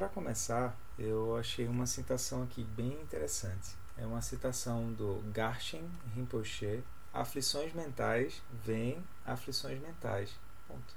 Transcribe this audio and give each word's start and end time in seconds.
para 0.00 0.08
começar, 0.08 0.74
eu 0.98 1.36
achei 1.36 1.68
uma 1.68 1.84
citação 1.84 2.42
aqui 2.42 2.64
bem 2.64 2.90
interessante. 3.02 3.76
É 3.98 4.06
uma 4.06 4.22
citação 4.22 4.90
do 4.94 5.20
Garshin 5.30 5.86
Rinpoche. 6.14 6.82
Aflições 7.12 7.74
mentais 7.74 8.40
vêm 8.64 9.04
aflições 9.26 9.78
mentais. 9.78 10.34
Ponto. 10.66 10.94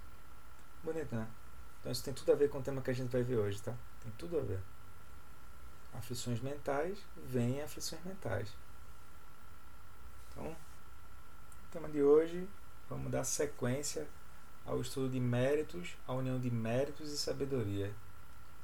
Bonito, 0.82 1.14
né? 1.14 1.28
Então 1.82 1.92
isso 1.92 2.02
tem 2.02 2.14
tudo 2.14 2.32
a 2.32 2.36
ver 2.36 2.50
com 2.50 2.60
o 2.60 2.64
tema 2.64 2.82
que 2.82 2.92
a 2.92 2.94
gente 2.94 3.12
vai 3.12 3.24
ver 3.24 3.36
hoje, 3.36 3.62
tá? 3.62 3.76
Tem 4.02 4.10
tudo 4.18 4.40
a 4.40 4.42
ver. 4.42 4.62
Aflições 5.94 6.40
mentais 6.40 6.98
vêm 7.26 7.62
aflições 7.62 8.02
mentais. 8.06 8.56
Então, 10.32 10.48
o 10.48 11.72
tema 11.74 11.90
de 11.90 12.02
hoje, 12.02 12.48
vamos 12.90 13.12
dar 13.12 13.26
sequência 13.26 14.08
ao 14.66 14.80
estudo 14.80 15.10
de 15.10 15.20
méritos, 15.20 15.98
a 16.08 16.14
união 16.14 16.40
de 16.40 16.50
méritos 16.50 17.12
e 17.12 17.18
sabedoria. 17.18 17.94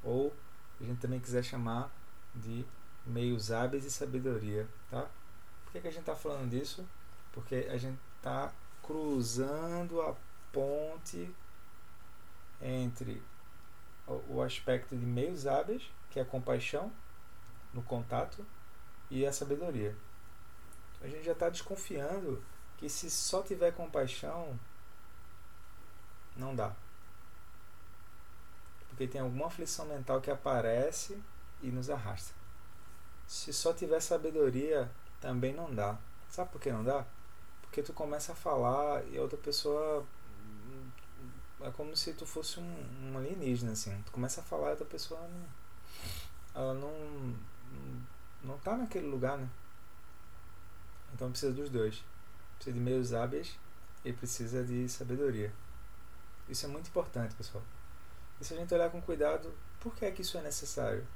Ou 0.02 0.34
a 0.80 0.84
gente 0.84 1.00
também 1.00 1.20
quiser 1.20 1.42
chamar 1.42 1.90
de 2.34 2.64
meios 3.06 3.50
hábeis 3.50 3.84
e 3.84 3.90
sabedoria, 3.90 4.68
tá? 4.90 5.08
Por 5.64 5.72
que, 5.72 5.80
que 5.80 5.88
a 5.88 5.90
gente 5.90 6.00
está 6.00 6.16
falando 6.16 6.50
disso? 6.50 6.86
Porque 7.32 7.68
a 7.70 7.76
gente 7.76 7.98
está 8.16 8.52
cruzando 8.82 10.00
a 10.02 10.14
ponte 10.52 11.32
entre 12.60 13.22
o 14.28 14.42
aspecto 14.42 14.96
de 14.96 15.06
meios 15.06 15.46
hábeis, 15.46 15.90
que 16.10 16.18
é 16.18 16.22
a 16.22 16.26
compaixão 16.26 16.92
no 17.72 17.82
contato, 17.82 18.44
e 19.10 19.24
a 19.26 19.32
sabedoria. 19.32 19.96
A 21.00 21.08
gente 21.08 21.24
já 21.24 21.32
está 21.32 21.48
desconfiando 21.48 22.42
que 22.76 22.88
se 22.88 23.10
só 23.10 23.42
tiver 23.42 23.72
compaixão, 23.72 24.58
não 26.36 26.54
dá. 26.54 26.74
Porque 29.00 29.12
tem 29.12 29.22
alguma 29.22 29.46
aflição 29.46 29.86
mental 29.86 30.20
que 30.20 30.30
aparece 30.30 31.18
e 31.62 31.68
nos 31.70 31.88
arrasta. 31.88 32.34
Se 33.26 33.50
só 33.50 33.72
tiver 33.72 33.98
sabedoria, 33.98 34.90
também 35.22 35.54
não 35.54 35.74
dá. 35.74 35.98
Sabe 36.28 36.50
por 36.50 36.60
que 36.60 36.70
não 36.70 36.84
dá? 36.84 37.06
Porque 37.62 37.82
tu 37.82 37.94
começa 37.94 38.32
a 38.32 38.34
falar 38.34 39.02
e 39.06 39.16
a 39.16 39.22
outra 39.22 39.38
pessoa 39.38 40.04
é 41.62 41.70
como 41.70 41.96
se 41.96 42.12
tu 42.12 42.26
fosse 42.26 42.60
um, 42.60 43.10
um 43.10 43.16
alienígena 43.16 43.72
assim. 43.72 43.98
Tu 44.04 44.12
começa 44.12 44.42
a 44.42 44.44
falar 44.44 44.64
e 44.64 44.68
a 44.68 44.72
outra 44.72 44.84
pessoa 44.84 45.18
não, 45.18 45.48
ela 46.54 46.74
não 46.74 47.34
não 48.44 48.58
tá 48.58 48.76
naquele 48.76 49.06
lugar, 49.06 49.38
né? 49.38 49.48
Então 51.14 51.30
precisa 51.30 51.54
dos 51.54 51.70
dois. 51.70 52.04
Precisa 52.56 52.74
de 52.74 52.80
meios 52.80 53.14
hábeis 53.14 53.56
e 54.04 54.12
precisa 54.12 54.62
de 54.62 54.86
sabedoria. 54.90 55.50
Isso 56.50 56.66
é 56.66 56.68
muito 56.68 56.88
importante, 56.88 57.34
pessoal. 57.34 57.64
E 58.40 58.44
se 58.44 58.54
a 58.54 58.56
gente 58.56 58.72
olhar 58.72 58.90
com 58.90 59.00
cuidado, 59.02 59.52
por 59.80 59.94
que 59.94 60.04
é 60.04 60.10
que 60.10 60.22
isso 60.22 60.38
é 60.38 60.42
necessário? 60.42 61.06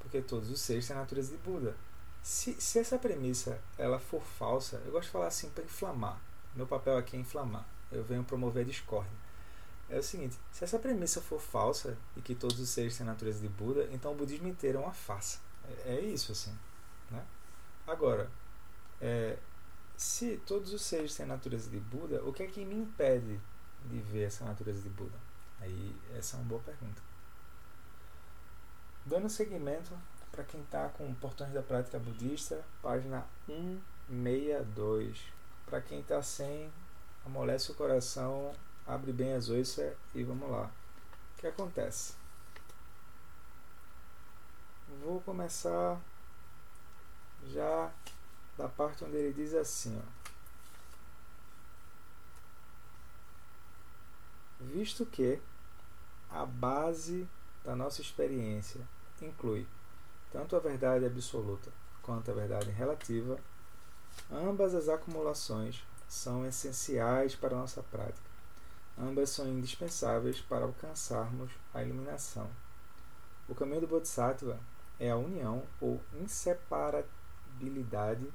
Porque 0.00 0.20
todos 0.20 0.50
os 0.50 0.60
seres 0.60 0.86
têm 0.86 0.96
a 0.96 1.00
natureza 1.00 1.30
de 1.30 1.38
Buda. 1.38 1.76
Se, 2.22 2.60
se 2.60 2.78
essa 2.78 2.98
premissa 2.98 3.60
ela 3.76 3.98
for 3.98 4.22
falsa, 4.22 4.82
eu 4.84 4.92
gosto 4.92 5.06
de 5.06 5.12
falar 5.12 5.28
assim 5.28 5.50
para 5.50 5.64
inflamar. 5.64 6.20
Meu 6.54 6.66
papel 6.66 6.96
aqui 6.96 7.16
é 7.16 7.20
inflamar. 7.20 7.66
Eu 7.90 8.04
venho 8.04 8.24
promover 8.24 8.64
a 8.64 8.66
discórdia. 8.66 9.16
É 9.88 9.98
o 9.98 10.02
seguinte: 10.02 10.36
se 10.52 10.64
essa 10.64 10.78
premissa 10.78 11.20
for 11.20 11.40
falsa 11.40 11.96
e 12.16 12.20
que 12.20 12.34
todos 12.34 12.58
os 12.58 12.68
seres 12.68 12.96
têm 12.96 13.06
a 13.06 13.12
natureza 13.12 13.40
de 13.40 13.48
Buda, 13.48 13.88
então 13.92 14.12
o 14.12 14.14
budismo 14.14 14.48
inteiro 14.48 14.78
é 14.78 14.80
uma 14.80 14.92
farsa. 14.92 15.38
É, 15.84 15.94
é 15.94 16.00
isso 16.00 16.32
assim. 16.32 16.56
Né? 17.10 17.24
Agora, 17.86 18.30
é, 19.00 19.38
se 19.96 20.36
todos 20.46 20.72
os 20.72 20.82
seres 20.82 21.14
têm 21.16 21.24
a 21.24 21.28
natureza 21.28 21.70
de 21.70 21.78
Buda, 21.78 22.22
o 22.24 22.32
que 22.32 22.42
é 22.42 22.46
que 22.46 22.64
me 22.64 22.74
impede 22.74 23.40
de 23.86 23.98
ver 24.00 24.24
essa 24.24 24.44
natureza 24.44 24.82
de 24.82 24.88
Buda? 24.90 25.18
Aí, 25.60 25.96
essa 26.16 26.36
é 26.36 26.40
uma 26.40 26.48
boa 26.48 26.60
pergunta. 26.62 27.00
Dando 29.04 29.28
seguimento 29.28 29.92
para 30.30 30.44
quem 30.44 30.60
está 30.60 30.88
com 30.90 31.12
Portões 31.14 31.52
da 31.52 31.62
Prática 31.62 31.98
Budista, 31.98 32.64
página 32.82 33.26
162. 33.46 35.18
Para 35.66 35.80
quem 35.80 36.00
está 36.00 36.22
sem, 36.22 36.70
amolece 37.26 37.72
o 37.72 37.74
coração, 37.74 38.54
abre 38.86 39.12
bem 39.12 39.34
as 39.34 39.48
oiças 39.48 39.96
e 40.14 40.22
vamos 40.22 40.50
lá. 40.50 40.70
O 41.36 41.40
que 41.40 41.46
acontece? 41.46 42.14
Vou 45.02 45.20
começar 45.20 46.00
já 47.52 47.90
da 48.56 48.68
parte 48.68 49.04
onde 49.04 49.16
ele 49.16 49.32
diz 49.32 49.54
assim, 49.54 49.98
ó. 49.98 50.18
Visto 54.60 55.06
que 55.06 55.40
a 56.30 56.44
base 56.44 57.26
da 57.64 57.74
nossa 57.74 58.00
experiência 58.00 58.80
inclui 59.20 59.66
tanto 60.30 60.56
a 60.56 60.58
verdade 60.58 61.04
absoluta 61.04 61.70
quanto 62.02 62.30
a 62.30 62.34
verdade 62.34 62.70
relativa, 62.70 63.38
ambas 64.30 64.74
as 64.74 64.88
acumulações 64.88 65.84
são 66.08 66.46
essenciais 66.46 67.34
para 67.34 67.54
a 67.54 67.58
nossa 67.58 67.82
prática. 67.82 68.28
Ambas 68.98 69.28
são 69.30 69.46
indispensáveis 69.46 70.40
para 70.40 70.64
alcançarmos 70.64 71.50
a 71.72 71.82
iluminação. 71.82 72.48
O 73.48 73.54
caminho 73.54 73.82
do 73.82 73.86
Bodhisattva 73.86 74.58
é 74.98 75.10
a 75.10 75.16
união 75.16 75.62
ou 75.80 76.00
inseparabilidade 76.20 78.26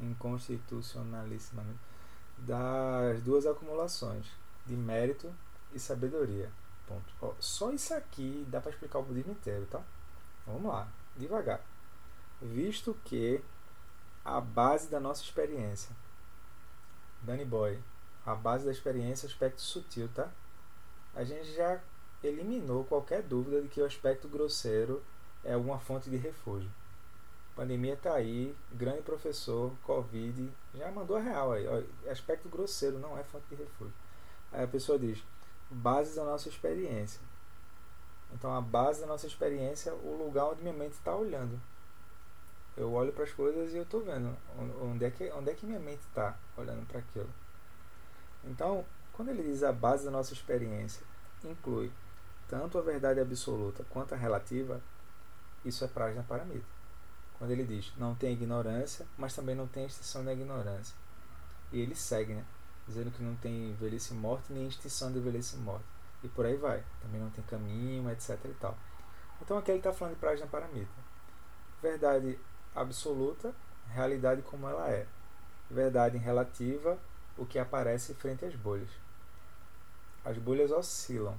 inconstitucionalissimamente 0.00 1.78
das 2.38 3.20
duas 3.22 3.46
acumulações 3.46 4.26
de 4.66 4.76
mérito 4.76 5.32
e 5.72 5.80
sabedoria. 5.80 6.52
Ponto. 6.88 7.04
Ó, 7.20 7.34
só 7.38 7.70
isso 7.70 7.92
aqui 7.92 8.46
dá 8.48 8.60
para 8.60 8.70
explicar 8.70 8.98
o 8.98 9.02
budismo 9.02 9.32
inteiro, 9.32 9.66
tá? 9.66 9.82
Vamos 10.46 10.72
lá, 10.72 10.88
devagar. 11.16 11.60
Visto 12.40 12.96
que 13.04 13.42
a 14.24 14.40
base 14.40 14.88
da 14.88 14.98
nossa 14.98 15.22
experiência, 15.22 15.94
Danny 17.22 17.44
Boy, 17.44 17.78
a 18.24 18.34
base 18.34 18.64
da 18.64 18.72
experiência 18.72 19.26
é 19.26 19.28
o 19.28 19.30
aspecto 19.30 19.60
sutil, 19.60 20.08
tá? 20.14 20.30
A 21.14 21.24
gente 21.24 21.52
já 21.54 21.78
eliminou 22.22 22.84
qualquer 22.84 23.22
dúvida 23.22 23.60
de 23.60 23.68
que 23.68 23.80
o 23.80 23.84
aspecto 23.84 24.26
grosseiro 24.26 25.02
é 25.44 25.52
alguma 25.52 25.78
fonte 25.78 26.08
de 26.08 26.16
refúgio. 26.16 26.70
Pandemia 27.54 27.94
está 27.94 28.14
aí, 28.14 28.54
grande 28.72 29.02
professor, 29.02 29.72
Covid, 29.82 30.50
já 30.74 30.90
mandou 30.90 31.16
a 31.16 31.20
real 31.20 31.52
aí. 31.52 31.66
Ó, 31.66 32.10
aspecto 32.10 32.48
grosseiro 32.48 32.98
não 32.98 33.18
é 33.18 33.24
fonte 33.24 33.46
de 33.50 33.56
refúgio. 33.56 33.94
Aí 34.52 34.62
a 34.62 34.68
pessoa 34.68 34.98
diz, 34.98 35.22
base 35.70 36.16
da 36.16 36.24
nossa 36.24 36.48
experiência. 36.48 37.20
Então, 38.32 38.54
a 38.54 38.60
base 38.60 39.00
da 39.00 39.06
nossa 39.06 39.26
experiência 39.26 39.90
é 39.90 39.92
o 39.92 40.16
lugar 40.16 40.46
onde 40.46 40.62
minha 40.62 40.74
mente 40.74 40.92
está 40.92 41.14
olhando. 41.14 41.60
Eu 42.76 42.92
olho 42.92 43.12
para 43.12 43.24
as 43.24 43.32
coisas 43.32 43.72
e 43.72 43.76
eu 43.76 43.82
estou 43.82 44.02
vendo 44.02 44.36
onde 44.80 45.04
é, 45.04 45.10
que, 45.10 45.30
onde 45.32 45.50
é 45.50 45.54
que 45.54 45.66
minha 45.66 45.80
mente 45.80 46.02
está 46.08 46.36
olhando 46.56 46.86
para 46.86 47.00
aquilo. 47.00 47.28
Então, 48.44 48.84
quando 49.12 49.30
ele 49.30 49.42
diz 49.42 49.62
a 49.62 49.72
base 49.72 50.04
da 50.04 50.10
nossa 50.10 50.32
experiência 50.32 51.04
inclui 51.44 51.90
tanto 52.48 52.78
a 52.78 52.82
verdade 52.82 53.20
absoluta 53.20 53.84
quanto 53.90 54.14
a 54.14 54.16
relativa, 54.16 54.80
isso 55.64 55.84
é 55.84 55.88
Prajna 55.88 56.22
Paramita. 56.22 56.64
Quando 57.36 57.50
ele 57.50 57.64
diz 57.64 57.92
não 57.96 58.14
tem 58.14 58.32
ignorância, 58.32 59.06
mas 59.16 59.34
também 59.34 59.54
não 59.54 59.66
tem 59.66 59.84
extinção 59.84 60.24
da 60.24 60.32
ignorância. 60.32 60.94
E 61.72 61.80
ele 61.80 61.94
segue, 61.94 62.34
né? 62.34 62.44
Dizendo 62.88 63.10
que 63.10 63.22
não 63.22 63.36
tem 63.36 63.74
velhice 63.74 64.14
e 64.14 64.16
morte, 64.16 64.52
nem 64.52 64.66
extinção 64.66 65.12
de 65.12 65.20
velhice 65.20 65.56
e 65.56 65.58
morte. 65.58 65.84
E 66.24 66.28
por 66.28 66.46
aí 66.46 66.56
vai. 66.56 66.82
Também 67.02 67.20
não 67.20 67.30
tem 67.30 67.44
caminho, 67.44 68.10
etc. 68.10 68.38
e 68.46 68.54
tal. 68.54 68.76
Então 69.40 69.58
aqui 69.58 69.70
ele 69.70 69.78
está 69.78 69.92
falando 69.92 70.14
de 70.14 70.20
Prajna 70.20 70.46
Paramita. 70.46 70.90
Verdade 71.80 72.38
absoluta, 72.74 73.54
realidade 73.88 74.42
como 74.42 74.68
ela 74.68 74.88
é. 74.90 75.06
Verdade 75.70 76.16
relativa, 76.16 76.98
o 77.36 77.44
que 77.44 77.58
aparece 77.58 78.14
frente 78.14 78.44
às 78.44 78.56
bolhas. 78.56 78.90
As 80.24 80.38
bolhas 80.38 80.72
oscilam. 80.72 81.38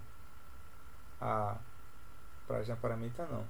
A 1.19 1.57
Prajna 2.47 2.77
Paramita 2.77 3.25
não. 3.25 3.45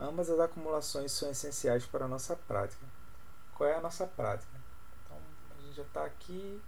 Ambas 0.00 0.30
as 0.30 0.38
acumulações 0.38 1.10
são 1.10 1.28
essenciais 1.30 1.84
para 1.84 2.04
a 2.04 2.08
nossa 2.08 2.36
prática. 2.36 2.86
Qual 3.54 3.68
é 3.68 3.74
a 3.74 3.80
nossa 3.80 4.06
prática? 4.06 4.57
Já 5.78 5.84
está 5.84 6.04
aqui, 6.04 6.60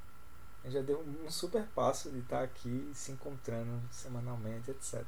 já 0.67 0.81
deu 0.81 1.01
um 1.01 1.31
super 1.31 1.67
passo 1.75 2.11
de 2.11 2.21
estar 2.21 2.39
tá 2.39 2.45
aqui 2.45 2.91
se 2.95 3.11
encontrando 3.11 3.83
semanalmente, 3.91 4.71
etc. 4.71 5.05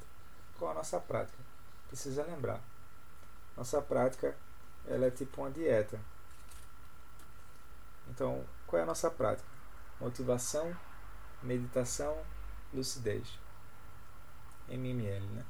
Qual 0.58 0.72
a 0.72 0.74
nossa 0.74 0.98
prática? 0.98 1.38
Precisa 1.86 2.24
lembrar. 2.24 2.60
Nossa 3.56 3.80
prática 3.80 4.36
ela 4.86 5.06
é 5.06 5.10
tipo 5.10 5.40
uma 5.40 5.50
dieta. 5.50 6.00
Então, 8.08 8.44
qual 8.66 8.80
é 8.80 8.82
a 8.82 8.86
nossa 8.86 9.10
prática? 9.10 9.48
Motivação, 10.00 10.76
meditação, 11.42 12.18
lucidez. 12.74 13.38
MML, 14.68 15.26
né? 15.26 15.44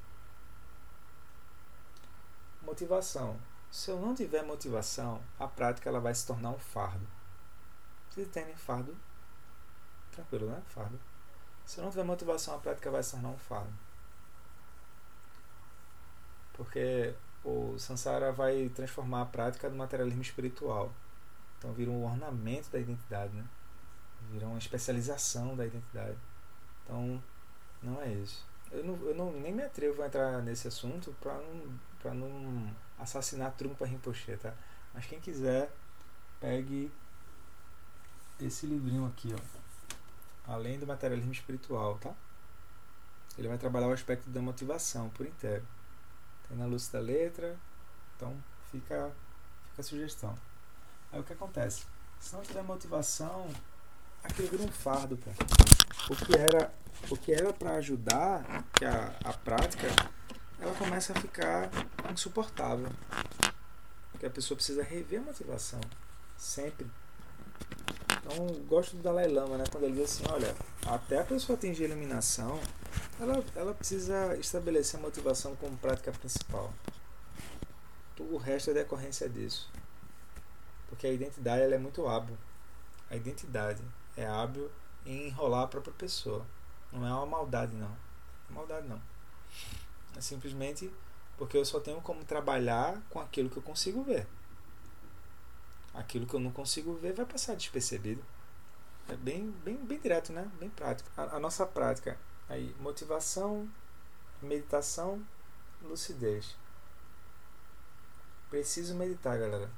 Motivação. 2.60 3.40
Se 3.70 3.90
eu 3.90 3.98
não 3.98 4.14
tiver 4.14 4.42
motivação, 4.42 5.22
a 5.38 5.48
prática 5.48 5.88
ela 5.88 6.00
vai 6.00 6.14
se 6.14 6.26
tornar 6.26 6.50
um 6.50 6.58
fardo. 6.58 7.06
Vocês 8.12 8.26
entendem? 8.26 8.54
Fardo. 8.54 8.94
Tranquilo, 10.10 10.50
né? 10.50 10.62
Fardo. 10.66 11.00
Se 11.64 11.80
não 11.80 11.88
tiver 11.88 12.04
motivação, 12.04 12.54
a 12.54 12.58
prática 12.58 12.90
vai 12.90 13.02
se 13.02 13.12
tornar 13.12 13.30
um 13.30 13.38
fardo. 13.38 13.72
Porque 16.52 17.14
o 17.42 17.78
Sansara 17.78 18.30
vai 18.30 18.68
transformar 18.74 19.22
a 19.22 19.26
prática 19.26 19.70
no 19.70 19.76
materialismo 19.76 20.20
espiritual. 20.20 20.92
Então 21.56 21.72
vira 21.72 21.90
um 21.90 22.04
ornamento 22.04 22.70
da 22.70 22.78
identidade, 22.78 23.32
né? 23.32 23.46
Vira 24.30 24.46
uma 24.46 24.58
especialização 24.58 25.56
da 25.56 25.64
identidade. 25.64 26.18
Então, 26.84 27.22
não 27.82 28.02
é 28.02 28.12
isso. 28.12 28.44
Eu, 28.70 28.84
não, 28.84 28.94
eu 29.06 29.14
não, 29.14 29.32
nem 29.32 29.54
me 29.54 29.62
atrevo 29.62 30.02
a 30.02 30.06
entrar 30.06 30.42
nesse 30.42 30.68
assunto 30.68 31.16
para 31.18 31.34
não, 31.34 31.78
pra 31.98 32.12
não 32.12 32.76
assassinar 32.98 33.52
Trumpa 33.52 33.86
Rinpoche, 33.86 34.36
tá? 34.36 34.52
Mas 34.92 35.06
quem 35.06 35.18
quiser, 35.18 35.70
pegue 36.38 36.92
esse 38.46 38.66
livrinho 38.66 39.06
aqui, 39.06 39.34
ó. 39.34 40.52
Além 40.52 40.78
do 40.78 40.86
materialismo 40.86 41.32
espiritual, 41.32 41.98
tá? 41.98 42.12
Ele 43.38 43.48
vai 43.48 43.56
trabalhar 43.56 43.88
o 43.88 43.92
aspecto 43.92 44.28
da 44.28 44.42
motivação 44.42 45.08
por 45.10 45.26
inteiro. 45.26 45.66
Tem 46.48 46.56
na 46.56 46.66
luz 46.66 46.88
da 46.88 47.00
letra, 47.00 47.56
então 48.16 48.36
fica, 48.70 49.10
fica 49.70 49.80
a 49.80 49.82
sugestão. 49.82 50.36
Aí 51.10 51.20
o 51.20 51.24
que 51.24 51.32
acontece? 51.32 51.84
Se 52.20 52.34
não 52.34 52.42
tiver 52.42 52.62
motivação, 52.62 53.48
aquilo 54.22 54.48
vira 54.48 54.62
um 54.62 54.72
fardo, 54.72 55.16
pô. 55.16 55.30
O 56.10 56.16
que 56.16 56.36
era 56.36 56.72
o 57.10 57.16
que 57.16 57.32
era 57.32 57.52
para 57.52 57.72
ajudar, 57.76 58.64
que 58.74 58.84
a, 58.84 59.14
a 59.24 59.32
prática, 59.32 59.86
ela 60.58 60.74
começa 60.74 61.12
a 61.12 61.20
ficar 61.20 61.70
insuportável. 62.10 62.90
Porque 64.12 64.26
a 64.26 64.30
pessoa 64.30 64.56
precisa 64.56 64.82
rever 64.82 65.20
a 65.20 65.24
motivação 65.24 65.80
sempre. 66.36 66.86
Então, 68.24 68.46
gosto 68.68 68.96
do 68.96 69.02
Dalai 69.02 69.26
Lama, 69.26 69.58
né? 69.58 69.64
Quando 69.70 69.84
ele 69.84 70.00
diz 70.00 70.04
assim, 70.04 70.24
olha, 70.30 70.54
até 70.86 71.20
a 71.20 71.24
pessoa 71.24 71.56
atingir 71.56 71.84
a 71.84 71.88
iluminação, 71.88 72.60
ela, 73.20 73.44
ela 73.56 73.74
precisa 73.74 74.36
estabelecer 74.36 74.98
a 74.98 75.02
motivação 75.02 75.56
como 75.56 75.76
prática 75.76 76.12
principal. 76.12 76.72
O 78.18 78.36
resto 78.36 78.70
é 78.70 78.74
decorrência 78.74 79.28
disso. 79.28 79.68
Porque 80.88 81.06
a 81.06 81.12
identidade 81.12 81.62
ela 81.62 81.74
é 81.74 81.78
muito 81.78 82.06
hábil. 82.06 82.38
A 83.10 83.16
identidade 83.16 83.82
é 84.16 84.24
hábil 84.24 84.70
em 85.04 85.26
enrolar 85.26 85.64
a 85.64 85.66
própria 85.66 85.92
pessoa. 85.92 86.46
Não 86.92 87.04
é 87.04 87.12
uma 87.12 87.26
maldade. 87.26 87.74
Não 87.74 87.88
é 87.88 88.52
maldade, 88.52 88.86
não. 88.86 89.02
É 90.16 90.20
simplesmente 90.20 90.92
porque 91.36 91.56
eu 91.56 91.64
só 91.64 91.80
tenho 91.80 92.00
como 92.00 92.24
trabalhar 92.24 93.02
com 93.10 93.18
aquilo 93.18 93.50
que 93.50 93.56
eu 93.56 93.62
consigo 93.62 94.02
ver. 94.04 94.26
Aquilo 95.94 96.26
que 96.26 96.34
eu 96.34 96.40
não 96.40 96.50
consigo 96.50 96.94
ver 96.94 97.12
vai 97.12 97.26
passar 97.26 97.54
despercebido. 97.54 98.24
É 99.08 99.16
bem, 99.16 99.50
bem, 99.64 99.76
bem 99.76 99.98
direto, 99.98 100.32
né? 100.32 100.50
Bem 100.58 100.70
prático. 100.70 101.10
A, 101.16 101.36
a 101.36 101.40
nossa 101.40 101.66
prática 101.66 102.18
aí, 102.48 102.74
motivação, 102.80 103.68
meditação, 104.40 105.22
lucidez. 105.82 106.56
Preciso 108.50 108.94
meditar, 108.94 109.38
galera. 109.38 109.70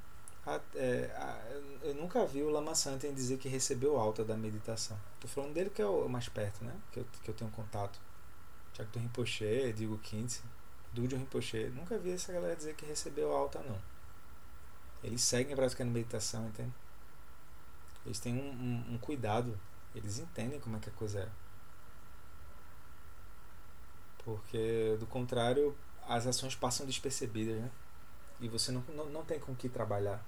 A, 0.46 0.60
é, 0.74 1.10
a, 1.16 1.86
eu 1.86 1.94
nunca 1.94 2.26
vi 2.26 2.42
o 2.42 2.50
Lama 2.50 2.74
Santen 2.74 3.14
dizer 3.14 3.38
que 3.38 3.48
recebeu 3.48 3.96
alta 3.96 4.24
da 4.24 4.36
meditação. 4.36 4.98
Tô 5.20 5.28
falando 5.28 5.54
dele 5.54 5.70
que 5.70 5.80
é 5.80 5.86
o 5.86 6.08
mais 6.08 6.28
perto, 6.28 6.64
né? 6.64 6.74
Que 6.92 7.00
eu, 7.00 7.06
que 7.22 7.30
eu 7.30 7.34
tenho 7.34 7.50
contato. 7.50 7.98
Jacto 8.76 8.98
Rinpoche, 8.98 9.72
Digo 9.72 9.96
Kintse, 9.98 10.42
Dudio 10.92 11.16
Rinpoche. 11.16 11.70
Nunca 11.70 11.96
vi 11.96 12.12
essa 12.12 12.32
galera 12.32 12.56
dizer 12.56 12.74
que 12.74 12.84
recebeu 12.84 13.32
alta, 13.32 13.60
não. 13.60 13.93
Eles 15.04 15.22
seguem 15.22 15.54
praticando 15.54 15.90
meditação, 15.90 16.48
entende? 16.48 16.72
Eles 18.06 18.18
têm 18.18 18.34
um, 18.34 18.50
um, 18.50 18.94
um 18.94 18.98
cuidado. 18.98 19.58
Eles 19.94 20.18
entendem 20.18 20.58
como 20.58 20.76
é 20.76 20.80
que 20.80 20.88
a 20.88 20.92
coisa 20.92 21.20
é. 21.20 21.28
Porque, 24.24 24.96
do 24.98 25.06
contrário, 25.06 25.76
as 26.08 26.26
ações 26.26 26.54
passam 26.54 26.86
despercebidas, 26.86 27.60
né? 27.60 27.70
E 28.40 28.48
você 28.48 28.72
não, 28.72 28.80
não, 28.94 29.06
não 29.06 29.24
tem 29.24 29.38
com 29.38 29.54
que 29.54 29.68
trabalhar. 29.68 30.24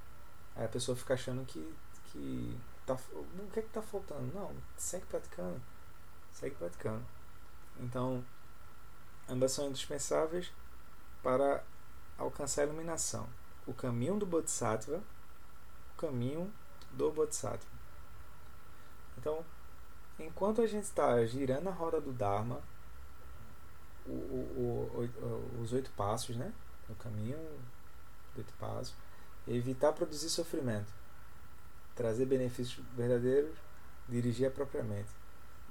Aí 0.55 0.67
a 0.67 0.69
pessoa 0.69 0.95
fica 0.95 1.15
achando 1.15 1.45
que, 1.47 1.75
que 2.13 2.57
tá, 2.85 2.95
o 3.13 3.51
que 3.51 3.61
é 3.61 3.63
que 3.63 3.71
tá 3.71 3.81
faltando? 3.81 4.31
Não, 4.35 4.55
segue 4.77 5.07
praticando. 5.07 5.61
Segue 6.33 6.55
praticando. 6.55 7.05
Então, 7.81 8.23
ambas 9.27 9.53
são 9.53 9.69
indispensáveis 9.69 10.53
para 11.23 11.65
alcançar 12.19 12.63
a 12.63 12.67
iluminação. 12.67 13.27
O 13.67 13.75
caminho 13.75 14.19
do 14.19 14.27
Bodhisattva, 14.27 15.03
o 15.95 16.01
caminho 16.01 16.53
do 16.93 17.11
Bodhisattva. 17.11 17.71
Então, 19.19 19.45
enquanto 20.19 20.63
a 20.63 20.67
gente 20.67 20.85
está 20.85 21.25
girando 21.27 21.69
a 21.69 21.73
roda 21.73 22.01
do 22.01 22.13
Dharma, 22.13 22.61
o, 24.07 24.13
o, 24.13 25.11
o, 25.21 25.61
os 25.63 25.73
oito 25.73 25.91
passos, 25.93 26.37
né? 26.37 26.53
O 26.89 26.95
caminho 26.95 27.39
do 28.35 28.39
oito 28.39 28.53
passos, 28.55 28.95
evitar 29.49 29.93
produzir 29.93 30.31
sofrimento 30.31 30.93
trazer 31.97 32.27
benefícios 32.27 32.85
verdadeiros, 32.95 33.57
dirigir 34.09 34.47
apropriadamente. 34.47 35.09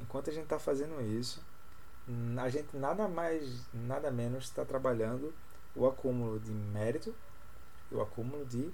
Enquanto 0.02 0.30
a 0.30 0.34
gente 0.34 0.46
está 0.46 0.60
fazendo 0.60 1.00
isso, 1.02 1.42
a 2.38 2.50
gente 2.50 2.76
nada 2.76 3.08
mais, 3.08 3.62
nada 3.72 4.12
menos 4.12 4.46
está 4.46 4.66
trabalhando 4.66 5.34
o 5.76 5.88
acúmulo 5.88 6.40
de 6.40 6.52
mérito 6.52 7.16
e 7.92 7.96
o 7.96 8.02
acúmulo 8.02 8.46
de 8.46 8.72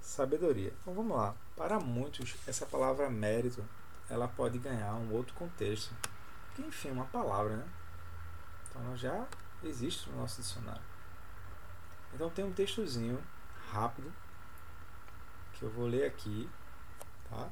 sabedoria. 0.00 0.72
Então 0.80 0.94
vamos 0.94 1.16
lá. 1.16 1.34
Para 1.56 1.78
muitos, 1.80 2.36
essa 2.46 2.66
palavra 2.66 3.08
mérito 3.10 3.64
ela 4.08 4.28
pode 4.28 4.58
ganhar 4.58 4.94
um 4.94 5.12
outro 5.12 5.34
contexto. 5.34 5.94
Enfim, 6.58 6.90
uma 6.90 7.06
palavra, 7.06 7.56
né? 7.56 7.68
Então 8.68 8.82
ela 8.84 8.96
já 8.96 9.26
existe 9.62 10.10
no 10.10 10.18
nosso 10.18 10.40
dicionário. 10.40 10.82
Então 12.14 12.28
tem 12.30 12.44
um 12.44 12.52
textozinho 12.52 13.22
rápido 13.70 14.12
que 15.54 15.62
eu 15.62 15.70
vou 15.70 15.86
ler 15.86 16.04
aqui 16.04 16.48
Tá? 17.32 17.48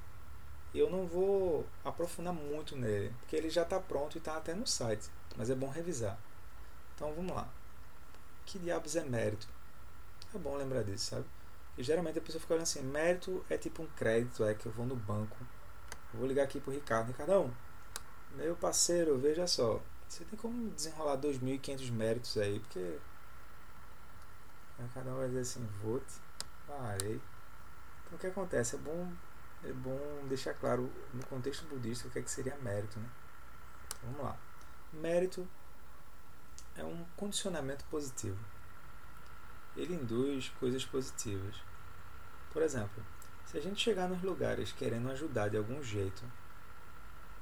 Eu 0.74 0.90
não 0.90 1.06
vou 1.06 1.66
aprofundar 1.84 2.34
muito 2.34 2.76
nele, 2.76 3.14
porque 3.20 3.34
ele 3.34 3.48
já 3.48 3.62
está 3.62 3.80
pronto 3.80 4.16
e 4.16 4.18
está 4.18 4.36
até 4.36 4.54
no 4.54 4.66
site, 4.66 5.10
mas 5.36 5.48
é 5.48 5.54
bom 5.54 5.68
revisar. 5.68 6.18
Então 6.94 7.12
vamos 7.14 7.34
lá. 7.34 7.48
Que 8.44 8.58
diabos 8.58 8.94
é 8.94 9.02
mérito? 9.02 9.48
É 10.34 10.38
bom 10.38 10.56
lembrar 10.56 10.82
disso, 10.84 11.10
sabe? 11.10 11.24
E 11.76 11.82
geralmente 11.82 12.18
a 12.18 12.22
pessoa 12.22 12.40
fica 12.40 12.54
olhando 12.54 12.64
assim: 12.64 12.82
mérito 12.82 13.44
é 13.48 13.56
tipo 13.56 13.82
um 13.82 13.86
crédito, 13.96 14.44
é 14.44 14.54
que 14.54 14.66
eu 14.66 14.72
vou 14.72 14.86
no 14.86 14.96
banco. 14.96 15.36
Eu 16.12 16.20
vou 16.20 16.28
ligar 16.28 16.44
aqui 16.44 16.60
pro 16.60 16.72
Ricardo. 16.72 17.08
Ricardão, 17.08 17.52
meu 18.36 18.54
parceiro, 18.56 19.18
veja 19.18 19.46
só. 19.46 19.80
Você 20.08 20.24
tem 20.24 20.38
como 20.38 20.70
desenrolar 20.70 21.16
2.500 21.18 21.90
méritos 21.90 22.36
aí, 22.38 22.60
porque. 22.60 22.98
O 24.78 24.82
Ricardão 24.82 25.16
vai 25.16 25.28
dizer 25.28 25.40
assim: 25.40 25.68
vou 25.82 26.00
te, 26.00 26.14
parei. 26.66 27.20
Então 28.06 28.16
o 28.16 28.18
que 28.18 28.26
acontece? 28.26 28.76
É 28.76 28.78
bom 28.78 29.12
é 29.64 29.72
bom 29.72 30.26
deixar 30.26 30.54
claro 30.54 30.90
no 31.12 31.24
contexto 31.26 31.66
budista 31.66 32.08
o 32.08 32.10
que, 32.10 32.18
é 32.18 32.22
que 32.22 32.30
seria 32.30 32.56
mérito. 32.56 32.98
Né? 32.98 33.08
Então, 33.86 34.10
vamos 34.10 34.24
lá. 34.24 34.38
Mérito 34.92 35.46
é 36.76 36.84
um 36.84 37.04
condicionamento 37.16 37.84
positivo. 37.86 38.38
Ele 39.76 39.94
induz 39.94 40.48
coisas 40.60 40.84
positivas. 40.84 41.56
Por 42.52 42.62
exemplo, 42.62 43.02
se 43.46 43.56
a 43.56 43.60
gente 43.60 43.80
chegar 43.80 44.08
nos 44.08 44.22
lugares 44.22 44.72
querendo 44.72 45.10
ajudar 45.10 45.48
de 45.48 45.56
algum 45.56 45.82
jeito, 45.82 46.22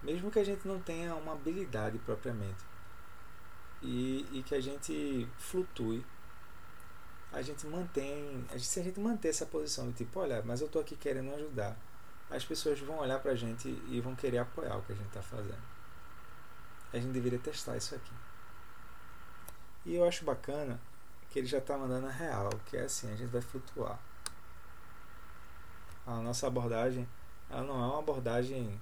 mesmo 0.02 0.30
que 0.30 0.38
a 0.38 0.44
gente 0.44 0.66
não 0.66 0.80
tenha 0.80 1.14
uma 1.14 1.32
habilidade 1.32 1.98
propriamente, 1.98 2.64
e, 3.82 4.26
e 4.32 4.42
que 4.42 4.54
a 4.54 4.60
gente 4.60 5.28
flutue, 5.38 6.04
a 7.32 7.42
gente 7.42 7.66
mantém, 7.66 8.44
se 8.58 8.80
a 8.80 8.82
gente 8.82 8.98
manter 8.98 9.28
essa 9.28 9.46
posição 9.46 9.88
de 9.88 9.98
tipo, 9.98 10.18
olha, 10.18 10.42
mas 10.42 10.60
eu 10.60 10.66
estou 10.66 10.80
aqui 10.80 10.96
querendo 10.96 11.34
ajudar, 11.34 11.76
as 12.30 12.44
pessoas 12.44 12.80
vão 12.80 12.98
olhar 12.98 13.20
pra 13.20 13.34
gente 13.34 13.68
e 13.88 14.00
vão 14.00 14.14
querer 14.14 14.38
apoiar 14.38 14.76
o 14.76 14.82
que 14.82 14.92
a 14.92 14.94
gente 14.94 15.08
está 15.08 15.22
fazendo. 15.22 15.62
A 16.92 16.98
gente 16.98 17.12
deveria 17.12 17.38
testar 17.38 17.76
isso 17.76 17.94
aqui. 17.94 18.12
E 19.84 19.94
eu 19.94 20.06
acho 20.06 20.24
bacana 20.24 20.80
que 21.30 21.38
ele 21.38 21.46
já 21.46 21.58
está 21.58 21.76
mandando 21.76 22.06
a 22.06 22.10
real, 22.10 22.50
que 22.66 22.76
é 22.76 22.82
assim, 22.82 23.12
a 23.12 23.16
gente 23.16 23.30
vai 23.30 23.42
flutuar. 23.42 23.98
A 26.06 26.16
nossa 26.16 26.46
abordagem, 26.46 27.06
ela 27.50 27.62
não 27.62 27.74
é 27.74 27.86
uma 27.86 27.98
abordagem 27.98 28.80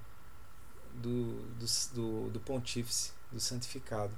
do, 0.94 1.42
do, 1.54 1.66
do, 1.94 2.30
do 2.30 2.40
pontífice, 2.40 3.12
do 3.32 3.40
santificado. 3.40 4.16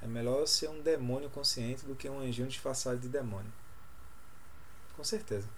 É 0.00 0.06
melhor 0.06 0.46
ser 0.46 0.68
um 0.70 0.80
demônio 0.80 1.28
consciente 1.28 1.84
do 1.84 1.96
que 1.96 2.08
um 2.08 2.20
anjinho 2.20 2.48
disfarçado 2.48 2.98
de 2.98 3.08
demônio. 3.08 3.52
Com 4.96 5.02
certeza. 5.02 5.48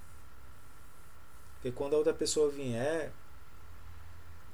Porque 1.55 1.71
quando 1.71 1.95
a 1.95 1.99
outra 1.99 2.15
pessoa 2.15 2.51
vier, 2.51 3.13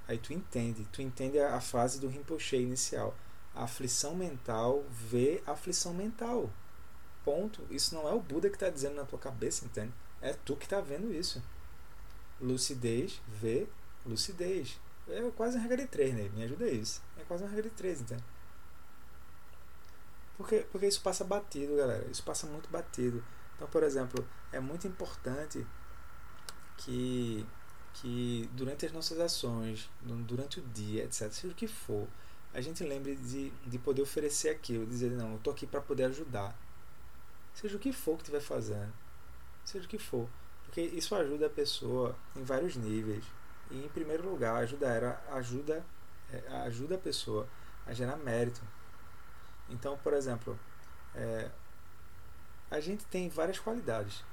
aí 0.09 0.19
tu 0.19 0.33
entende, 0.33 0.85
tu 0.91 1.01
entende 1.01 1.39
a, 1.39 1.55
a 1.55 1.61
frase 1.61 2.01
do 2.01 2.09
Rinpoche 2.09 2.57
inicial. 2.57 3.15
Aflição 3.57 4.15
mental 4.15 4.85
vê 4.91 5.43
aflição 5.47 5.95
mental. 5.95 6.51
Ponto. 7.25 7.67
Isso 7.71 7.95
não 7.95 8.09
é 8.09 8.13
o 8.13 8.21
Buda 8.21 8.49
que 8.49 8.57
está 8.57 8.69
dizendo 8.69 8.97
na 8.97 9.05
tua 9.05 9.19
cabeça, 9.19 9.65
entende? 9.65 9.93
É 10.21 10.33
tu 10.33 10.57
que 10.57 10.65
está 10.65 10.81
vendo 10.81 11.13
isso. 11.13 11.43
Lucidez 12.41 13.21
vê 13.27 13.67
lucidez. 14.05 14.79
É 15.09 15.31
quase 15.37 15.57
uma 15.57 15.63
regra 15.63 15.79
de 15.79 15.89
três, 15.89 16.15
né? 16.15 16.29
Me 16.35 16.45
ajuda 16.45 16.69
isso. 16.69 17.03
É 17.19 17.23
quase 17.25 17.43
uma 17.43 17.51
regra 17.51 17.69
de 17.71 17.77
três, 17.77 18.01
entende? 18.01 18.23
Porque, 20.37 20.67
porque 20.71 20.87
isso 20.87 21.01
passa 21.01 21.25
batido, 21.25 21.77
galera. 21.77 22.07
Isso 22.11 22.23
passa 22.23 22.47
muito 22.47 22.69
batido. 22.69 23.25
Então, 23.55 23.67
por 23.69 23.83
exemplo, 23.83 24.27
é 24.53 24.61
muito 24.61 24.87
importante 24.87 25.67
que, 26.77 27.47
que 27.95 28.49
durante 28.53 28.85
as 28.85 28.93
nossas 28.93 29.19
ações, 29.19 29.91
durante 30.03 30.61
o 30.61 30.63
dia, 30.63 31.05
etc., 31.05 31.31
seja 31.33 31.49
o 31.49 31.55
que 31.55 31.67
for, 31.67 32.07
a 32.57 32.61
gente 32.63 32.83
lembre 32.83 33.17
de, 33.17 33.51
de 33.67 33.79
poder 33.79 34.01
oferecer 34.01 34.49
aquilo, 34.49 34.87
dizer, 34.87 35.11
não, 35.11 35.33
eu 35.33 35.37
estou 35.37 35.53
aqui 35.53 35.67
para 35.67 35.79
poder 35.79 36.05
ajudar. 36.05 36.57
Seja 37.53 37.77
o 37.77 37.79
que 37.79 37.93
for 37.93 38.17
que 38.17 38.23
estiver 38.23 38.41
fazendo. 38.41 38.91
Seja 39.63 39.85
o 39.85 39.89
que 39.89 39.99
for. 39.99 40.27
Porque 40.65 40.81
isso 40.81 41.15
ajuda 41.15 41.49
a 41.49 41.51
pessoa 41.51 42.17
em 42.35 42.43
vários 42.43 42.75
níveis. 42.75 43.23
E 43.71 43.85
em 43.85 43.89
primeiro 43.91 44.27
lugar, 44.27 44.57
ajuda, 44.57 44.87
era, 44.89 45.23
ajuda, 45.33 45.85
é, 46.33 46.57
ajuda 46.65 46.95
a 46.95 46.99
pessoa 46.99 47.47
a 47.87 47.93
gerar 47.93 48.17
mérito. 48.17 48.63
Então, 49.69 49.99
por 49.99 50.15
exemplo, 50.15 50.59
é, 51.15 51.51
a 52.71 52.81
gente 52.81 53.05
tem 53.05 53.29
várias 53.29 53.59
qualidades. 53.59 54.25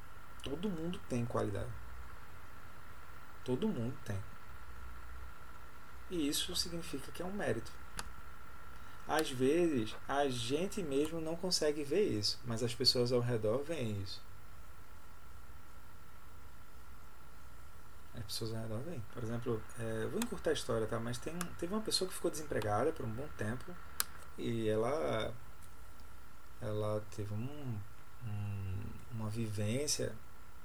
Todo 0.42 0.70
mundo 0.70 0.98
tem 1.10 1.26
qualidade. 1.26 1.74
Todo 3.44 3.68
mundo 3.68 3.98
tem. 4.06 4.24
E 6.10 6.30
isso 6.30 6.56
significa 6.56 7.12
que 7.12 7.22
é 7.22 7.26
um 7.26 7.34
mérito. 7.34 7.83
Às 9.08 9.30
vezes, 9.30 9.96
a 10.08 10.28
gente 10.30 10.82
mesmo 10.82 11.20
não 11.20 11.36
consegue 11.36 11.84
ver 11.84 12.04
isso, 12.04 12.40
mas 12.46 12.64
as 12.64 12.74
pessoas 12.74 13.12
ao 13.12 13.20
redor 13.20 13.64
veem 13.64 14.02
isso. 14.02 14.22
As 18.16 18.24
pessoas 18.24 18.54
ao 18.54 18.62
redor 18.62 18.80
veem. 18.80 19.04
Por 19.14 19.24
exemplo, 19.24 19.62
é, 19.80 20.08
vou 20.08 20.20
encurtar 20.20 20.52
a 20.52 20.54
história, 20.54 20.88
tá? 20.88 21.00
Mas 21.00 21.18
tem, 21.18 21.38
teve 21.60 21.74
uma 21.74 21.82
pessoa 21.82 22.08
que 22.08 22.16
ficou 22.16 22.32
desempregada 22.32 22.92
por 22.94 23.06
um 23.06 23.10
bom 23.10 23.28
tempo 23.38 23.76
e 24.38 24.70
ela, 24.70 25.34
ela 26.62 27.04
teve 27.16 27.34
um, 27.34 27.80
um, 28.26 28.84
uma 29.12 29.30
vivência 29.30 30.14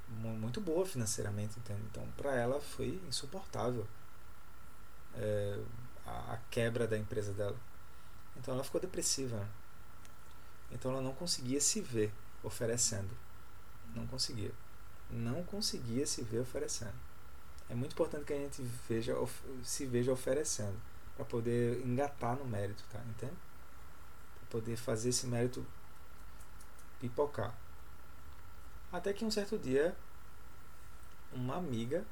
muito 0.08 0.60
boa 0.60 0.86
financeiramente, 0.86 1.58
entende? 1.58 1.82
Então, 1.90 2.06
para 2.16 2.34
ela 2.34 2.60
foi 2.60 3.00
insuportável 3.08 3.86
é, 5.14 5.58
a, 6.06 6.34
a 6.34 6.38
quebra 6.50 6.86
da 6.86 6.96
empresa 6.96 7.32
dela. 7.32 7.56
Então, 8.38 8.54
ela 8.54 8.64
ficou 8.64 8.80
depressiva. 8.80 9.46
Então, 10.70 10.92
ela 10.92 11.02
não 11.02 11.12
conseguia 11.14 11.60
se 11.60 11.80
ver 11.80 12.12
oferecendo. 12.42 13.10
Não 13.94 14.06
conseguia. 14.06 14.52
Não 15.10 15.42
conseguia 15.44 16.06
se 16.06 16.22
ver 16.22 16.40
oferecendo. 16.40 16.94
É 17.68 17.74
muito 17.74 17.92
importante 17.92 18.24
que 18.24 18.32
a 18.32 18.36
gente 18.36 18.62
veja, 18.88 19.14
se 19.62 19.84
veja 19.84 20.12
oferecendo 20.12 20.78
para 21.16 21.24
poder 21.24 21.84
engatar 21.84 22.36
no 22.36 22.44
mérito, 22.44 22.82
tá? 22.90 22.98
Entende? 23.00 23.36
Para 24.38 24.48
poder 24.50 24.76
fazer 24.76 25.10
esse 25.10 25.26
mérito 25.26 25.66
pipocar. 27.00 27.54
Até 28.92 29.12
que 29.12 29.24
um 29.24 29.30
certo 29.30 29.58
dia, 29.58 29.94
uma 31.32 31.56
amiga 31.56 32.04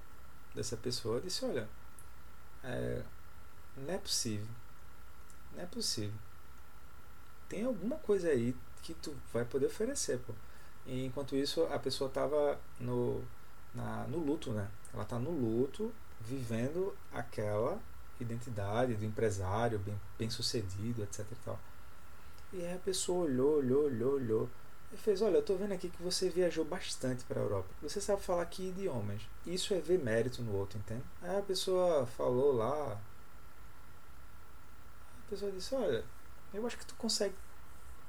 dessa 0.54 0.76
pessoa 0.76 1.20
disse: 1.20 1.44
Olha, 1.44 1.68
é, 2.62 3.02
não 3.76 3.94
é 3.94 3.98
possível. 3.98 4.46
Não 5.56 5.62
é 5.62 5.66
possível. 5.66 6.14
Tem 7.48 7.64
alguma 7.64 7.96
coisa 7.96 8.28
aí 8.28 8.54
que 8.82 8.94
tu 8.94 9.16
vai 9.32 9.44
poder 9.44 9.66
oferecer, 9.66 10.18
pô. 10.18 10.32
E 10.86 11.06
enquanto 11.06 11.34
isso, 11.34 11.64
a 11.64 11.78
pessoa 11.78 12.08
estava 12.08 12.60
no, 12.78 13.24
na, 13.74 14.06
no 14.06 14.18
luto, 14.18 14.52
né? 14.52 14.68
Ela 14.94 15.02
está 15.02 15.18
no 15.18 15.30
luto, 15.30 15.92
vivendo 16.20 16.94
aquela 17.12 17.80
identidade 18.20 18.94
do 18.94 19.04
empresário 19.04 19.78
bem, 19.78 20.00
bem 20.18 20.30
sucedido, 20.30 21.02
etc 21.02 21.26
e 21.30 21.34
tal. 21.44 21.58
E 22.52 22.64
aí 22.64 22.74
a 22.74 22.78
pessoa 22.78 23.24
olhou, 23.24 23.58
olhou, 23.58 23.84
olhou, 23.86 24.14
olhou 24.14 24.50
e 24.92 24.96
fez: 24.96 25.20
Olha, 25.20 25.36
eu 25.36 25.40
estou 25.40 25.58
vendo 25.58 25.72
aqui 25.72 25.88
que 25.88 26.02
você 26.02 26.28
viajou 26.28 26.64
bastante 26.64 27.24
para 27.24 27.40
a 27.40 27.42
Europa. 27.42 27.68
Você 27.82 28.00
sabe 28.00 28.22
falar 28.22 28.46
que 28.46 28.68
idiomas. 28.68 29.22
Isso 29.44 29.74
é 29.74 29.78
ver 29.78 29.98
mérito 29.98 30.42
no 30.42 30.54
outro, 30.54 30.78
entende? 30.78 31.02
Aí 31.22 31.38
a 31.38 31.42
pessoa 31.42 32.06
falou 32.06 32.52
lá. 32.54 32.98
A 35.26 35.30
pessoa 35.30 35.50
disse: 35.50 35.74
Olha, 35.74 36.04
eu 36.54 36.66
acho 36.66 36.78
que 36.78 36.86
tu 36.86 36.94
consegue, 36.94 37.34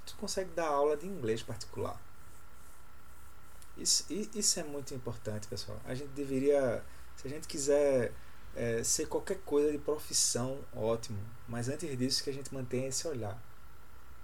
tu 0.05 0.15
consegue 0.17 0.51
dar 0.51 0.67
aula 0.67 0.95
de 0.95 1.07
inglês 1.07 1.41
particular. 1.41 1.99
Isso, 3.77 4.05
isso 4.09 4.59
é 4.59 4.63
muito 4.63 4.93
importante, 4.93 5.47
pessoal. 5.47 5.79
A 5.85 5.93
gente 5.93 6.09
deveria, 6.09 6.83
se 7.15 7.27
a 7.27 7.29
gente 7.29 7.47
quiser 7.47 8.11
é, 8.55 8.83
ser 8.83 9.07
qualquer 9.07 9.39
coisa 9.45 9.71
de 9.71 9.77
profissão, 9.77 10.59
ótimo. 10.75 11.19
Mas 11.47 11.69
antes 11.69 11.97
disso, 11.97 12.23
que 12.23 12.29
a 12.29 12.33
gente 12.33 12.53
mantenha 12.53 12.87
esse 12.87 13.07
olhar. 13.07 13.37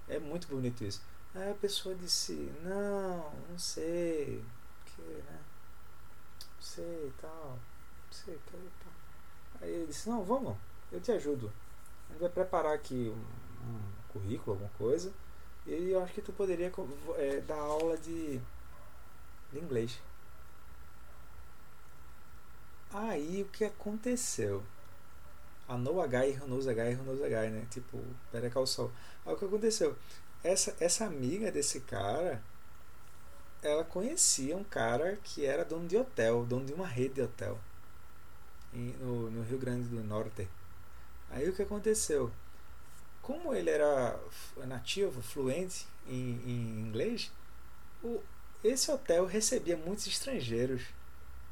É 0.08 0.18
muito 0.18 0.48
bonito 0.48 0.84
isso. 0.84 1.00
Aí 1.34 1.50
a 1.50 1.54
pessoa 1.54 1.94
disse, 1.94 2.32
não, 2.62 3.32
não 3.50 3.58
sei, 3.58 4.44
que, 4.86 5.02
né? 5.02 5.40
Não 6.40 6.62
sei 6.62 7.12
tal, 7.20 7.58
não 8.06 8.12
sei 8.12 8.38
tal. 8.48 8.92
Aí 9.60 9.72
ele 9.72 9.86
disse, 9.86 10.08
não, 10.08 10.22
vamos, 10.22 10.56
eu 10.92 11.00
te 11.00 11.10
ajudo. 11.12 11.52
Vai 12.18 12.28
preparar 12.28 12.72
aqui 12.72 13.12
um, 13.14 13.70
um 13.70 13.80
currículo, 14.12 14.52
alguma 14.52 14.70
coisa. 14.78 15.12
E 15.66 15.90
eu 15.90 16.02
acho 16.02 16.12
que 16.12 16.22
tu 16.22 16.32
poderia 16.32 16.72
é, 17.16 17.40
dar 17.40 17.58
aula 17.58 17.96
de, 17.96 18.40
de 19.52 19.58
inglês. 19.58 20.00
Aí 22.92 23.42
o 23.42 23.46
que 23.46 23.64
aconteceu? 23.64 24.62
A 25.66 25.76
no 25.76 26.00
H, 26.00 26.26
erro 26.26 26.46
nos 26.46 26.68
H, 26.68 26.90
erro 26.90 27.04
nos 27.04 27.22
H, 27.22 27.48
né? 27.48 27.66
Tipo, 27.70 27.98
pera 28.30 28.50
cá 28.50 28.60
o 28.60 28.66
sol. 28.66 28.92
Aí 29.24 29.32
o 29.32 29.36
que 29.36 29.44
aconteceu? 29.46 29.96
essa, 30.44 30.76
essa 30.78 31.06
amiga 31.06 31.50
desse 31.50 31.80
cara, 31.80 32.40
ela 33.62 33.82
conhecia 33.82 34.54
um 34.54 34.62
cara 34.62 35.18
que 35.24 35.46
era 35.46 35.64
dono 35.64 35.88
de 35.88 35.96
hotel, 35.96 36.44
dono 36.44 36.66
de 36.66 36.74
uma 36.74 36.86
rede 36.86 37.14
de 37.14 37.22
hotel 37.22 37.58
no, 38.72 39.30
no 39.30 39.42
Rio 39.42 39.58
Grande 39.58 39.88
do 39.88 40.04
Norte. 40.04 40.46
Aí 41.34 41.48
o 41.48 41.52
que 41.52 41.62
aconteceu? 41.62 42.30
Como 43.20 43.52
ele 43.52 43.68
era 43.68 44.16
nativo, 44.68 45.20
fluente 45.20 45.84
em, 46.06 46.40
em 46.46 46.80
inglês, 46.80 47.32
o, 48.04 48.22
esse 48.62 48.88
hotel 48.88 49.26
recebia 49.26 49.76
muitos 49.76 50.06
estrangeiros. 50.06 50.82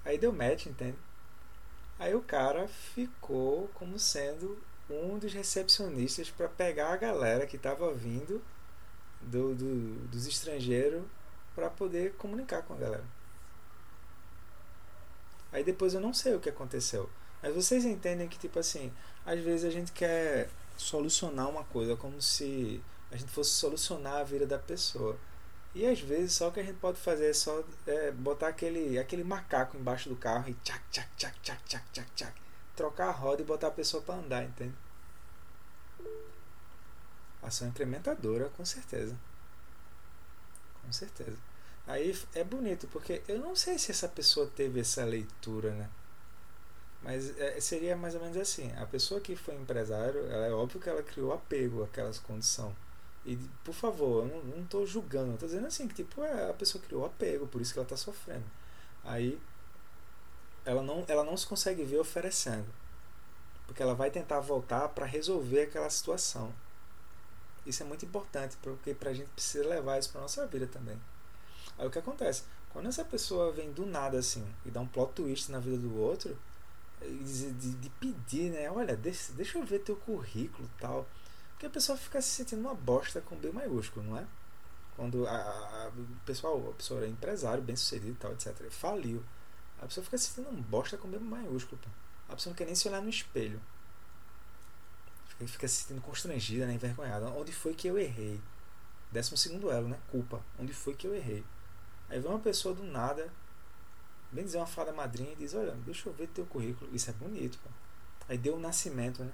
Aí 0.05 0.17
deu 0.17 0.33
match, 0.33 0.67
entende? 0.67 0.97
Aí 1.99 2.15
o 2.15 2.23
cara 2.23 2.69
ficou 2.69 3.69
como 3.75 3.99
sendo 3.99 4.57
um 4.89 5.19
dos 5.19 5.33
recepcionistas 5.33 6.31
para 6.31 6.49
pegar 6.49 6.93
a 6.93 6.97
galera 6.97 7.45
que 7.45 7.57
estava 7.57 7.93
vindo 7.93 8.41
do, 9.21 9.53
do, 9.53 9.95
dos 10.07 10.29
estrangeiros 10.29 11.03
para 11.57 11.69
poder 11.69 12.13
comunicar 12.15 12.63
com 12.63 12.75
a 12.75 12.79
galera. 12.79 13.05
Aí 15.51 15.65
depois 15.65 15.93
eu 15.93 16.01
não 16.01 16.15
sei 16.15 16.37
o 16.37 16.41
que 16.41 16.49
aconteceu. 16.49 17.11
Mas 17.43 17.55
vocês 17.55 17.85
entendem 17.85 18.29
que, 18.29 18.39
tipo 18.39 18.59
assim, 18.59 18.93
às 19.27 19.41
vezes 19.41 19.65
a 19.65 19.71
gente 19.71 19.93
quer 19.93 20.49
solucionar 20.77 21.49
uma 21.49 21.65
coisa 21.65 21.97
como 21.97 22.21
se 22.23 22.81
a 23.11 23.17
gente 23.17 23.31
fosse 23.31 23.51
solucionar 23.51 24.21
a 24.21 24.25
vida 24.25 24.47
da 24.47 24.59
pessoa. 24.59 25.19
E 25.75 25.87
às 25.87 26.01
vezes 26.01 26.35
só 26.35 26.49
o 26.49 26.53
que 26.53 26.61
a 26.61 26.63
gente 26.63 26.79
pode 26.79 26.99
fazer 26.99 27.31
é 27.31 27.33
só 27.33 27.65
é, 27.87 28.11
botar 28.11 28.49
aquele, 28.49 28.99
aquele 28.99 29.25
macaco 29.25 29.77
embaixo 29.77 30.09
do 30.09 30.17
carro 30.17 30.49
e 30.49 30.55
tchac, 30.63 30.83
tchac, 30.91 31.09
tchac, 31.17 31.39
tchac, 31.43 31.63
tchac, 31.65 31.85
tchac, 31.93 32.11
tchac, 32.15 32.33
trocar 32.77 33.09
a 33.09 33.13
roda 33.13 33.43
e 33.43 33.45
botar 33.45 33.69
a 33.69 33.73
pessoa 33.73 34.03
para 34.03 34.17
andar, 34.17 34.45
entende? 34.45 34.75
Ação 37.43 37.69
incrementadora, 37.69 38.51
com 38.51 38.65
certeza. 38.65 39.17
Com 40.85 40.93
certeza. 40.93 41.37
Aí 41.87 42.17
é 42.35 42.45
bonito, 42.45 42.87
porque 42.89 43.23
eu 43.27 43.39
não 43.39 43.57
sei 43.57 43.79
se 43.79 43.91
essa 43.91 44.09
pessoa 44.09 44.47
teve 44.55 44.81
essa 44.81 45.05
leitura, 45.05 45.73
né? 45.73 45.89
Mas 47.03 47.37
é, 47.39 47.61
seria 47.61 47.97
mais 47.97 48.15
ou 48.15 48.21
menos 48.21 48.37
assim: 48.37 48.73
a 48.77 48.87
pessoa 48.87 49.21
que 49.21 49.35
foi 49.35 49.55
empresário, 49.55 50.25
ela, 50.31 50.47
é 50.47 50.53
óbvio 50.53 50.81
que 50.81 50.89
ela 50.89 51.03
criou 51.03 51.33
apego 51.33 51.83
àquelas 51.83 52.19
condições. 52.19 52.75
E, 53.25 53.37
por 53.65 53.75
favor, 53.75 54.25
eu 54.25 54.43
não 54.45 54.63
estou 54.63 54.87
julgando, 54.87 55.35
estou 55.35 55.49
dizendo 55.49 55.67
assim: 55.67 55.89
que 55.89 55.95
tipo, 55.95 56.23
é, 56.23 56.51
a 56.51 56.55
pessoa 56.55 56.83
criou 56.83 57.05
apego, 57.05 57.47
por 57.47 57.61
isso 57.61 57.73
que 57.73 57.79
ela 57.79 57.87
está 57.87 57.97
sofrendo. 57.97 58.45
Aí 59.05 59.41
ela 60.65 60.83
não, 60.83 61.05
ela 61.09 61.25
não 61.25 61.37
se 61.37 61.47
consegue 61.47 61.85
ver 61.85 61.99
oferecendo, 61.99 62.67
porque 63.67 63.83
ela 63.83 63.95
vai 63.95 64.11
tentar 64.11 64.41
voltar 64.41 64.89
para 64.91 65.07
resolver 65.07 65.63
aquela 65.63 65.91
situação. 65.91 66.53
Isso 67.67 67.83
é 67.83 67.87
muito 67.87 68.05
importante, 68.05 68.57
porque 68.63 68.97
a 69.05 69.13
gente 69.13 69.29
precisa 69.31 69.69
levar 69.69 69.99
isso 69.99 70.11
para 70.11 70.21
nossa 70.21 70.47
vida 70.47 70.67
também. 70.67 71.01
Aí 71.79 71.87
o 71.87 71.91
que 71.91 71.99
acontece? 71.99 72.45
Quando 72.71 72.89
essa 72.89 73.05
pessoa 73.05 73.53
vem 73.53 73.73
do 73.73 73.87
nada 73.87 74.19
assim 74.19 74.45
e 74.65 74.71
dá 74.71 74.81
um 74.81 74.87
plot 74.87 75.13
twist 75.15 75.51
na 75.51 75.59
vida 75.59 75.77
do 75.77 75.97
outro, 75.97 76.37
de, 77.03 77.73
de, 77.75 77.91
pedir, 77.91 78.51
né? 78.51 78.71
Olha, 78.71 78.97
deixa, 78.97 79.33
deixa 79.33 79.59
eu 79.59 79.65
ver 79.65 79.81
teu 79.81 79.97
currículo 79.97 80.69
tal. 80.79 81.07
Porque 81.53 81.67
a 81.67 81.71
pessoa 81.71 81.97
fica 81.97 82.21
se 82.21 82.31
sentindo 82.31 82.61
uma 82.61 82.75
bosta 82.75 83.21
com 83.21 83.37
B 83.37 83.51
maiúsculo, 83.53 84.07
não 84.07 84.19
é? 84.19 84.27
Quando 84.97 85.27
a, 85.27 85.33
a, 85.33 85.89
o 85.89 86.07
pessoal, 86.27 86.71
a 86.71 86.75
pessoa 86.75 87.05
é 87.05 87.09
empresário, 87.09 87.63
bem 87.63 87.77
sucedido 87.77 88.17
tal, 88.19 88.33
etc. 88.33 88.71
Faliu. 88.71 89.23
A 89.81 89.87
pessoa 89.87 90.05
fica 90.05 90.19
se 90.19 90.29
sentindo 90.29 90.51
um 90.51 90.63
bosta 90.63 90.97
com 90.97 91.09
B 91.09 91.19
maiúsculo. 91.19 91.81
Pô. 91.83 91.89
A 92.29 92.37
pessoa 92.37 92.53
não 92.53 92.57
quer 92.57 92.67
nem 92.67 92.75
se 92.75 92.89
olhar 92.89 93.03
no 93.03 93.09
espelho 93.09 93.61
fica 95.47 95.69
se 95.69 95.83
sentindo 95.83 96.01
constrangida, 96.01 96.67
né, 96.67 96.75
envergonhada. 96.75 97.29
Onde 97.31 97.53
foi 97.53 97.75
que 97.75 97.89
eu 97.89 97.99
errei? 97.99 98.41
Décimo 99.11 99.37
segundo 99.37 99.71
elo, 99.71 99.89
né? 99.89 99.99
Culpa. 100.11 100.43
Onde 100.59 100.73
foi 100.73 100.95
que 100.95 101.07
eu 101.07 101.15
errei? 101.15 101.45
Aí 102.09 102.19
vem 102.19 102.31
uma 102.31 102.39
pessoa 102.39 102.75
do 102.75 102.83
nada, 102.83 103.31
bem 104.33 104.45
dizer 104.45 104.59
uma 104.59 104.67
fada 104.67 104.93
madrinha 104.93 105.33
e 105.33 105.37
diz, 105.37 105.55
olha, 105.55 105.73
deixa 105.85 106.09
eu 106.09 106.13
ver 106.13 106.27
teu 106.29 106.47
currículo. 106.47 106.91
Isso 106.95 107.11
é 107.11 107.13
bonito, 107.13 107.59
pô. 107.63 107.71
Aí 108.29 108.39
deu 108.39 108.57
um 108.57 108.61
nascimento, 108.61 109.23
né? 109.23 109.33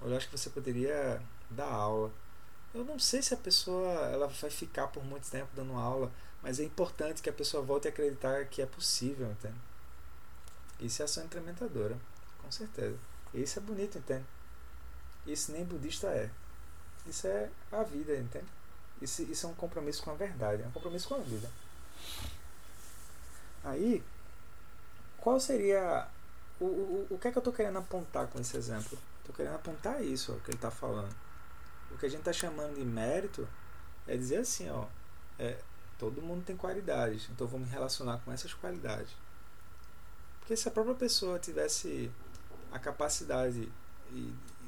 Eu 0.00 0.16
acho 0.16 0.28
que 0.28 0.36
você 0.36 0.50
poderia 0.50 1.22
dar 1.48 1.70
aula. 1.70 2.10
Eu 2.74 2.84
não 2.84 2.98
sei 2.98 3.22
se 3.22 3.32
a 3.34 3.36
pessoa 3.36 3.92
ela 4.06 4.26
vai 4.26 4.50
ficar 4.50 4.88
por 4.88 5.04
muito 5.04 5.30
tempo 5.30 5.48
dando 5.54 5.74
aula, 5.74 6.10
mas 6.42 6.58
é 6.58 6.64
importante 6.64 7.22
que 7.22 7.30
a 7.30 7.32
pessoa 7.32 7.62
volte 7.62 7.86
a 7.86 7.90
acreditar 7.90 8.46
que 8.46 8.60
é 8.60 8.66
possível, 8.66 9.30
entende? 9.30 9.54
Isso 10.80 11.02
é 11.02 11.04
ação 11.04 11.24
incrementadora, 11.24 11.96
com 12.42 12.50
certeza. 12.50 12.98
Isso 13.32 13.58
é 13.58 13.62
bonito, 13.62 13.98
entende? 13.98 14.24
Isso 15.26 15.52
nem 15.52 15.64
budista 15.64 16.08
é. 16.08 16.30
Isso 17.06 17.26
é 17.26 17.48
a 17.70 17.82
vida, 17.82 18.16
entende? 18.16 18.46
Isso, 19.00 19.22
isso 19.22 19.46
é 19.46 19.48
um 19.48 19.54
compromisso 19.54 20.02
com 20.02 20.10
a 20.10 20.14
verdade, 20.14 20.62
é 20.62 20.66
um 20.66 20.72
compromisso 20.72 21.08
com 21.08 21.14
a 21.14 21.18
vida. 21.18 21.48
Aí, 23.64 24.02
qual 25.18 25.38
seria. 25.38 26.08
O, 26.60 26.64
o, 26.64 27.06
o 27.10 27.18
que 27.18 27.28
é 27.28 27.32
que 27.32 27.38
eu 27.38 27.40
estou 27.40 27.52
querendo 27.52 27.78
apontar 27.78 28.26
com 28.28 28.40
esse 28.40 28.56
exemplo? 28.56 28.98
Estou 29.20 29.34
querendo 29.34 29.54
apontar 29.54 30.02
isso, 30.02 30.32
ó, 30.32 30.36
que 30.36 30.50
ele 30.50 30.56
está 30.56 30.70
falando. 30.70 31.14
O 31.90 31.98
que 31.98 32.06
a 32.06 32.08
gente 32.08 32.20
está 32.20 32.32
chamando 32.32 32.74
de 32.74 32.84
mérito 32.84 33.48
é 34.06 34.16
dizer 34.16 34.38
assim, 34.38 34.68
ó, 34.70 34.86
é, 35.38 35.58
todo 35.98 36.22
mundo 36.22 36.44
tem 36.44 36.56
qualidades, 36.56 37.28
então 37.30 37.46
vou 37.46 37.60
me 37.60 37.66
relacionar 37.66 38.18
com 38.24 38.32
essas 38.32 38.52
qualidades. 38.54 39.12
Porque 40.40 40.56
se 40.56 40.66
a 40.68 40.70
própria 40.72 40.94
pessoa 40.94 41.38
tivesse 41.38 42.10
a 42.72 42.78
capacidade 42.78 43.70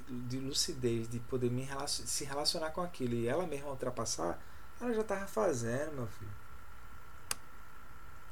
de 0.08 0.38
lucidez, 0.38 1.08
de 1.08 1.18
poder 1.18 1.50
me 1.50 1.62
relacion, 1.62 2.06
se 2.06 2.24
relacionar 2.24 2.70
com 2.70 2.80
aquilo 2.80 3.14
e 3.14 3.26
ela 3.26 3.46
mesma 3.46 3.70
ultrapassar, 3.70 4.38
ela 4.80 4.92
já 4.92 5.00
estava 5.00 5.26
fazendo, 5.26 5.92
meu 5.94 6.06
filho. 6.06 6.43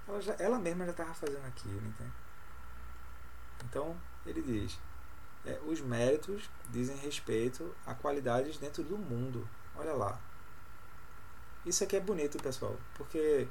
Ela, 0.06 0.20
já, 0.20 0.34
ela 0.38 0.58
mesma 0.58 0.84
já 0.84 0.90
estava 0.90 1.14
fazendo 1.14 1.46
aquilo, 1.46 1.86
entende? 1.86 2.12
Então, 3.64 3.96
ele 4.26 4.42
diz: 4.42 4.78
é, 5.44 5.58
os 5.66 5.80
méritos 5.80 6.48
dizem 6.70 6.96
respeito 6.96 7.74
a 7.86 7.94
qualidades 7.94 8.58
dentro 8.58 8.82
do 8.82 8.98
mundo. 8.98 9.48
Olha 9.76 9.92
lá. 9.92 10.20
Isso 11.64 11.84
aqui 11.84 11.96
é 11.96 12.00
bonito, 12.00 12.42
pessoal, 12.42 12.76
porque 12.94 13.46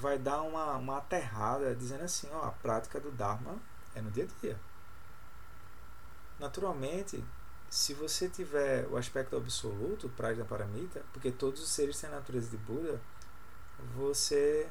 vai 0.00 0.18
dar 0.18 0.42
uma, 0.42 0.76
uma 0.76 0.98
aterrada 0.98 1.74
dizendo 1.74 2.04
assim: 2.04 2.28
ó, 2.32 2.46
a 2.46 2.50
prática 2.50 3.00
do 3.00 3.10
Dharma 3.10 3.56
é 3.94 4.00
no 4.00 4.10
dia 4.10 4.24
a 4.24 4.40
dia. 4.40 4.60
Naturalmente, 6.38 7.24
se 7.70 7.94
você 7.94 8.28
tiver 8.28 8.86
o 8.88 8.96
aspecto 8.96 9.36
absoluto, 9.36 10.08
Prajna 10.10 10.44
Paramita, 10.44 11.02
porque 11.12 11.30
todos 11.30 11.62
os 11.62 11.68
seres 11.68 12.00
têm 12.00 12.10
a 12.10 12.14
natureza 12.14 12.48
de 12.50 12.56
Buda, 12.56 13.00
você 13.96 14.70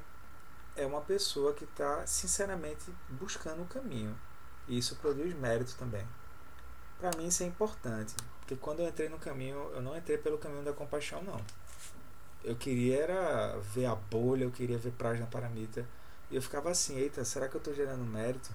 é 0.75 0.85
uma 0.85 1.01
pessoa 1.01 1.53
que 1.53 1.63
está 1.63 2.05
sinceramente 2.05 2.91
buscando 3.09 3.63
o 3.63 3.67
caminho. 3.67 4.17
E 4.67 4.77
isso 4.77 4.95
produz 4.95 5.33
mérito 5.35 5.75
também. 5.75 6.05
Para 6.99 7.11
mim 7.17 7.27
isso 7.27 7.43
é 7.43 7.45
importante, 7.45 8.15
porque 8.39 8.55
quando 8.55 8.79
eu 8.79 8.87
entrei 8.87 9.09
no 9.09 9.17
caminho, 9.19 9.57
eu 9.73 9.81
não 9.81 9.95
entrei 9.95 10.17
pelo 10.17 10.37
caminho 10.37 10.63
da 10.63 10.73
compaixão, 10.73 11.21
não. 11.23 11.39
Eu 12.43 12.55
queria 12.55 13.01
era 13.01 13.57
ver 13.59 13.85
a 13.85 13.95
bolha, 13.95 14.43
eu 14.43 14.51
queria 14.51 14.77
ver 14.77 14.91
Prajna 14.91 15.25
Paramita. 15.25 15.87
E 16.29 16.35
eu 16.35 16.41
ficava 16.41 16.71
assim, 16.71 16.97
eita, 16.97 17.23
será 17.23 17.47
que 17.47 17.55
eu 17.55 17.59
estou 17.59 17.73
gerando 17.73 18.03
mérito? 18.03 18.49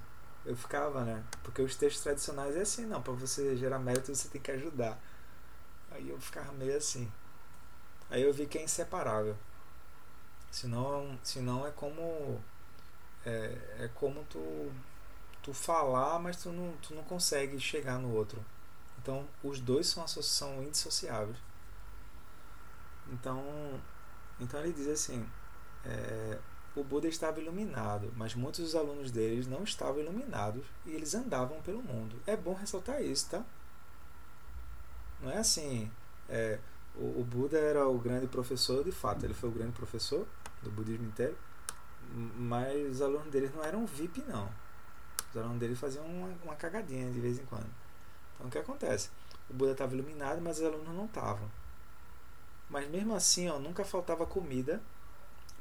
Eu 0.45 0.57
ficava, 0.57 1.05
né? 1.05 1.23
Porque 1.43 1.63
os 1.63 1.75
textos 1.75 2.03
tradicionais 2.03 2.57
é 2.57 2.63
assim, 2.63 2.87
não, 2.87 3.03
para 3.03 3.13
você 3.13 3.57
gerar 3.57 3.79
mérito 3.79 4.15
você 4.15 4.29
tem 4.29 4.41
que 4.41 4.51
ajudar. 4.51 4.99
Aí 5.91 6.09
eu 6.09 6.21
ficava 6.21 6.53
meio 6.53 6.77
assim. 6.77 7.11
Aí 8.11 8.23
eu 8.23 8.33
vi 8.33 8.47
que 8.47 8.59
é 8.59 8.63
inseparável. 8.63 9.37
Senão, 10.51 11.19
senão 11.23 11.67
é 11.67 11.71
como 11.71 12.41
é, 13.25 13.59
é 13.81 13.91
como 13.95 14.25
tu 14.25 14.73
tu 15.43 15.55
falar, 15.55 16.19
mas 16.19 16.37
tu 16.37 16.51
não, 16.51 16.73
tu 16.83 16.95
não 16.95 17.03
consegue 17.05 17.59
chegar 17.59 17.99
no 17.99 18.15
outro. 18.15 18.45
Então, 19.01 19.27
os 19.43 19.61
dois 19.61 19.87
são, 19.87 20.07
são 20.07 20.63
indissociáveis. 20.63 21.39
Então, 23.11 23.43
então 24.39 24.61
ele 24.61 24.73
diz 24.73 24.89
assim: 24.89 25.27
é, 25.85 26.39
o 26.77 26.85
Buda 26.85 27.09
estava 27.09 27.41
iluminado, 27.41 28.13
mas 28.17 28.35
muitos 28.35 28.61
dos 28.61 28.75
alunos 28.75 29.11
deles 29.11 29.47
não 29.47 29.63
estavam 29.65 30.01
iluminados 30.01 30.65
e 30.85 30.91
eles 30.91 31.15
andavam 31.15 31.63
pelo 31.63 31.83
mundo. 31.83 32.21
É 32.27 32.37
bom 32.37 32.53
ressaltar 32.53 33.03
isso, 33.03 33.31
tá? 33.31 33.45
Não 35.21 35.31
é 35.31 35.39
assim. 35.39 35.91
É, 36.29 36.59
o, 36.95 37.21
o, 37.21 37.25
Buda 37.25 37.59
era 37.59 37.89
o 37.89 37.99
grande 37.99 38.27
professor, 38.27 38.85
de 38.85 38.93
fato, 38.93 39.25
ele 39.25 39.35
foi 39.35 39.49
o 39.49 39.53
grande 39.53 39.73
professor 39.73 40.27
do 40.63 40.71
budismo 40.71 41.07
inteiro, 41.07 41.37
mas 42.37 42.91
os 42.91 43.03
alunos 43.03 43.31
deles 43.31 43.55
não 43.55 43.65
eram 43.65 43.87
VIP, 43.87 44.23
não. 44.23 44.49
Os 45.31 45.37
alunos 45.37 45.59
deles 45.59 45.79
faziam 45.79 46.05
uma, 46.07 46.29
uma 46.45 46.57
cagadinha 46.57 47.11
de 47.11 47.21
vez 47.21 47.39
em 47.39 47.45
quando. 47.47 47.69
Então 48.35 48.49
o 48.49 48.51
que 48.51 48.59
acontece? 48.59 49.11
O 49.51 49.55
Buda 49.55 49.73
estava 49.73 49.95
iluminado, 49.95 50.41
mas 50.41 50.59
os 50.59 50.65
alunos 50.65 50.95
não 50.95 51.07
estavam. 51.07 51.49
Mas 52.71 52.89
mesmo 52.89 53.15
assim, 53.15 53.49
ó, 53.49 53.59
nunca 53.59 53.85
faltava 53.85 54.27
comida 54.27 54.83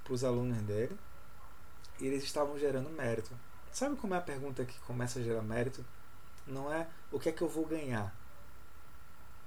para 0.03 0.13
os 0.13 0.23
alunos 0.23 0.57
dele 0.63 0.97
e 1.99 2.05
eles 2.05 2.23
estavam 2.23 2.57
gerando 2.57 2.89
mérito. 2.89 3.31
Sabe 3.71 3.95
como 3.95 4.13
é 4.13 4.17
a 4.17 4.21
pergunta 4.21 4.65
que 4.65 4.77
começa 4.79 5.19
a 5.19 5.23
gerar 5.23 5.41
mérito? 5.41 5.85
Não 6.45 6.71
é 6.71 6.87
o 7.11 7.19
que 7.19 7.29
é 7.29 7.31
que 7.31 7.41
eu 7.41 7.49
vou 7.49 7.65
ganhar. 7.65 8.13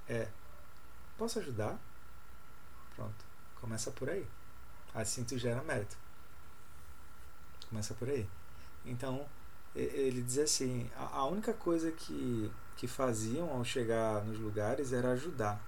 É, 0.08 0.28
posso 1.16 1.38
ajudar? 1.38 1.78
Pronto, 2.94 3.24
começa 3.60 3.90
por 3.90 4.08
aí. 4.10 4.26
Assim 4.94 5.24
tu 5.24 5.38
gera 5.38 5.62
mérito. 5.62 5.96
Começa 7.68 7.94
por 7.94 8.08
aí. 8.08 8.28
Então, 8.84 9.26
ele 9.74 10.22
diz 10.22 10.38
assim: 10.38 10.90
a 10.96 11.24
única 11.26 11.52
coisa 11.52 11.92
que, 11.92 12.50
que 12.76 12.86
faziam 12.86 13.50
ao 13.50 13.64
chegar 13.64 14.24
nos 14.24 14.38
lugares 14.38 14.92
era 14.92 15.12
ajudar. 15.12 15.60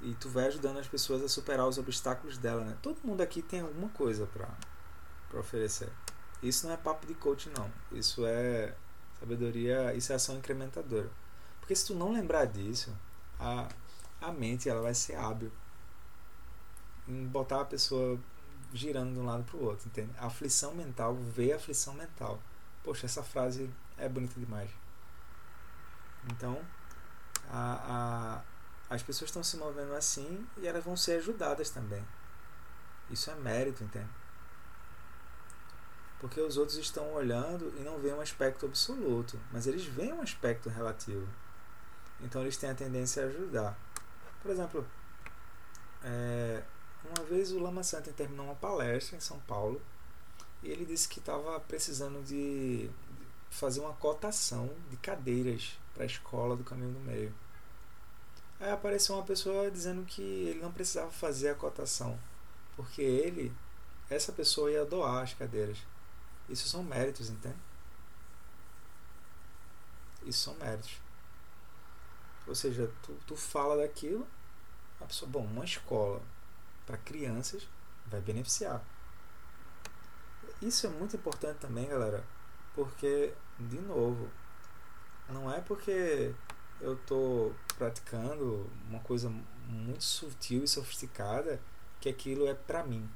E 0.00 0.14
tu 0.14 0.28
vai 0.28 0.46
ajudando 0.46 0.78
as 0.78 0.88
pessoas 0.88 1.22
a 1.22 1.28
superar 1.28 1.66
os 1.66 1.76
obstáculos 1.76 2.38
dela, 2.38 2.64
né? 2.64 2.76
Todo 2.80 3.00
mundo 3.04 3.20
aqui 3.20 3.42
tem 3.42 3.60
alguma 3.60 3.88
coisa 3.90 4.26
para 4.26 4.48
oferecer. 5.38 5.90
Isso 6.42 6.66
não 6.66 6.72
é 6.72 6.76
papo 6.76 7.06
de 7.06 7.14
coach, 7.14 7.50
não. 7.54 7.70
Isso 7.92 8.24
é 8.24 8.74
sabedoria, 9.18 9.92
isso 9.94 10.12
é 10.12 10.14
ação 10.14 10.36
incrementadora. 10.36 11.10
Porque 11.60 11.76
se 11.76 11.86
tu 11.86 11.94
não 11.94 12.12
lembrar 12.12 12.46
disso, 12.46 12.96
a, 13.38 13.68
a 14.22 14.32
mente 14.32 14.68
ela 14.68 14.80
vai 14.80 14.94
ser 14.94 15.16
hábil 15.16 15.52
em 17.10 17.26
botar 17.26 17.62
a 17.62 17.64
pessoa 17.64 18.18
girando 18.72 19.14
de 19.14 19.18
um 19.18 19.26
lado 19.26 19.42
para 19.44 19.56
o 19.56 19.64
outro, 19.64 19.88
entende? 19.88 20.10
Aflição 20.18 20.74
mental, 20.74 21.14
ver 21.14 21.52
a 21.52 21.56
aflição 21.56 21.92
mental. 21.94 22.40
Poxa, 22.84 23.06
essa 23.06 23.22
frase 23.22 23.68
é 23.98 24.08
bonita 24.08 24.38
demais. 24.38 24.70
Então, 26.30 26.60
a, 27.50 28.42
a, 28.88 28.94
as 28.94 29.02
pessoas 29.02 29.28
estão 29.28 29.42
se 29.42 29.56
movendo 29.56 29.94
assim 29.94 30.46
e 30.58 30.66
elas 30.66 30.84
vão 30.84 30.96
ser 30.96 31.18
ajudadas 31.18 31.70
também. 31.70 32.04
Isso 33.10 33.30
é 33.30 33.34
mérito, 33.34 33.82
entende? 33.82 34.08
Porque 36.20 36.40
os 36.40 36.56
outros 36.56 36.78
estão 36.78 37.12
olhando 37.12 37.72
e 37.78 37.80
não 37.80 37.98
veem 37.98 38.14
um 38.14 38.20
aspecto 38.20 38.66
absoluto, 38.66 39.40
mas 39.50 39.66
eles 39.66 39.84
veem 39.84 40.12
um 40.12 40.20
aspecto 40.20 40.68
relativo. 40.68 41.26
Então 42.20 42.42
eles 42.42 42.56
têm 42.56 42.70
a 42.70 42.74
tendência 42.74 43.24
a 43.24 43.26
ajudar. 43.26 43.76
Por 44.42 44.50
exemplo, 44.50 44.86
vez 47.40 47.52
o 47.52 47.58
Lama 47.58 47.82
Santa 47.82 48.12
terminou 48.12 48.44
uma 48.44 48.54
palestra 48.54 49.16
em 49.16 49.20
São 49.20 49.40
Paulo 49.40 49.80
e 50.62 50.68
ele 50.68 50.84
disse 50.84 51.08
que 51.08 51.20
estava 51.20 51.58
precisando 51.60 52.22
de 52.22 52.90
fazer 53.48 53.80
uma 53.80 53.94
cotação 53.94 54.70
de 54.90 54.96
cadeiras 54.98 55.78
para 55.94 56.02
a 56.02 56.06
escola 56.06 56.54
do 56.54 56.62
Caminho 56.62 56.92
do 56.92 57.00
Meio. 57.00 57.34
Aí 58.60 58.70
apareceu 58.70 59.14
uma 59.14 59.24
pessoa 59.24 59.70
dizendo 59.70 60.04
que 60.04 60.20
ele 60.20 60.60
não 60.60 60.70
precisava 60.70 61.10
fazer 61.10 61.48
a 61.48 61.54
cotação, 61.54 62.20
porque 62.76 63.00
ele, 63.00 63.50
essa 64.10 64.32
pessoa 64.32 64.70
ia 64.70 64.84
doar 64.84 65.22
as 65.22 65.32
cadeiras. 65.32 65.78
Isso 66.46 66.68
são 66.68 66.82
méritos, 66.82 67.30
entende? 67.30 67.56
Isso 70.26 70.40
são 70.40 70.54
méritos. 70.56 70.98
Ou 72.46 72.54
seja, 72.54 72.90
tu, 73.02 73.16
tu 73.26 73.34
fala 73.34 73.78
daquilo, 73.78 74.28
a 75.00 75.06
pessoa, 75.06 75.30
bom, 75.30 75.44
uma 75.44 75.64
escola 75.64 76.20
para 76.90 76.98
crianças 76.98 77.68
vai 78.06 78.20
beneficiar. 78.20 78.82
Isso 80.60 80.88
é 80.88 80.90
muito 80.90 81.14
importante 81.14 81.58
também, 81.58 81.88
galera, 81.88 82.24
porque, 82.74 83.32
de 83.60 83.80
novo, 83.80 84.28
não 85.28 85.50
é 85.52 85.60
porque 85.60 86.34
eu 86.80 86.94
estou 86.94 87.54
praticando 87.78 88.68
uma 88.88 88.98
coisa 89.00 89.30
muito 89.68 90.02
sutil 90.02 90.64
e 90.64 90.68
sofisticada 90.68 91.60
que 92.00 92.08
aquilo 92.08 92.48
é 92.48 92.54
para 92.54 92.82
mim. 92.82 93.08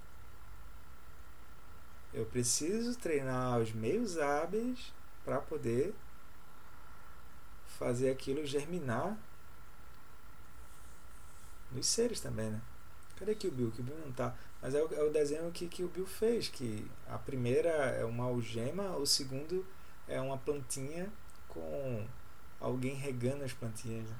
Eu 2.12 2.24
preciso 2.26 2.96
treinar 2.96 3.58
os 3.58 3.72
meios 3.72 4.18
hábeis 4.18 4.94
para 5.24 5.40
poder 5.40 5.92
fazer 7.76 8.08
aquilo 8.08 8.46
germinar 8.46 9.18
nos 11.72 11.86
seres 11.86 12.20
também, 12.20 12.50
né? 12.50 12.62
Cadê 13.16 13.32
o 13.32 13.50
Bill? 13.50 13.68
O 13.68 13.82
Bill 13.82 13.98
não 14.04 14.12
tá. 14.12 14.34
Mas 14.60 14.74
é 14.74 14.82
o, 14.82 14.94
é 14.94 15.02
o 15.02 15.10
desenho 15.10 15.50
que, 15.52 15.68
que 15.68 15.84
o 15.84 15.88
Bill 15.88 16.06
fez, 16.06 16.48
que 16.48 16.90
a 17.08 17.18
primeira 17.18 17.68
é 17.68 18.04
uma 18.04 18.24
algema, 18.24 18.96
o 18.96 19.06
segundo 19.06 19.64
é 20.08 20.20
uma 20.20 20.36
plantinha 20.36 21.10
com 21.48 22.06
alguém 22.60 22.94
regando 22.94 23.44
as 23.44 23.52
plantinhas. 23.52 24.08
Né? 24.08 24.16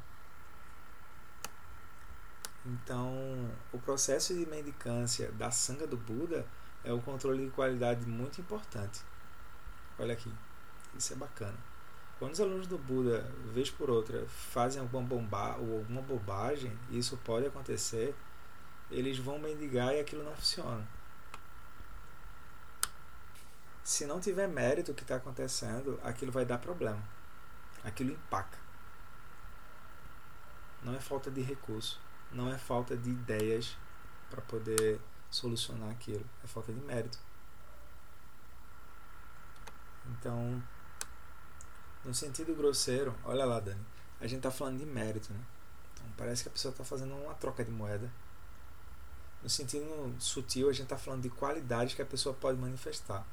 Então, 2.66 3.50
o 3.72 3.78
processo 3.78 4.35
de 4.35 4.46
mendicância 4.46 5.30
da 5.33 5.50
sanga 5.50 5.87
do 5.87 5.96
Buda 5.96 6.46
é 6.83 6.92
um 6.92 7.00
controle 7.00 7.44
de 7.44 7.50
qualidade 7.50 8.07
muito 8.07 8.40
importante. 8.40 9.02
Olha 9.98 10.14
aqui, 10.14 10.33
isso 10.96 11.12
é 11.12 11.16
bacana. 11.16 11.57
Quando 12.18 12.33
os 12.33 12.40
alunos 12.40 12.66
do 12.66 12.78
Buda, 12.78 13.20
vez 13.52 13.70
por 13.70 13.90
outra, 13.90 14.24
fazem 14.28 14.80
alguma, 14.80 15.02
bomba, 15.02 15.57
ou 15.57 15.78
alguma 15.78 16.00
bobagem, 16.00 16.72
e 16.90 16.98
isso 16.98 17.18
pode 17.18 17.46
acontecer, 17.46 18.14
eles 18.94 19.18
vão 19.18 19.38
mendigar 19.38 19.94
e 19.94 20.00
aquilo 20.00 20.24
não 20.24 20.35
funciona. 20.35 20.87
Se 23.83 24.07
não 24.07 24.20
tiver 24.20 24.48
mérito 24.48 24.92
o 24.92 24.94
que 24.94 25.02
está 25.02 25.16
acontecendo, 25.16 26.00
aquilo 26.02 26.33
vai 26.33 26.44
dar 26.44 26.59
problema. 26.59 27.02
Aquilo 27.83 28.12
empaca. 28.12 28.59
Não 30.83 30.94
é 30.94 31.00
falta 31.00 31.30
de 31.30 31.42
recurso 31.42 32.00
não 32.35 32.52
é 32.52 32.59
falta 32.59 32.96
de 32.96 33.11
ideias 33.11 33.76
para 34.28 34.42
poder 34.42 35.00
solucionar 35.30 35.90
aquilo, 35.90 36.24
é 36.42 36.46
falta 36.46 36.72
de 36.72 36.80
mérito. 36.80 37.18
Então, 40.07 40.62
no 42.04 42.12
sentido 42.12 42.54
grosseiro, 42.54 43.14
olha 43.24 43.44
lá, 43.44 43.61
Dani, 43.61 43.80
a 44.20 44.26
gente 44.26 44.38
está 44.38 44.50
falando 44.50 44.78
de 44.78 44.87
mérito, 44.87 45.33
né? 45.33 45.40
Então, 45.94 46.07
parece 46.16 46.42
que 46.42 46.48
a 46.48 46.52
pessoa 46.52 46.72
está 46.72 46.85
fazendo 46.85 47.14
uma 47.14 47.35
troca 47.35 47.64
de 47.64 47.70
moeda. 47.70 48.11
No 49.44 49.50
sentido 49.50 50.14
sutil, 50.18 50.70
a 50.70 50.72
gente 50.72 50.85
está 50.85 50.96
falando 50.96 51.22
de 51.22 51.28
qualidades 51.28 51.94
que 51.94 52.00
a 52.00 52.07
pessoa 52.07 52.35
pode 52.35 52.59
manifestar. 52.59 53.26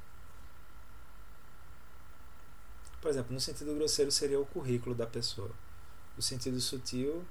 Por 3.02 3.10
exemplo, 3.10 3.34
no 3.34 3.39
sentido 3.39 3.74
grosseiro 3.74 4.12
seria 4.12 4.39
o 4.39 4.45
currículo 4.45 4.93
da 4.93 5.08
pessoa. 5.08 5.52
No 6.15 6.21
sentido 6.21 6.60
sutil 6.60 7.26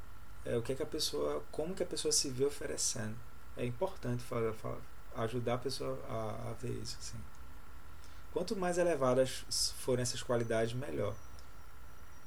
é, 0.45 0.57
o 0.57 0.63
que, 0.63 0.73
é 0.73 0.75
que 0.75 0.83
a 0.83 0.87
pessoa, 0.87 1.45
como 1.53 1.75
que 1.75 1.83
a 1.83 1.87
pessoa 1.87 2.11
se 2.11 2.31
vê 2.31 2.45
oferecendo. 2.45 3.15
É 3.57 3.65
importante 3.65 4.23
falar, 4.23 4.55
falar, 4.55 4.81
ajudar 5.17 5.55
a 5.55 5.59
pessoa 5.59 5.99
a, 6.09 6.51
a 6.51 6.53
ver 6.55 6.73
isso. 6.83 6.97
Assim. 6.99 7.19
Quanto 8.33 8.57
mais 8.57 8.79
elevadas 8.79 9.45
forem 9.79 10.03
essas 10.03 10.23
qualidades, 10.23 10.73
melhor. 10.73 11.15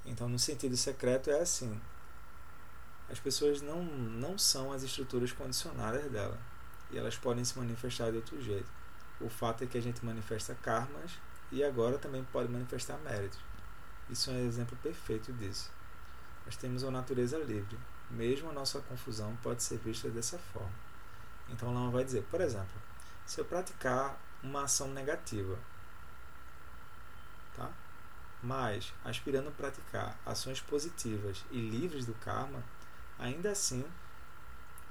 Então, 0.06 0.30
no 0.30 0.38
sentido 0.38 0.78
secreto, 0.78 1.32
é 1.32 1.40
assim: 1.40 1.82
as 3.10 3.20
pessoas 3.20 3.62
não, 3.62 3.84
não 3.84 4.38
são 4.38 4.72
as 4.72 4.84
estruturas 4.84 5.32
condicionadas 5.32 6.10
dela 6.12 6.40
e 6.92 6.98
elas 6.98 7.18
podem 7.18 7.44
se 7.44 7.58
manifestar 7.58 8.12
de 8.12 8.18
outro 8.18 8.42
jeito. 8.42 8.70
O 9.20 9.30
fato 9.30 9.64
é 9.64 9.68
que 9.68 9.78
a 9.78 9.82
gente 9.82 10.06
manifesta 10.06 10.56
karmas 10.56 11.12
e 11.52 11.64
agora 11.64 11.98
também 11.98 12.24
pode 12.32 12.52
manifestar 12.52 12.98
méritos. 13.00 13.40
Isso 14.10 14.30
é 14.30 14.34
um 14.34 14.48
exemplo 14.48 14.78
perfeito 14.82 15.32
disso. 15.34 15.72
Nós 16.46 16.56
temos 16.56 16.84
uma 16.84 16.92
natureza 16.92 17.38
livre. 17.38 17.78
Mesmo 18.10 18.50
a 18.50 18.54
nossa 18.54 18.80
confusão 18.82 19.36
pode 19.42 19.64
ser 19.64 19.78
vista 19.78 20.10
dessa 20.10 20.38
forma. 20.38 20.74
Então, 21.50 21.74
Lama 21.74 21.92
vai 21.92 22.04
dizer, 22.04 22.24
por 22.24 22.42
exemplo, 22.42 22.82
se 23.26 23.40
eu 23.40 23.46
praticar 23.46 24.18
uma 24.42 24.64
ação 24.64 24.90
negativa, 24.90 25.58
tá? 27.56 27.72
mas 28.42 28.94
aspirando 29.06 29.50
a 29.50 29.52
praticar 29.52 30.18
ações 30.26 30.60
positivas 30.60 31.44
e 31.50 31.60
livres 31.60 32.06
do 32.06 32.14
karma, 32.16 32.64
ainda 33.24 33.52
assim 33.52 33.86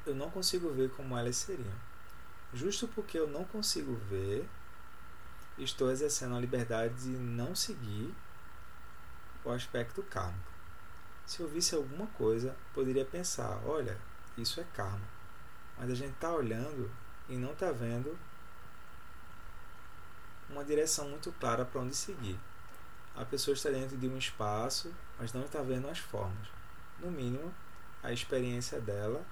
eu 0.07 0.15
não 0.15 0.31
consigo 0.31 0.73
ver 0.73 0.91
como 0.91 1.17
elas 1.17 1.37
seriam. 1.37 1.75
Justo 2.53 2.89
porque 2.89 3.19
eu 3.19 3.29
não 3.29 3.45
consigo 3.45 3.95
ver, 3.95 4.49
estou 5.59 5.91
exercendo 5.91 6.35
a 6.35 6.41
liberdade 6.41 6.95
de 6.95 7.11
não 7.11 7.55
seguir 7.55 8.13
o 9.45 9.51
aspecto 9.51 10.03
kármico. 10.03 10.51
Se 11.27 11.41
eu 11.41 11.49
visse 11.49 11.75
alguma 11.75 12.07
coisa, 12.09 12.57
poderia 12.75 13.05
pensar: 13.05 13.61
olha, 13.65 13.97
isso 14.37 14.61
é 14.61 14.65
karma. 14.75 15.07
Mas 15.79 15.91
a 15.91 15.95
gente 15.95 16.15
está 16.15 16.33
olhando 16.33 16.91
e 17.29 17.37
não 17.37 17.53
está 17.53 17.71
vendo 17.71 18.19
uma 20.51 20.65
direção 20.65 21.09
muito 21.09 21.31
clara 21.33 21.65
para 21.65 21.81
onde 21.81 21.95
seguir. 21.95 22.39
A 23.15 23.25
pessoa 23.25 23.55
está 23.55 23.71
dentro 23.71 23.97
de 23.97 24.09
um 24.09 24.19
espaço, 24.19 24.93
mas 25.19 25.33
não 25.33 25.45
está 25.45 25.63
vendo 25.63 25.89
as 25.89 25.99
formas. 25.99 26.49
No 26.99 27.11
mínimo, 27.11 27.53
a 28.03 28.13
experiência 28.13 28.81
dela 28.81 29.25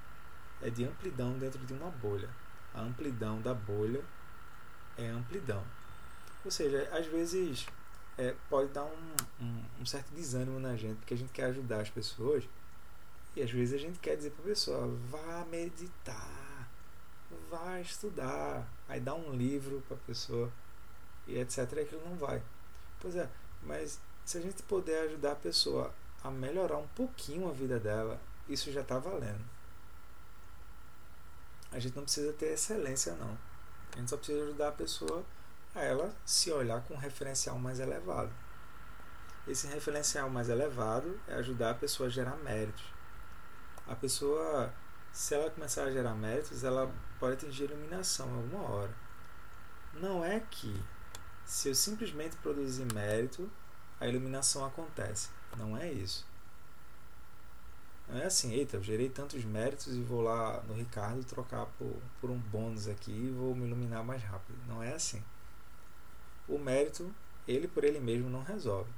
é 0.63 0.71
de 0.71 0.85
amplidão 0.85 1.39
dentro 1.39 1.59
de 1.67 1.73
uma 1.73 1.91
bolha. 1.91 2.29
A 2.75 2.81
amplidão 2.81 3.41
da 3.41 3.53
bolha 3.53 4.03
é 4.97 5.09
amplidão. 5.09 5.65
Ou 6.45 6.51
seja, 6.51 6.89
às 6.93 7.07
vezes 7.07 7.67
é, 8.17 8.35
pode 8.49 8.71
dar 8.73 8.85
um, 8.85 9.17
um, 9.41 9.63
um, 9.81 9.87
certo 9.87 10.11
desânimo 10.15 10.61
na 10.61 10.77
gente, 10.77 10.99
porque 10.99 11.15
a 11.15 11.17
gente 11.17 11.33
quer 11.33 11.47
ajudar 11.47 11.81
as 11.81 11.91
pessoas 11.91 12.45
e 13.35 13.43
às 13.43 13.51
vezes 13.51 13.75
a 13.75 13.79
gente 13.79 13.99
quer 13.99 14.17
dizer 14.17 14.31
para 14.31 14.43
a 14.43 14.49
pessoa: 14.49 14.89
vá 15.11 15.45
meditar, 15.51 16.69
vá 17.51 17.81
estudar, 17.81 18.67
aí 18.89 19.01
dá 19.01 19.15
um 19.15 19.35
livro 19.35 19.83
para 19.89 19.97
a 19.97 20.01
pessoa 20.01 20.51
e 21.27 21.39
etc. 21.39 21.59
E 21.77 21.81
aquilo 21.81 22.03
não 22.09 22.17
vai. 22.17 22.43
Pois 23.01 23.17
é, 23.17 23.29
mas 23.63 24.01
se 24.25 24.39
a 24.39 24.41
gente 24.41 24.63
puder 24.63 25.05
ajudar 25.05 25.33
a 25.33 25.37
pessoa 25.37 25.93
a 26.23 26.31
melhorar 26.31 26.77
um 26.77 26.89
pouquinho 26.89 27.49
a 27.49 27.53
vida 27.53 27.79
dela, 27.79 28.21
isso 28.53 28.73
já 28.73 28.81
está 28.81 28.99
valendo. 28.99 29.45
A 31.73 31.79
gente 31.79 31.95
não 31.95 32.03
precisa 32.03 32.33
ter 32.33 32.53
excelência, 32.53 33.15
não. 33.15 33.39
A 33.93 33.99
gente 33.99 34.11
só 34.11 34.17
precisa 34.17 34.43
ajudar 34.43 34.69
a 34.69 34.73
pessoa 34.73 35.25
a 35.75 35.83
ela 35.83 36.15
se 36.25 36.51
olhar 36.51 36.83
com 36.83 36.95
um 36.95 36.99
referencial 36.99 37.59
mais 37.59 37.79
elevado. 37.79 38.31
Esse 39.47 39.67
referencial 39.69 40.29
mais 40.29 40.49
elevado 40.49 41.19
é 41.29 41.35
ajudar 41.35 41.71
a 41.71 41.75
pessoa 41.75 42.09
a 42.09 42.11
gerar 42.11 42.37
méritos. 42.37 42.85
A 43.87 43.95
pessoa, 43.95 44.73
se 45.13 45.35
ela 45.35 45.51
começar 45.51 45.85
a 45.85 45.91
gerar 45.91 46.15
méritos, 46.15 46.63
ela 46.63 46.93
pode 47.19 47.35
atingir 47.35 47.65
iluminação 47.65 48.29
em 48.29 48.37
alguma 48.37 48.69
hora. 48.69 48.95
Não 49.95 50.25
é 50.25 50.41
que 50.41 50.81
se 51.45 51.69
eu 51.69 51.75
simplesmente 51.75 52.37
produzir 52.37 52.87
mérito, 52.93 53.51
a 54.01 54.07
iluminação 54.07 54.65
acontece. 54.65 55.31
Não 55.57 55.77
é 55.77 55.91
isso. 55.91 56.25
Não 58.11 58.19
é 58.19 58.27
assim, 58.27 58.53
eita, 58.53 58.77
eu 58.77 58.83
gerei 58.83 59.09
tantos 59.09 59.45
méritos 59.45 59.95
e 59.95 60.01
vou 60.01 60.21
lá 60.21 60.61
no 60.67 60.75
Ricardo 60.75 61.23
trocar 61.25 61.67
por, 61.79 61.97
por 62.21 62.31
um 62.31 62.39
bônus 62.39 62.89
aqui 62.89 63.13
e 63.13 63.31
vou 63.31 63.55
me 63.55 63.67
iluminar 63.67 64.03
mais 64.05 64.23
rápido. 64.23 64.59
Não 64.67 64.83
é 64.83 64.93
assim 64.95 65.23
o 66.51 66.59
mérito, 66.59 67.15
ele 67.47 67.69
por 67.69 67.85
ele 67.85 68.01
mesmo 68.01 68.29
não 68.29 68.43
resolve. 68.43 68.91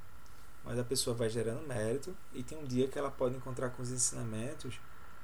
Mas 0.63 0.79
a 0.79 0.83
pessoa 0.83 1.15
vai 1.15 1.29
gerando 1.29 1.67
mérito 1.67 2.15
e 2.33 2.41
tem 2.41 2.57
um 2.57 2.65
dia 2.65 2.87
que 2.87 2.97
ela 2.97 3.11
pode 3.11 3.35
encontrar 3.35 3.69
com 3.69 3.83
os 3.83 3.91
ensinamentos 3.91 4.79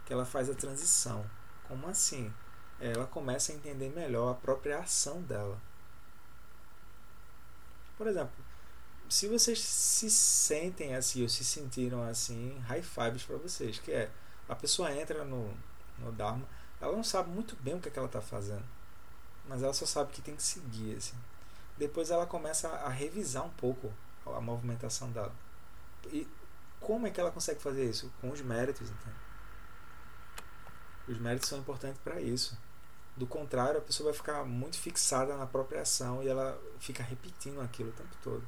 que 0.05 0.13
ela 0.13 0.25
faz 0.25 0.49
a 0.49 0.53
transição. 0.53 1.25
Como 1.67 1.87
assim? 1.87 2.31
Ela 2.79 3.05
começa 3.07 3.51
a 3.51 3.55
entender 3.55 3.89
melhor 3.89 4.31
a 4.31 4.35
própria 4.35 4.79
ação 4.79 5.21
dela. 5.21 5.59
Por 7.97 8.07
exemplo, 8.07 8.38
se 9.09 9.27
vocês 9.27 9.59
se 9.59 10.09
sentem 10.09 10.95
assim 10.95 11.23
ou 11.23 11.29
se 11.29 11.43
sentiram 11.43 12.03
assim, 12.03 12.57
high 12.67 12.81
fives 12.81 13.23
para 13.23 13.37
vocês, 13.37 13.79
que 13.79 13.91
é 13.91 14.09
a 14.47 14.55
pessoa 14.55 14.93
entra 14.93 15.23
no, 15.25 15.53
no 15.97 16.11
Dharma, 16.11 16.47
ela 16.79 16.95
não 16.95 17.03
sabe 17.03 17.29
muito 17.29 17.55
bem 17.57 17.75
o 17.75 17.79
que, 17.79 17.89
é 17.89 17.91
que 17.91 17.99
ela 17.99 18.07
está 18.07 18.21
fazendo, 18.21 18.63
mas 19.47 19.63
ela 19.63 19.73
só 19.73 19.85
sabe 19.85 20.11
que 20.11 20.21
tem 20.21 20.35
que 20.35 20.43
seguir 20.43 20.95
assim 20.95 21.17
depois 21.79 22.11
ela 22.11 22.27
começa 22.27 22.67
a 22.67 22.89
revisar 22.89 23.45
um 23.45 23.49
pouco 23.51 23.91
a 24.25 24.41
movimentação 24.41 25.09
dela. 25.11 25.33
E 26.11 26.27
como 26.79 27.07
é 27.07 27.09
que 27.09 27.19
ela 27.19 27.31
consegue 27.31 27.61
fazer 27.61 27.89
isso? 27.89 28.11
Com 28.19 28.29
os 28.29 28.41
méritos, 28.41 28.89
entende? 28.89 29.15
Os 31.07 31.17
méritos 31.17 31.47
são 31.47 31.57
importantes 31.57 31.99
para 32.03 32.19
isso. 32.19 32.55
Do 33.15 33.25
contrário, 33.25 33.79
a 33.79 33.81
pessoa 33.81 34.11
vai 34.11 34.17
ficar 34.17 34.43
muito 34.43 34.77
fixada 34.77 35.35
na 35.37 35.47
própria 35.47 35.81
ação 35.81 36.21
e 36.21 36.27
ela 36.27 36.61
fica 36.79 37.01
repetindo 37.01 37.61
aquilo 37.61 37.89
o 37.89 37.93
tempo 37.93 38.15
todo. 38.21 38.43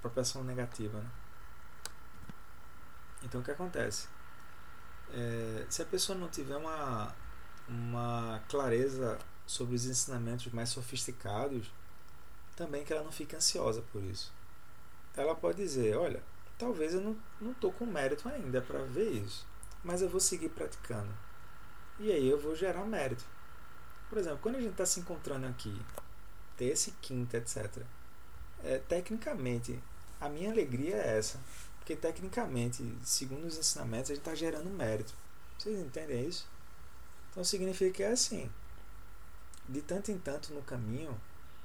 A 0.00 0.02
própria 0.02 0.22
ação 0.22 0.42
negativa, 0.42 0.98
né? 0.98 1.10
Então 3.22 3.40
o 3.40 3.44
que 3.44 3.50
acontece? 3.50 4.08
É, 5.12 5.66
se 5.68 5.82
a 5.82 5.84
pessoa 5.84 6.16
não 6.16 6.28
tiver 6.28 6.56
uma, 6.56 7.14
uma 7.68 8.42
clareza 8.48 9.18
sobre 9.46 9.74
os 9.74 9.84
ensinamentos 9.84 10.52
mais 10.52 10.70
sofisticados, 10.70 11.70
também 12.56 12.84
que 12.84 12.92
ela 12.92 13.02
não 13.02 13.12
fique 13.12 13.36
ansiosa 13.36 13.82
por 13.92 14.02
isso. 14.02 14.32
Ela 15.16 15.34
pode 15.34 15.58
dizer: 15.58 15.96
olha, 15.96 16.22
talvez 16.58 16.94
eu 16.94 17.16
não 17.40 17.52
estou 17.52 17.72
com 17.72 17.84
mérito 17.84 18.28
ainda 18.28 18.62
para 18.62 18.82
ver 18.84 19.10
isso, 19.10 19.46
mas 19.82 20.02
eu 20.02 20.08
vou 20.08 20.20
seguir 20.20 20.50
praticando. 20.50 21.12
E 21.98 22.10
aí 22.10 22.28
eu 22.28 22.40
vou 22.40 22.54
gerar 22.54 22.84
mérito. 22.84 23.24
Por 24.08 24.18
exemplo, 24.18 24.38
quando 24.42 24.56
a 24.56 24.60
gente 24.60 24.72
está 24.72 24.86
se 24.86 25.00
encontrando 25.00 25.46
aqui, 25.46 25.80
terça 26.56 26.90
e 26.90 26.92
quinta, 27.00 27.36
etc. 27.36 27.82
É, 28.62 28.78
tecnicamente, 28.78 29.82
a 30.20 30.28
minha 30.28 30.50
alegria 30.50 30.96
é 30.96 31.18
essa. 31.18 31.40
Porque 31.78 31.96
tecnicamente, 31.96 32.84
segundo 33.02 33.46
os 33.46 33.58
ensinamentos, 33.58 34.10
a 34.10 34.14
gente 34.14 34.22
está 34.22 34.34
gerando 34.34 34.68
mérito. 34.70 35.14
Vocês 35.58 35.78
entendem 35.78 36.28
isso? 36.28 36.46
Então 37.30 37.42
significa 37.42 37.90
que 37.90 38.02
é 38.02 38.12
assim. 38.12 38.50
De 39.68 39.80
tanto 39.80 40.10
em 40.10 40.18
tanto 40.18 40.52
no 40.52 40.62
caminho, 40.62 41.18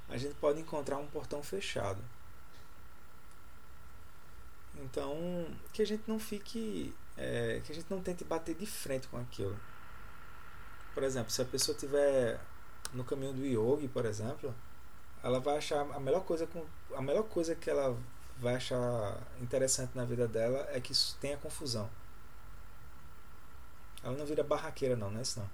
a 0.08 0.16
gente 0.16 0.34
pode 0.36 0.60
encontrar 0.60 0.98
um 0.98 1.06
portão 1.06 1.42
fechado. 1.42 2.02
Então, 4.76 5.46
que 5.72 5.82
a 5.82 5.86
gente 5.86 6.04
não 6.06 6.18
fique. 6.18 6.94
É, 7.16 7.60
que 7.64 7.72
a 7.72 7.74
gente 7.74 7.90
não 7.90 8.02
tente 8.02 8.24
bater 8.24 8.54
de 8.54 8.66
frente 8.66 9.08
com 9.08 9.18
aquilo. 9.18 9.58
Por 10.94 11.02
exemplo, 11.02 11.30
se 11.30 11.40
a 11.40 11.44
pessoa 11.44 11.74
estiver 11.74 12.40
no 12.92 13.04
caminho 13.04 13.32
do 13.32 13.44
yogi, 13.44 13.88
por 13.88 14.04
exemplo, 14.04 14.54
ela 15.22 15.40
vai 15.40 15.56
achar 15.58 15.80
a 15.80 16.00
melhor 16.00 16.24
coisa 16.24 16.46
com 16.46 16.64
a 16.94 17.02
melhor 17.02 17.24
coisa 17.24 17.54
que 17.54 17.68
ela 17.68 17.98
vai 18.38 18.54
achar 18.54 19.18
interessante 19.40 19.92
na 19.94 20.04
vida 20.04 20.28
dela 20.28 20.66
é 20.70 20.80
que 20.80 20.92
isso 20.92 21.16
tenha 21.20 21.36
confusão. 21.36 21.88
Ela 24.02 24.16
não 24.16 24.26
vira 24.26 24.44
barraqueira 24.44 24.94
não, 24.96 25.10
não 25.10 25.18
é 25.18 25.22
isso 25.22 25.40
não. 25.40 25.50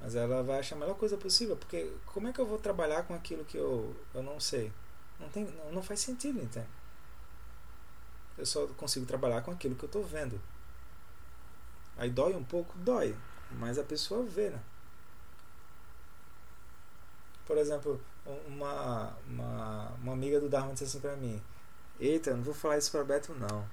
Mas 0.00 0.16
ela 0.16 0.42
vai 0.42 0.58
achar 0.58 0.74
a 0.74 0.78
melhor 0.78 0.96
coisa 0.96 1.16
possível, 1.16 1.56
porque 1.56 1.92
como 2.06 2.26
é 2.28 2.32
que 2.32 2.40
eu 2.40 2.46
vou 2.46 2.58
trabalhar 2.58 3.04
com 3.04 3.14
aquilo 3.14 3.44
que 3.44 3.56
eu, 3.56 3.94
eu 4.12 4.22
não 4.22 4.40
sei? 4.40 4.72
Não, 5.20 5.28
tem, 5.28 5.44
não, 5.44 5.72
não 5.72 5.82
faz 5.82 6.00
sentido, 6.00 6.42
entende? 6.42 6.66
Eu 8.36 8.46
só 8.46 8.66
consigo 8.68 9.06
trabalhar 9.06 9.42
com 9.42 9.52
aquilo 9.52 9.76
que 9.76 9.84
eu 9.84 9.86
estou 9.86 10.02
vendo. 10.02 10.40
Aí 11.96 12.10
dói 12.10 12.34
um 12.34 12.42
pouco? 12.42 12.76
Dói. 12.78 13.16
Mas 13.52 13.78
a 13.78 13.84
pessoa 13.84 14.24
vê, 14.24 14.50
né? 14.50 14.60
Por 17.46 17.58
exemplo, 17.58 18.00
uma, 18.46 19.14
uma, 19.26 19.88
uma 20.02 20.12
amiga 20.12 20.40
do 20.40 20.48
Dharma 20.48 20.72
disse 20.72 20.84
assim 20.84 21.00
pra 21.00 21.16
mim: 21.16 21.40
Eita, 22.00 22.34
não 22.34 22.42
vou 22.42 22.54
falar 22.54 22.78
isso 22.78 22.90
pra 22.90 23.04
Beto 23.04 23.34
não. 23.34 23.66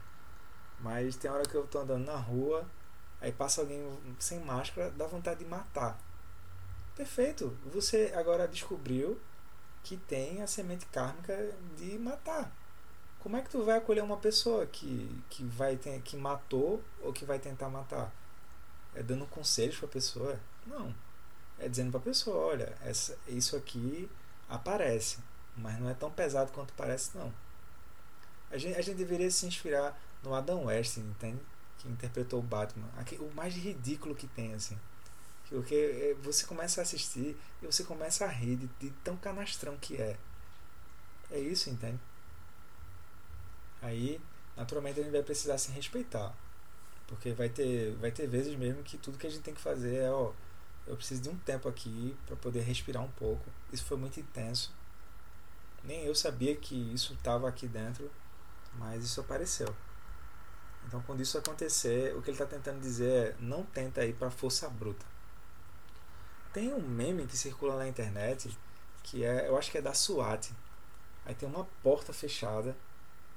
Mas 0.80 1.16
tem 1.16 1.30
hora 1.30 1.48
que 1.48 1.56
eu 1.56 1.68
tô 1.68 1.80
andando 1.80 2.06
na 2.06 2.16
rua, 2.16 2.66
aí 3.20 3.32
passa 3.32 3.62
alguém 3.62 3.82
sem 4.20 4.40
máscara, 4.40 4.92
dá 4.92 5.08
vontade 5.08 5.40
de 5.40 5.46
matar. 5.46 6.00
Perfeito. 6.96 7.58
Você 7.74 8.14
agora 8.16 8.48
descobriu 8.48 9.20
que 9.84 9.98
tem 9.98 10.42
a 10.42 10.48
semente 10.48 10.86
kármica 10.88 11.54
de 11.78 11.98
matar. 11.98 12.52
Como 13.20 13.36
é 13.36 13.42
que 13.42 13.50
tu 13.50 13.64
vai 13.64 13.78
acolher 13.78 14.04
uma 14.04 14.18
pessoa 14.18 14.66
que, 14.66 15.24
que 15.30 15.44
vai 15.44 15.76
ter, 15.76 16.02
que 16.02 16.16
matou 16.16 16.82
ou 17.02 17.12
que 17.12 17.26
vai 17.26 17.40
tentar 17.40 17.70
matar? 17.70 18.12
É 18.96 19.04
dando 19.04 19.26
conselhos 19.26 19.78
para 19.78 19.88
a 19.88 19.92
pessoa? 19.92 20.40
Não. 20.66 20.94
É 21.58 21.68
dizendo 21.68 21.92
para 21.92 22.00
a 22.00 22.04
pessoa, 22.04 22.38
olha, 22.38 22.78
essa, 22.84 23.18
isso 23.28 23.56
aqui 23.56 24.10
aparece, 24.48 25.20
mas 25.58 25.78
não 25.80 25.90
é 25.90 25.94
tão 25.94 26.10
pesado 26.10 26.52
quanto 26.52 26.74
parece 26.74 27.18
não. 27.18 27.34
A 28.52 28.58
gente, 28.58 28.78
a 28.78 28.82
gente 28.82 28.98
deveria 28.98 29.30
se 29.30 29.46
inspirar 29.46 30.00
no 30.24 30.34
Adam 30.34 30.66
West, 30.66 30.98
entende? 30.98 31.40
Que 31.78 31.88
interpretou 31.88 32.40
o 32.40 32.44
Batman. 32.44 32.88
Aqui, 32.98 33.16
o 33.16 33.32
mais 33.34 33.54
ridículo 33.54 34.16
que 34.16 34.28
tem, 34.28 34.54
assim. 34.54 34.78
Porque 35.50 35.76
é, 35.76 36.16
você 36.22 36.46
começa 36.46 36.82
a 36.82 36.84
assistir 36.84 37.36
e 37.62 37.66
você 37.66 37.84
começa 37.84 38.26
a 38.26 38.28
rir 38.28 38.56
de, 38.56 38.68
de 38.80 38.90
tão 39.04 39.18
canastrão 39.18 39.78
que 39.78 39.98
é. 39.98 40.18
É 41.32 41.40
isso, 41.40 41.70
entende? 41.70 42.00
Aí, 43.82 44.20
naturalmente, 44.56 45.00
a 45.00 45.04
gente 45.04 45.12
vai 45.12 45.24
precisar 45.24 45.58
se 45.58 45.72
respeitar. 45.72 46.36
Porque 47.08 47.32
vai 47.32 47.50
ter, 47.50 47.96
vai 47.96 48.12
ter 48.12 48.28
vezes 48.28 48.56
mesmo 48.56 48.84
que 48.84 48.98
tudo 48.98 49.18
que 49.18 49.26
a 49.26 49.30
gente 49.30 49.42
tem 49.42 49.54
que 49.54 49.62
fazer 49.62 49.96
é, 49.96 50.12
ó, 50.12 50.32
eu 50.86 50.96
preciso 50.96 51.22
de 51.22 51.30
um 51.30 51.38
tempo 51.38 51.68
aqui 51.68 52.16
para 52.28 52.36
poder 52.36 52.62
respirar 52.62 53.04
um 53.04 53.12
pouco. 53.12 53.44
Isso 53.72 53.86
foi 53.86 53.98
muito 53.98 54.20
intenso. 54.20 54.72
Nem 55.84 56.04
eu 56.04 56.14
sabia 56.14 56.56
que 56.56 56.76
isso 56.94 57.14
estava 57.14 57.48
aqui 57.48 57.68
dentro, 57.68 58.12
mas 58.76 59.04
isso 59.04 59.22
apareceu. 59.22 59.74
Então, 60.88 61.02
quando 61.06 61.22
isso 61.22 61.38
acontecer, 61.38 62.16
o 62.16 62.22
que 62.22 62.30
ele 62.30 62.42
está 62.42 62.46
tentando 62.46 62.80
dizer 62.80 63.12
é: 63.12 63.36
não 63.40 63.64
tenta 63.64 64.06
ir 64.06 64.14
para 64.14 64.32
força 64.32 64.70
bruta. 64.70 65.06
Tem 66.52 66.74
um 66.74 66.82
meme 66.82 67.28
que 67.28 67.38
circula 67.38 67.78
na 67.78 67.88
internet 67.88 68.50
que 69.04 69.24
é, 69.24 69.48
eu 69.48 69.58
acho 69.58 69.72
que 69.72 69.78
é 69.78 69.82
da 69.82 69.94
SWAT. 69.94 70.52
Aí 71.26 71.36
tem 71.36 71.48
uma 71.48 71.66
porta 71.84 72.14
fechada 72.14 72.76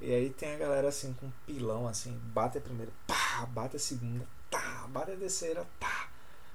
e 0.00 0.12
aí 0.12 0.30
tem 0.30 0.54
a 0.54 0.58
galera 0.58 0.88
assim 0.88 1.12
com 1.14 1.26
um 1.26 1.32
pilão 1.46 1.86
assim, 1.86 2.18
bate 2.32 2.58
a 2.58 2.60
primeira, 2.60 2.90
pá, 3.06 3.46
bate 3.46 3.76
a 3.76 3.78
segunda, 3.78 4.26
tá, 4.50 4.86
bate 4.88 5.12
a 5.12 5.16
terceira, 5.16 5.66
tá. 5.78 6.10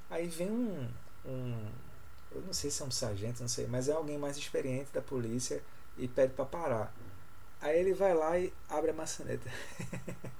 Aí 0.10 0.28
vem 0.28 0.52
um, 0.52 0.90
um 1.26 1.72
eu 2.32 2.42
não 2.42 2.54
sei 2.54 2.70
se 2.70 2.82
é 2.82 2.86
um 2.86 2.92
sargento, 2.92 3.42
não 3.42 3.48
sei, 3.48 3.68
mas 3.68 3.88
é 3.88 3.94
alguém 3.94 4.18
mais 4.18 4.38
experiente 4.38 4.92
da 4.92 5.02
polícia 5.02 5.63
e 5.98 6.08
pede 6.08 6.34
para 6.34 6.46
parar. 6.46 6.94
Aí 7.62 7.80
ele 7.80 7.93
vai 7.93 8.13
lá 8.13 8.38
e 8.38 8.54
abre 8.70 8.91
a 8.91 8.93
maçaneta. 8.93 9.50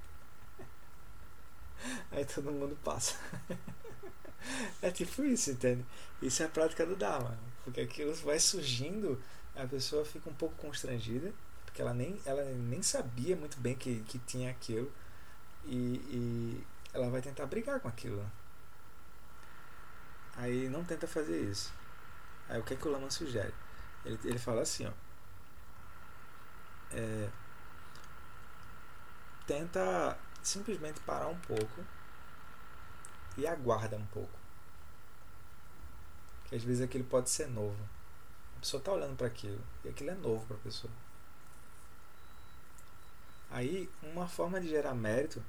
Aí 2.10 2.24
todo 2.24 2.52
mundo 2.52 2.78
passa. 2.84 3.16
É 4.80 4.90
tipo 4.90 5.24
isso, 5.24 5.50
entende? 5.50 5.84
Isso 6.22 6.42
é 6.42 6.46
a 6.46 6.48
prática 6.48 6.86
do 6.86 6.96
Dharma. 6.96 7.36
Porque 7.64 7.82
aquilo 7.82 8.14
vai 8.14 8.38
surgindo, 8.38 9.20
a 9.54 9.66
pessoa 9.66 10.04
fica 10.04 10.30
um 10.30 10.32
pouco 10.32 10.54
constrangida 10.54 11.34
porque 11.78 11.82
ela 11.82 11.94
nem, 11.94 12.20
ela 12.24 12.44
nem 12.44 12.82
sabia 12.82 13.36
muito 13.36 13.56
bem 13.60 13.76
que, 13.76 14.00
que 14.00 14.18
tinha 14.20 14.50
aquilo 14.50 14.90
e, 15.64 15.96
e 16.10 16.66
ela 16.92 17.08
vai 17.08 17.22
tentar 17.22 17.46
brigar 17.46 17.78
com 17.78 17.86
aquilo. 17.86 18.28
Aí 20.36 20.68
não 20.68 20.84
tenta 20.84 21.06
fazer 21.06 21.40
isso. 21.40 21.72
Aí 22.48 22.58
o 22.58 22.64
que 22.64 22.74
é 22.74 22.76
que 22.76 22.88
o 22.88 22.90
Lama 22.90 23.08
sugere? 23.12 23.54
Ele, 24.04 24.18
ele 24.24 24.38
fala 24.40 24.62
assim, 24.62 24.86
ó. 24.86 24.92
É, 26.92 27.28
tenta 29.46 30.18
simplesmente 30.42 31.00
parar 31.00 31.28
um 31.28 31.38
pouco 31.40 31.84
e 33.36 33.46
aguarda 33.46 33.96
um 33.96 34.06
pouco. 34.06 34.38
Às 36.52 36.62
vezes 36.62 36.82
aquilo 36.82 37.04
pode 37.04 37.30
ser 37.30 37.48
novo. 37.48 37.78
A 38.56 38.60
pessoa 38.60 38.80
está 38.80 38.92
olhando 38.92 39.16
para 39.16 39.26
aquilo 39.26 39.60
e 39.84 39.88
aquilo 39.88 40.10
é 40.10 40.14
novo 40.14 40.44
para 40.46 40.56
a 40.56 40.60
pessoa. 40.60 40.92
Aí, 43.50 43.88
uma 44.02 44.28
forma 44.28 44.60
de 44.60 44.68
gerar 44.68 44.94
mérito, 44.94 45.42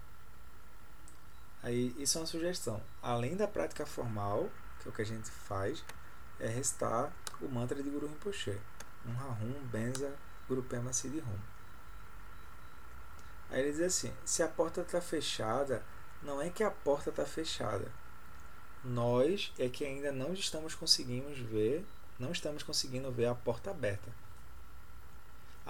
aí 1.62 1.94
isso 1.98 2.18
é 2.18 2.22
uma 2.22 2.28
sugestão. 2.28 2.82
Além 3.02 3.36
da 3.36 3.48
prática 3.48 3.86
formal, 3.86 4.50
que 4.80 4.88
é 4.88 4.92
o 4.92 4.94
que 4.94 5.02
a 5.02 5.06
gente 5.06 5.30
faz, 5.30 5.84
é 6.40 6.48
restar 6.48 7.12
o 7.42 7.50
mantra 7.50 7.82
de 7.82 7.90
Guru 7.90 8.08
Rinpoche. 8.08 8.58
Um 9.06 9.14
Rahum, 9.14 9.54
Benza, 9.72 10.16
Guru 10.50 10.64
Pema 10.64 10.92
Siddhi 10.92 11.22
Hum. 11.22 11.40
Aí 13.50 13.62
ele 13.62 13.72
diz 13.72 13.82
assim: 13.82 14.14
se 14.26 14.44
a 14.44 14.48
porta 14.50 14.82
está 14.82 15.00
fechada, 15.00 15.82
não 16.22 16.42
é 16.42 16.50
que 16.50 16.64
a 16.64 16.70
porta 16.70 17.10
está 17.10 17.26
fechada. 17.26 17.90
Nós 18.84 19.54
é 19.58 19.70
que 19.70 19.86
ainda 19.86 20.12
não 20.12 20.34
estamos 20.34 20.76
conseguindo 20.76 21.34
ver, 21.48 21.86
não 22.20 22.32
estamos 22.32 22.64
conseguindo 22.64 23.10
ver 23.12 23.28
a 23.28 23.36
porta 23.36 23.72
aberta 23.72 24.12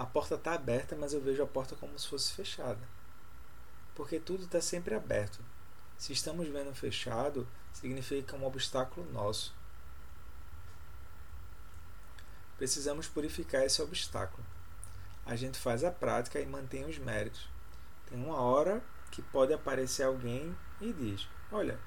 a 0.00 0.06
porta 0.06 0.34
está 0.36 0.54
aberta, 0.54 0.96
mas 0.96 1.12
eu 1.12 1.20
vejo 1.20 1.42
a 1.42 1.46
porta 1.46 1.76
como 1.76 1.98
se 1.98 2.08
fosse 2.08 2.32
fechada. 2.32 2.80
Porque 3.94 4.18
tudo 4.18 4.44
está 4.44 4.58
sempre 4.58 4.94
aberto. 4.94 5.38
Se 5.98 6.10
estamos 6.14 6.48
vendo 6.48 6.74
fechado, 6.74 7.46
significa 7.70 8.28
que 8.28 8.34
um 8.34 8.46
obstáculo 8.46 9.12
nosso. 9.12 9.54
Precisamos 12.56 13.08
purificar 13.08 13.62
esse 13.62 13.82
obstáculo. 13.82 14.42
A 15.26 15.36
gente 15.36 15.58
faz 15.58 15.84
a 15.84 15.90
prática 15.90 16.40
e 16.40 16.46
mantém 16.46 16.84
os 16.84 16.98
méritos. 16.98 17.48
Tem 18.06 18.22
uma 18.22 18.40
hora 18.40 18.82
que 19.10 19.22
pode 19.22 19.52
aparecer 19.52 20.04
alguém 20.04 20.56
e 20.80 20.92
diz: 20.92 21.28
Olha, 21.52 21.78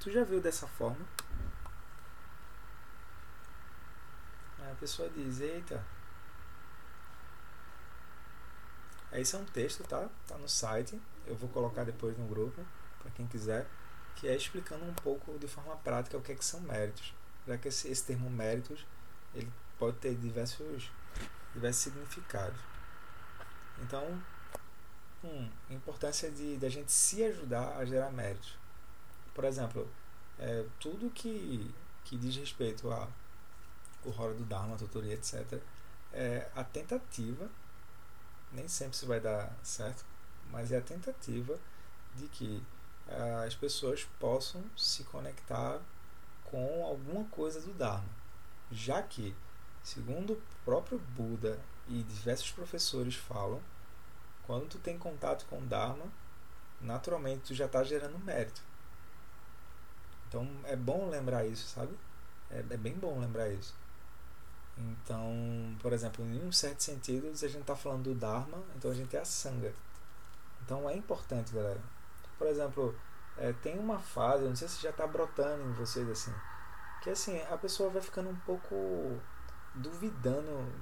tu 0.00 0.10
já 0.10 0.24
viu 0.24 0.40
dessa 0.40 0.66
forma? 0.66 1.06
Aí 4.58 4.70
a 4.70 4.74
pessoa 4.74 5.08
diz: 5.08 5.40
Eita, 5.40 5.82
Esse 9.12 9.36
é 9.36 9.38
um 9.38 9.44
texto, 9.44 9.82
tá? 9.84 10.08
Tá 10.26 10.36
no 10.36 10.48
site. 10.48 11.00
Eu 11.26 11.34
vou 11.34 11.48
colocar 11.48 11.84
depois 11.84 12.16
no 12.18 12.26
grupo, 12.26 12.64
para 13.00 13.10
quem 13.12 13.26
quiser, 13.26 13.66
que 14.16 14.28
é 14.28 14.36
explicando 14.36 14.84
um 14.84 14.94
pouco 14.94 15.38
de 15.38 15.48
forma 15.48 15.76
prática 15.76 16.16
o 16.16 16.20
que, 16.20 16.32
é 16.32 16.34
que 16.34 16.44
são 16.44 16.60
méritos. 16.60 17.14
Já 17.46 17.56
que 17.56 17.68
esse, 17.68 17.88
esse 17.88 18.04
termo 18.04 18.28
méritos 18.28 18.86
ele 19.34 19.50
pode 19.78 19.96
ter 19.98 20.14
diversos, 20.14 20.90
diversos 21.54 21.82
significados. 21.82 22.60
Então, 23.80 24.20
um, 25.24 25.48
a 25.70 25.72
importância 25.72 26.30
de, 26.30 26.56
de 26.56 26.66
a 26.66 26.70
gente 26.70 26.92
se 26.92 27.24
ajudar 27.24 27.76
a 27.76 27.84
gerar 27.84 28.10
méritos. 28.10 28.56
Por 29.34 29.44
exemplo, 29.44 29.88
é, 30.38 30.64
tudo 30.80 31.10
que, 31.10 31.74
que 32.04 32.16
diz 32.16 32.36
respeito 32.36 32.90
a 32.90 33.08
o 34.04 34.10
Hora 34.22 34.32
do 34.32 34.44
Dharma, 34.44 34.76
tutoria, 34.76 35.14
etc., 35.14 35.60
é 36.12 36.48
a 36.54 36.64
tentativa 36.64 37.50
nem 38.52 38.68
sempre 38.68 38.94
isso 38.94 39.06
vai 39.06 39.20
dar 39.20 39.52
certo, 39.62 40.04
mas 40.50 40.72
é 40.72 40.78
a 40.78 40.82
tentativa 40.82 41.58
de 42.14 42.26
que 42.28 42.62
uh, 43.08 43.46
as 43.46 43.54
pessoas 43.54 44.06
possam 44.18 44.62
se 44.76 45.04
conectar 45.04 45.80
com 46.44 46.84
alguma 46.84 47.24
coisa 47.24 47.60
do 47.60 47.72
Dharma, 47.74 48.08
já 48.70 49.02
que, 49.02 49.34
segundo 49.88 50.34
o 50.34 50.42
próprio 50.64 50.98
Buda 50.98 51.58
e 51.88 52.02
diversos 52.02 52.50
professores 52.50 53.14
falam, 53.14 53.60
quando 54.46 54.68
tu 54.68 54.78
tem 54.78 54.98
contato 54.98 55.46
com 55.46 55.58
o 55.58 55.66
Dharma, 55.66 56.04
naturalmente 56.80 57.44
tu 57.46 57.54
já 57.54 57.64
está 57.64 57.82
gerando 57.82 58.18
mérito. 58.18 58.60
Então 60.28 60.46
é 60.64 60.76
bom 60.76 61.08
lembrar 61.08 61.46
isso, 61.46 61.66
sabe? 61.68 61.96
É, 62.50 62.58
é 62.58 62.76
bem 62.76 62.94
bom 62.94 63.18
lembrar 63.18 63.48
isso. 63.48 63.74
Então, 64.76 65.32
por 65.80 65.92
exemplo, 65.92 66.24
em 66.24 66.46
um 66.46 66.52
certo 66.52 66.82
sentido, 66.82 67.34
se 67.34 67.46
a 67.46 67.48
gente 67.48 67.62
está 67.62 67.74
falando 67.74 68.04
do 68.04 68.14
Dharma, 68.14 68.62
então 68.76 68.90
a 68.90 68.94
gente 68.94 69.16
é 69.16 69.20
a 69.20 69.24
Sangha. 69.24 69.72
Então 70.62 70.88
é 70.88 70.94
importante, 70.94 71.52
galera. 71.52 71.80
Por 72.36 72.46
exemplo, 72.46 72.94
é, 73.38 73.52
tem 73.54 73.78
uma 73.78 73.98
fase, 73.98 74.44
não 74.44 74.54
sei 74.54 74.68
se 74.68 74.82
já 74.82 74.90
está 74.90 75.06
brotando 75.06 75.64
em 75.64 75.72
vocês 75.72 76.08
assim, 76.10 76.34
que 77.02 77.10
assim, 77.10 77.40
a 77.50 77.56
pessoa 77.56 77.88
vai 77.88 78.02
ficando 78.02 78.28
um 78.28 78.36
pouco 78.40 79.18
duvidando 79.74 80.72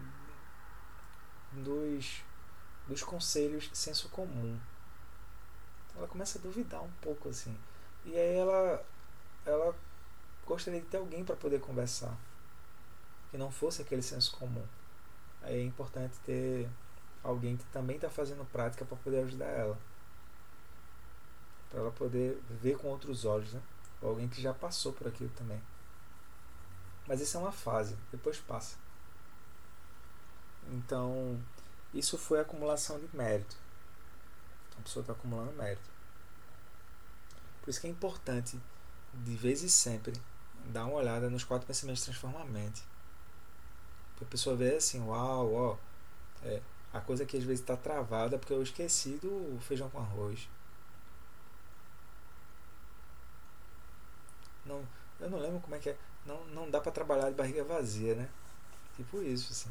dos, 1.52 2.22
dos 2.86 3.02
conselhos 3.02 3.70
senso 3.72 4.08
comum. 4.08 4.58
Ela 5.96 6.06
começa 6.06 6.38
a 6.38 6.42
duvidar 6.42 6.82
um 6.82 6.90
pouco 7.00 7.28
assim. 7.28 7.56
E 8.04 8.16
aí 8.16 8.36
ela, 8.36 8.84
ela 9.44 9.74
gostaria 10.46 10.80
de 10.80 10.86
ter 10.86 10.98
alguém 10.98 11.24
para 11.24 11.36
poder 11.36 11.60
conversar 11.60 12.16
que 13.30 13.38
não 13.38 13.50
fosse 13.50 13.82
aquele 13.82 14.02
senso 14.02 14.36
comum. 14.36 14.64
Aí 15.42 15.60
é 15.60 15.64
importante 15.64 16.16
ter 16.24 16.68
alguém 17.22 17.56
que 17.56 17.64
também 17.66 17.96
está 17.96 18.08
fazendo 18.08 18.44
prática 18.50 18.84
para 18.84 18.96
poder 18.96 19.24
ajudar 19.24 19.46
ela. 19.46 19.78
Para 21.70 21.80
ela 21.80 21.90
poder 21.90 22.40
ver 22.62 22.78
com 22.78 22.88
outros 22.88 23.24
olhos, 23.24 23.52
né? 23.52 23.60
Ou 24.00 24.10
alguém 24.10 24.28
que 24.28 24.40
já 24.40 24.54
passou 24.54 24.92
por 24.92 25.08
aquilo 25.08 25.30
também. 25.30 25.60
Mas 27.06 27.20
isso 27.20 27.36
é 27.36 27.40
uma 27.40 27.52
fase, 27.52 27.96
depois 28.10 28.38
passa. 28.38 28.76
Então, 30.68 31.40
isso 31.94 32.18
foi 32.18 32.40
acumulação 32.40 32.98
de 32.98 33.08
mérito. 33.16 33.56
A 34.78 34.82
pessoa 34.82 35.02
está 35.02 35.12
acumulando 35.12 35.52
mérito. 35.52 35.88
Por 37.62 37.70
isso 37.70 37.80
que 37.80 37.86
é 37.86 37.90
importante, 37.90 38.60
de 39.14 39.36
vez 39.36 39.62
em 39.62 39.68
sempre, 39.68 40.12
dar 40.66 40.86
uma 40.86 40.96
olhada 40.96 41.30
nos 41.30 41.44
quatro 41.44 41.66
pensamentos 41.66 42.02
transforma 42.04 42.40
a 42.40 42.44
mente 42.44 42.82
a 44.22 44.24
pessoa 44.24 44.56
ver 44.56 44.76
assim, 44.76 45.00
uau, 45.02 45.54
ó, 45.54 45.76
é, 46.44 46.60
a 46.92 47.00
coisa 47.00 47.26
que 47.26 47.36
às 47.36 47.44
vezes 47.44 47.60
está 47.60 47.76
travada 47.76 48.38
porque 48.38 48.52
eu 48.52 48.62
esqueci 48.62 49.18
do 49.22 49.58
feijão 49.60 49.90
com 49.90 49.98
arroz. 49.98 50.48
Não, 54.64 54.82
eu 55.20 55.30
não 55.30 55.38
lembro 55.38 55.60
como 55.60 55.74
é 55.74 55.78
que 55.78 55.90
é. 55.90 55.96
Não, 56.26 56.44
não 56.46 56.70
dá 56.70 56.80
para 56.80 56.92
trabalhar 56.92 57.30
de 57.30 57.36
barriga 57.36 57.64
vazia, 57.64 58.14
né? 58.14 58.28
Tipo 58.96 59.22
isso, 59.22 59.52
assim. 59.52 59.70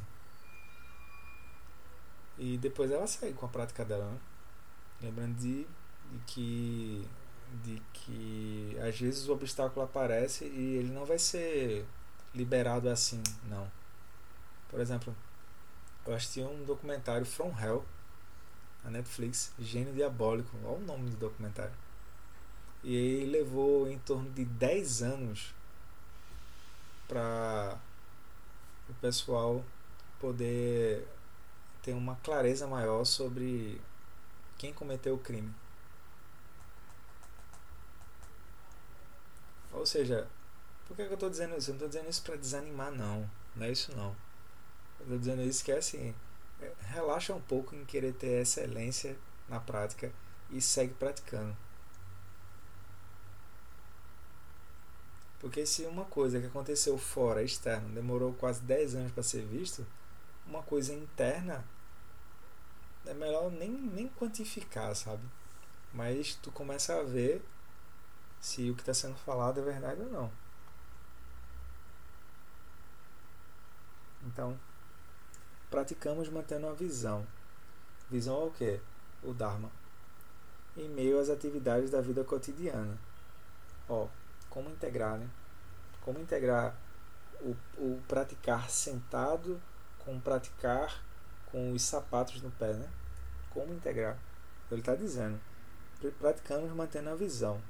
E 2.38 2.58
depois 2.58 2.92
ela 2.92 3.08
sai 3.08 3.34
com 3.34 3.46
a 3.46 3.50
prática 3.50 3.84
dela, 3.86 4.06
né? 4.06 4.20
Lembrando 5.02 5.36
de, 5.36 5.64
de 6.12 6.20
que 6.28 7.08
de 7.64 7.82
que 7.94 8.78
às 8.82 9.00
vezes 9.00 9.28
o 9.28 9.34
obstáculo 9.34 9.86
aparece 9.86 10.46
e 10.46 10.76
ele 10.78 10.92
não 10.92 11.06
vai 11.06 11.18
ser 11.20 11.86
liberado 12.34 12.90
assim, 12.90 13.22
não. 13.48 13.72
Por 14.70 14.80
exemplo, 14.80 15.16
eu 16.06 16.14
assisti 16.14 16.42
um 16.42 16.66
documentário 16.66 17.26
From 17.26 17.54
Hell 17.58 17.86
na 18.84 18.92
Netflix, 18.92 19.54
Gênio 19.58 19.94
Diabólico, 19.94 20.50
olha 20.64 20.78
o 20.78 20.82
nome 20.82 21.10
do 21.12 21.18
documentário. 21.18 21.74
E 22.84 22.94
ele 22.94 23.32
levou 23.32 23.90
em 23.90 23.98
torno 24.00 24.30
de 24.32 24.46
10 24.46 25.02
anos 25.02 25.55
para 27.08 27.78
o 28.90 28.94
pessoal 28.96 29.64
poder 30.20 31.08
ter 31.82 31.94
uma 31.94 32.16
clareza 32.18 32.68
maior 32.68 33.06
sobre 33.06 33.80
quem 34.58 34.74
cometeu 34.74 35.16
o 35.16 35.20
crime. 35.20 35.54
Ou 39.72 39.86
seja, 39.86 40.28
por 40.88 40.96
que, 40.96 41.04
eu 41.04 41.14
estou 41.14 41.30
dizendo 41.30 41.58
isso? 41.58 41.70
Eu 41.70 41.74
não 41.74 41.86
estou 41.86 41.90
dizendo 41.90 42.10
isso 42.10 42.24
para 42.24 42.36
desanimar, 42.36 42.92
não. 42.92 43.30
Não 43.56 43.66
é 43.66 43.72
isso, 43.72 43.96
não. 43.96 44.16
Estou 45.00 45.18
dizendo 45.18 45.42
isso 45.42 45.64
que 45.64 45.72
é 45.72 45.78
assim, 45.78 46.16
é, 46.62 46.72
relaxa 46.82 47.34
um 47.34 47.42
pouco 47.42 47.76
em 47.76 47.86
querer 47.86 48.14
ter 48.14 48.42
excelência 48.42 49.18
na 49.50 49.60
prática 49.60 50.12
e 50.50 50.62
segue 50.62 50.94
praticando. 50.94 51.56
Porque 55.46 55.64
se 55.64 55.86
uma 55.86 56.06
coisa 56.06 56.40
que 56.42 56.48
aconteceu 56.48 56.98
fora, 56.98 57.44
externo, 57.44 57.94
demorou 57.94 58.34
quase 58.34 58.64
10 58.64 58.96
anos 58.96 59.12
para 59.12 59.22
ser 59.22 59.46
visto, 59.46 59.86
uma 60.44 60.64
coisa 60.64 60.92
interna 60.92 61.64
é 63.06 63.14
melhor 63.14 63.52
nem, 63.52 63.70
nem 63.70 64.08
quantificar, 64.08 64.96
sabe? 64.96 65.22
Mas 65.94 66.34
tu 66.34 66.52
começa 66.52 67.00
a 67.00 67.04
ver 67.04 67.46
se 68.42 68.72
o 68.72 68.74
que 68.74 68.82
está 68.82 68.92
sendo 68.92 69.14
falado 69.18 69.60
é 69.60 69.64
verdade 69.64 70.02
ou 70.02 70.10
não. 70.10 70.32
Então, 74.26 74.60
praticamos 75.70 76.28
mantendo 76.28 76.66
uma 76.66 76.74
visão. 76.74 77.24
Visão 78.10 78.34
ao 78.34 78.50
que? 78.50 78.80
O 79.22 79.32
Dharma. 79.32 79.70
Em 80.76 80.90
meio 80.90 81.20
às 81.20 81.30
atividades 81.30 81.92
da 81.92 82.02
vida 82.02 82.24
cotidiana. 82.24 82.98
Ó, 83.88 84.08
como 84.56 84.70
integrar, 84.70 85.18
né? 85.18 85.30
Como 86.02 86.18
integrar 86.18 86.74
o, 87.42 87.54
o 87.78 88.02
praticar 88.08 88.70
sentado 88.70 89.62
com 90.00 90.18
praticar 90.18 91.04
com 91.52 91.74
os 91.74 91.82
sapatos 91.82 92.42
no 92.42 92.50
pé, 92.52 92.74
né? 92.74 92.88
Como 93.50 93.74
integrar? 93.74 94.18
Ele 94.72 94.80
está 94.80 94.96
dizendo, 94.96 95.40
praticamos 96.20 96.72
mantendo 96.72 97.10
a 97.10 97.16
visão 97.16 97.62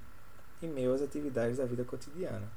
em 0.61 0.67
meio 0.67 0.93
às 0.93 1.01
atividades 1.01 1.57
da 1.57 1.65
vida 1.65 1.83
cotidiana, 1.83 2.47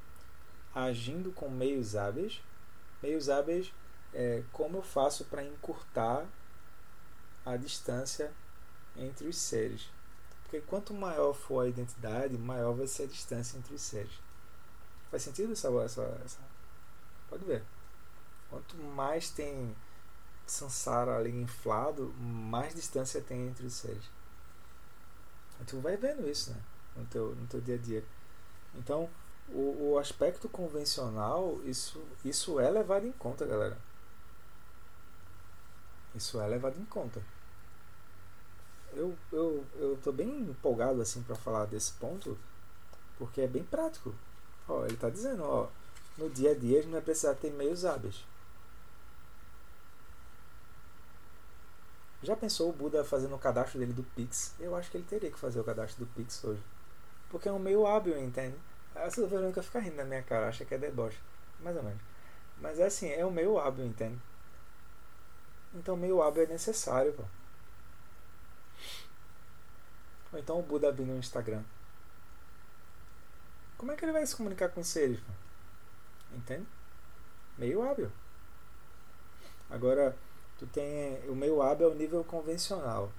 agindo 0.75 1.33
com 1.33 1.49
meios 1.49 1.97
hábeis, 1.97 2.43
meios 3.03 3.31
hábeis 3.31 3.73
é, 4.12 4.43
como 4.53 4.77
eu 4.77 4.83
faço 4.83 5.25
para 5.25 5.43
encurtar 5.43 6.27
a 7.47 7.57
distância 7.57 8.31
entre 8.95 9.27
os 9.27 9.38
seres. 9.38 9.88
Porque 10.49 10.63
quanto 10.63 10.95
maior 10.95 11.35
for 11.35 11.61
a 11.61 11.69
identidade, 11.69 12.39
maior 12.39 12.73
vai 12.73 12.87
ser 12.87 13.03
a 13.03 13.07
distância 13.07 13.59
entre 13.59 13.75
os 13.75 13.83
seres. 13.83 14.13
Faz 15.11 15.23
sentido 15.23 15.53
essa, 15.53 15.69
essa, 15.69 16.03
essa? 16.25 16.39
Pode 17.29 17.45
ver. 17.45 17.63
Quanto 18.49 18.75
mais 18.77 19.29
tem 19.29 19.77
Sansara 20.47 21.19
ali 21.19 21.31
inflado, 21.31 22.15
mais 22.19 22.75
distância 22.75 23.21
tem 23.21 23.49
entre 23.49 23.67
os 23.67 23.75
seres. 23.75 24.05
Tu 25.67 25.79
vai 25.81 25.99
vendo 25.99 26.27
isso 26.27 26.51
né? 26.51 26.61
no, 26.97 27.05
teu, 27.05 27.35
no 27.35 27.47
teu 27.47 27.61
dia 27.61 27.75
a 27.75 27.79
dia. 27.79 28.03
Então, 28.75 29.11
o, 29.51 29.93
o 29.93 29.99
aspecto 29.99 30.49
convencional, 30.49 31.61
isso, 31.65 32.03
isso 32.25 32.59
é 32.59 32.71
levado 32.71 33.07
em 33.07 33.13
conta, 33.13 33.45
galera. 33.45 33.77
Isso 36.15 36.41
é 36.41 36.47
levado 36.47 36.81
em 36.81 36.87
conta. 36.87 37.21
Eu 38.92 39.16
eu 39.33 39.64
eu 39.77 39.98
tô 40.03 40.12
bem 40.12 40.29
empolgado 40.40 41.01
assim 41.01 41.22
para 41.22 41.37
falar 41.37 41.66
desse 41.66 41.92
ponto, 41.94 42.37
porque 43.18 43.42
é 43.42 43.46
bem 43.46 43.64
prático. 43.64 44.14
Ó, 44.68 44.85
ele 44.85 44.94
está 44.94 45.09
dizendo, 45.11 45.42
ó, 45.44 45.68
no 46.16 46.29
dia 46.31 46.53
a 46.53 46.55
dia 46.55 46.79
a 46.81 46.83
gente 46.83 46.92
vai 46.92 47.01
precisar 47.01 47.35
ter 47.35 47.51
meios 47.53 47.85
hábeis. 47.85 48.24
Já 52.22 52.35
pensou 52.37 52.68
o 52.70 52.72
Buda 52.72 53.05
fazendo 53.05 53.35
o 53.35 53.38
cadastro 53.38 53.79
dele 53.79 53.92
do 53.92 54.03
Pix? 54.03 54.55
Eu 54.59 54.74
acho 54.74 54.90
que 54.90 54.96
ele 54.96 55.07
teria 55.09 55.31
que 55.31 55.38
fazer 55.38 55.61
o 55.61 55.64
cadastro 55.64 56.05
do 56.05 56.12
Pix 56.14 56.42
hoje. 56.44 56.62
Porque 57.31 57.48
é 57.48 57.53
um 57.53 57.59
meio 57.59 57.87
hábil, 57.87 58.18
entende? 58.18 58.57
A 58.94 59.09
Silvia 59.11 59.38
Verônica 59.38 59.62
fica 59.62 59.79
rindo 59.79 59.96
na 59.96 60.05
minha 60.05 60.22
cara, 60.22 60.48
acha 60.48 60.64
que 60.64 60.74
é 60.74 60.79
deboche. 60.79 61.18
Mais 61.61 61.77
ou 61.77 61.83
menos. 61.83 62.01
Mas 62.61 62.81
é 62.81 62.87
assim, 62.87 63.09
é 63.11 63.24
um 63.24 63.31
meio 63.31 63.59
hábil, 63.59 63.87
entende? 63.87 64.18
Então 65.74 65.96
meio 65.96 66.20
hábil 66.22 66.42
é 66.44 66.46
necessário, 66.46 67.12
pô. 67.12 67.22
Ou 70.33 70.39
então 70.39 70.59
o 70.59 70.62
Buda 70.62 70.89
abrindo 70.89 71.12
no 71.12 71.18
Instagram. 71.18 71.62
Como 73.76 73.93
é 73.93 73.97
que 73.97 74.05
ele 74.05 74.12
vai 74.12 74.26
se 74.26 74.37
comunicar 74.37 74.68
com 74.70 74.81
os 74.81 74.89
seres? 74.89 75.20
Entende? 76.35 76.66
Meio 77.57 77.83
hábil. 77.83 78.11
Agora, 79.70 80.16
tu 80.59 80.66
tem 80.66 81.18
o 81.29 81.35
meio 81.35 81.62
hábil 81.62 81.89
é 81.89 81.91
o 81.91 81.95
nível 81.95 82.24
convencional. 82.24 83.12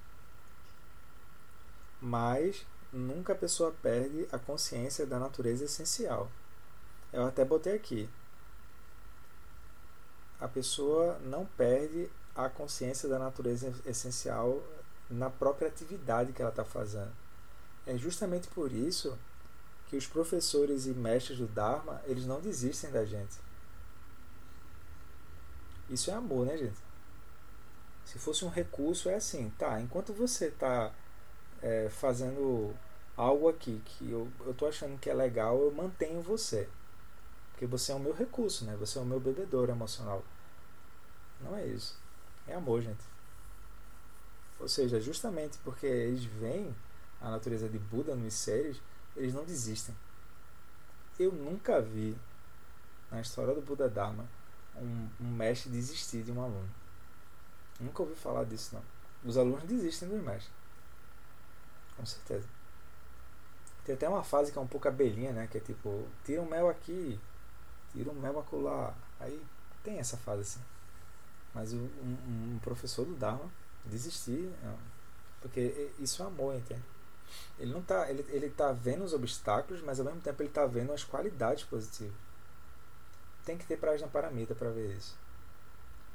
Mas 2.00 2.66
nunca 2.92 3.32
a 3.32 3.36
pessoa 3.36 3.74
perde 3.82 4.26
a 4.32 4.38
consciência 4.38 5.06
da 5.06 5.18
natureza 5.18 5.64
essencial. 5.64 6.30
Eu 7.12 7.26
até 7.26 7.44
botei 7.44 7.74
aqui. 7.74 8.08
A 10.40 10.48
pessoa 10.48 11.18
não 11.20 11.44
perde 11.44 12.10
a 12.34 12.48
consciência 12.48 13.08
da 13.08 13.18
natureza 13.18 13.74
essencial 13.84 14.62
na 15.10 15.28
própria 15.28 15.68
atividade 15.68 16.32
que 16.32 16.40
ela 16.40 16.50
está 16.50 16.64
fazendo. 16.64 17.12
É 17.86 17.96
justamente 17.96 18.48
por 18.48 18.72
isso 18.72 19.18
que 19.88 19.96
os 19.96 20.06
professores 20.06 20.86
e 20.86 20.90
mestres 20.90 21.38
do 21.38 21.48
Dharma 21.48 22.00
eles 22.04 22.24
não 22.24 22.40
desistem 22.40 22.90
da 22.90 23.04
gente. 23.04 23.36
Isso 25.88 26.10
é 26.10 26.14
amor, 26.14 26.46
né, 26.46 26.56
gente? 26.56 26.78
Se 28.04 28.18
fosse 28.18 28.44
um 28.44 28.48
recurso, 28.48 29.08
é 29.08 29.16
assim, 29.16 29.52
tá? 29.58 29.80
Enquanto 29.80 30.12
você 30.12 30.46
está 30.46 30.92
é, 31.60 31.88
fazendo 31.90 32.74
algo 33.16 33.48
aqui 33.48 33.82
que 33.84 34.10
eu, 34.10 34.28
eu 34.46 34.54
tô 34.54 34.66
achando 34.66 34.98
que 34.98 35.10
é 35.10 35.14
legal, 35.14 35.60
eu 35.60 35.72
mantenho 35.72 36.22
você. 36.22 36.68
Porque 37.50 37.66
você 37.66 37.92
é 37.92 37.94
o 37.94 38.00
meu 38.00 38.12
recurso, 38.12 38.64
né? 38.64 38.76
Você 38.76 38.98
é 38.98 39.02
o 39.02 39.04
meu 39.04 39.18
bebedouro 39.18 39.72
emocional. 39.72 40.24
Não 41.40 41.56
é 41.56 41.66
isso. 41.66 41.98
É 42.46 42.54
amor, 42.54 42.80
gente. 42.80 43.09
Ou 44.60 44.68
seja, 44.68 45.00
justamente 45.00 45.58
porque 45.64 45.86
eles 45.86 46.24
veem 46.24 46.74
a 47.20 47.30
natureza 47.30 47.68
de 47.68 47.78
Buda 47.78 48.14
nos 48.14 48.34
seres, 48.34 48.80
eles 49.16 49.34
não 49.34 49.44
desistem. 49.44 49.96
Eu 51.18 51.32
nunca 51.32 51.80
vi 51.80 52.16
na 53.10 53.20
história 53.20 53.54
do 53.54 53.60
Buda 53.60 53.88
Dharma 53.88 54.26
um, 54.76 55.08
um 55.20 55.30
mestre 55.30 55.70
desistir 55.70 56.22
de 56.22 56.30
um 56.30 56.42
aluno. 56.42 56.68
Nunca 57.80 58.02
ouvi 58.02 58.14
falar 58.14 58.44
disso, 58.44 58.74
não. 58.74 58.82
Os 59.24 59.36
alunos 59.36 59.64
desistem 59.64 60.08
dos 60.08 60.22
mestres. 60.22 60.52
Com 61.96 62.06
certeza. 62.06 62.46
Tem 63.84 63.94
até 63.94 64.08
uma 64.08 64.22
fase 64.22 64.52
que 64.52 64.58
é 64.58 64.60
um 64.60 64.66
pouco 64.66 64.88
abelhinha, 64.88 65.32
né? 65.32 65.46
Que 65.46 65.58
é 65.58 65.60
tipo, 65.60 66.06
tira 66.24 66.40
um 66.40 66.48
mel 66.48 66.68
aqui, 66.68 67.18
tira 67.92 68.10
um 68.10 68.14
mel 68.14 68.38
acolá. 68.38 68.94
Aí 69.18 69.42
tem 69.82 69.98
essa 69.98 70.16
fase 70.18 70.42
assim. 70.42 70.60
Mas 71.54 71.72
um, 71.72 71.88
um 72.02 72.58
professor 72.62 73.04
do 73.04 73.14
Dharma 73.14 73.50
desistir, 73.84 74.50
não. 74.62 74.78
porque 75.40 75.90
isso 75.98 76.22
é 76.22 76.26
amor, 76.26 76.54
entende? 76.54 76.82
Ele 77.58 77.72
não 77.72 77.82
tá, 77.82 78.10
ele, 78.10 78.24
ele 78.30 78.50
tá 78.50 78.72
vendo 78.72 79.04
os 79.04 79.12
obstáculos, 79.12 79.82
mas 79.82 79.98
ao 79.98 80.06
mesmo 80.06 80.20
tempo 80.20 80.42
ele 80.42 80.50
tá 80.50 80.66
vendo 80.66 80.92
as 80.92 81.04
qualidades 81.04 81.64
positivas. 81.64 82.14
Tem 83.44 83.56
que 83.56 83.66
ter 83.66 83.76
prajna 83.76 84.08
paramita 84.08 84.54
para 84.54 84.70
ver 84.70 84.96
isso. 84.96 85.16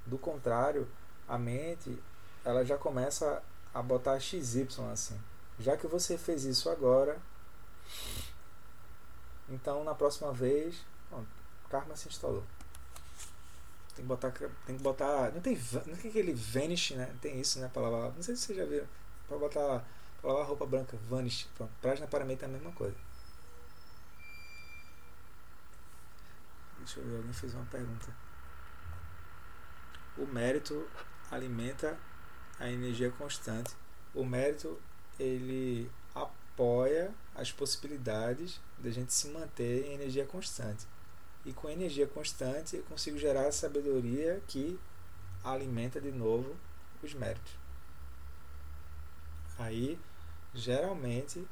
Do 0.06 0.18
contrário, 0.18 0.88
a 1.28 1.38
mente 1.38 1.98
ela 2.44 2.64
já 2.64 2.78
começa 2.78 3.42
a 3.74 3.82
botar 3.82 4.20
XY 4.20 4.68
assim. 4.92 5.20
Já 5.60 5.76
que 5.78 5.88
você 5.88 6.18
fez 6.18 6.44
isso 6.44 6.70
agora, 6.70 7.18
então 9.50 9.84
na 9.84 9.96
próxima 9.96 10.32
vez, 10.32 10.76
pronto, 11.10 11.28
karma 11.70 11.96
se 11.96 12.08
instalou. 12.08 12.44
Tem 13.96 14.04
que 14.04 14.10
botar. 14.10 14.32
Tem 14.32 14.78
que 14.78 14.84
botar. 14.84 15.32
Não 15.32 15.42
tem, 15.42 15.58
não 15.88 15.96
tem 15.96 16.10
aquele 16.10 16.34
vanish, 16.34 16.92
né? 16.92 17.16
Tem 17.22 17.40
isso, 17.40 17.60
né? 17.60 17.70
Pra 17.72 17.82
lavar. 17.82 18.12
Não 18.14 18.22
sei 18.22 18.36
se 18.36 18.44
você 18.44 18.56
já 18.56 18.66
viu. 18.66 18.86
Pra 19.28 19.38
botar. 19.38 19.86
Pra 20.22 20.32
lavar 20.32 20.48
roupa 20.48 20.66
branca. 20.66 20.98
Vanish. 21.10 21.48
Pronto. 21.56 21.72
Prajna 21.82 22.06
paramita 22.08 22.46
é 22.46 22.50
a 22.50 22.52
mesma 22.52 22.72
coisa. 22.74 22.96
Deixa 26.80 27.00
eu 27.00 27.06
ver, 27.06 27.18
alguém 27.18 27.34
fez 27.34 27.54
uma 27.56 27.66
pergunta. 27.66 28.14
O 30.18 30.26
mérito 30.28 30.88
alimenta 31.32 31.98
a 32.60 32.70
energia 32.70 33.10
constante. 33.12 33.76
O 34.14 34.24
mérito 34.24 34.80
ele 35.20 35.90
apoia 36.14 37.14
as 37.34 37.52
possibilidades 37.52 38.62
da 38.78 38.92
gente 38.92 39.14
se 39.14 39.30
manter 39.30 39.86
em 39.86 39.94
energia 39.94 40.26
constante. 40.26 40.86
E 41.46 41.54
com 41.54 41.70
energia 41.70 42.08
constante 42.08 42.78
eu 42.78 42.84
consigo 42.84 43.18
gerar 43.18 43.48
a 43.48 43.52
sabedoria 43.52 44.42
que 44.48 44.80
alimenta 45.44 46.02
de 46.02 46.12
novo 46.12 46.56
os 47.04 47.14
méritos. 47.14 47.54
Aí, 49.58 49.98
geralmente, 50.54 51.48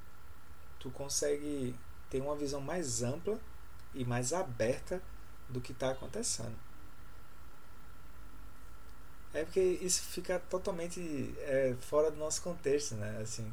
tu 0.79 0.89
consegue 0.89 1.75
ter 2.09 2.21
uma 2.21 2.35
visão 2.35 2.59
mais 2.59 3.03
ampla 3.03 3.39
e 3.93 4.03
mais 4.03 4.33
aberta 4.33 5.01
do 5.47 5.61
que 5.61 5.71
está 5.71 5.91
acontecendo. 5.91 6.55
É 9.33 9.43
porque 9.43 9.59
isso 9.59 10.03
fica 10.03 10.39
totalmente 10.39 11.33
é, 11.39 11.75
fora 11.81 12.11
do 12.11 12.17
nosso 12.17 12.41
contexto, 12.41 12.95
né? 12.95 13.19
Assim, 13.21 13.51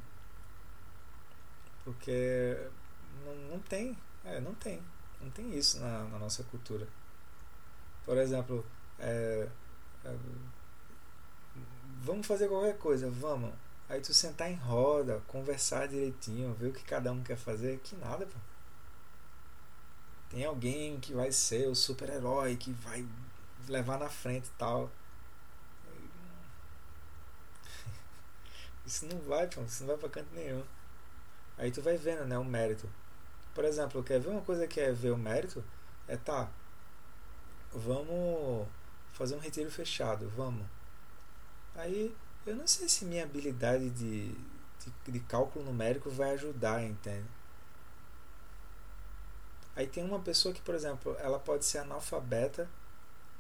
porque 1.85 2.57
não, 3.25 3.35
não 3.53 3.59
tem, 3.61 3.97
é, 4.25 4.41
não 4.41 4.55
tem. 4.55 4.83
Não 5.21 5.31
tem 5.31 5.57
isso 5.57 5.79
na, 5.81 6.05
na 6.05 6.19
nossa 6.19 6.43
cultura. 6.45 6.87
Por 8.05 8.17
exemplo, 8.17 8.65
é, 8.99 9.49
é, 10.05 10.17
vamos 12.03 12.27
fazer 12.27 12.49
qualquer 12.49 12.79
coisa, 12.79 13.11
vamos. 13.11 13.53
Aí 13.89 14.01
tu 14.01 14.15
sentar 14.15 14.51
em 14.51 14.55
roda, 14.57 15.21
conversar 15.27 15.89
direitinho, 15.89 16.55
ver 16.55 16.69
o 16.69 16.73
que 16.73 16.85
cada 16.85 17.13
um 17.13 17.23
quer 17.23 17.37
fazer, 17.37 17.79
que 17.81 17.97
nada, 17.97 18.27
pô. 18.27 18.39
Tem 20.31 20.45
alguém 20.45 21.01
que 21.01 21.13
vai 21.13 21.33
ser 21.33 21.69
o 21.69 21.75
super-herói, 21.75 22.57
que 22.57 22.73
vai 22.73 23.05
levar 23.69 23.99
na 23.99 24.09
frente 24.09 24.47
e 24.47 24.53
tal. 24.59 24.91
Isso 28.87 29.07
não 29.07 29.19
vai, 29.21 29.47
pô, 29.49 29.61
isso 29.63 29.83
não 29.83 29.89
vai 29.89 29.99
pra 29.99 30.09
canto 30.09 30.33
nenhum. 30.35 30.65
Aí 31.59 31.71
tu 31.71 31.83
vai 31.83 31.97
vendo, 31.97 32.25
né, 32.27 32.39
o 32.39 32.45
mérito. 32.45 32.89
Por 33.55 33.65
exemplo, 33.65 34.03
quer 34.03 34.21
ver 34.21 34.29
uma 34.31 34.43
coisa 34.43 34.67
que 34.67 34.81
é 34.81 34.93
ver 34.93 35.11
o 35.11 35.17
mérito? 35.17 35.63
É 36.09 36.17
tá, 36.17 36.51
vamos 37.73 38.67
fazer 39.13 39.37
um 39.37 39.41
retiro 39.41 39.71
fechado, 39.71 40.29
vamos. 40.37 40.67
Aí 41.75 42.15
eu 42.47 42.57
não 42.57 42.67
sei 42.67 42.89
se 42.89 43.05
minha 43.05 43.25
habilidade 43.25 43.91
de, 43.91 44.33
de, 44.33 45.13
de 45.13 45.21
cálculo 45.21 45.65
numérico 45.65 46.11
vai 46.11 46.33
ajudar, 46.33 46.83
entende? 46.83 47.27
Aí 49.77 49.87
tem 49.87 50.05
uma 50.05 50.21
pessoa 50.21 50.53
que, 50.53 50.61
por 50.61 50.75
exemplo, 50.75 51.17
ela 51.21 51.39
pode 51.39 51.65
ser 51.65 51.79
analfabeta, 51.79 52.69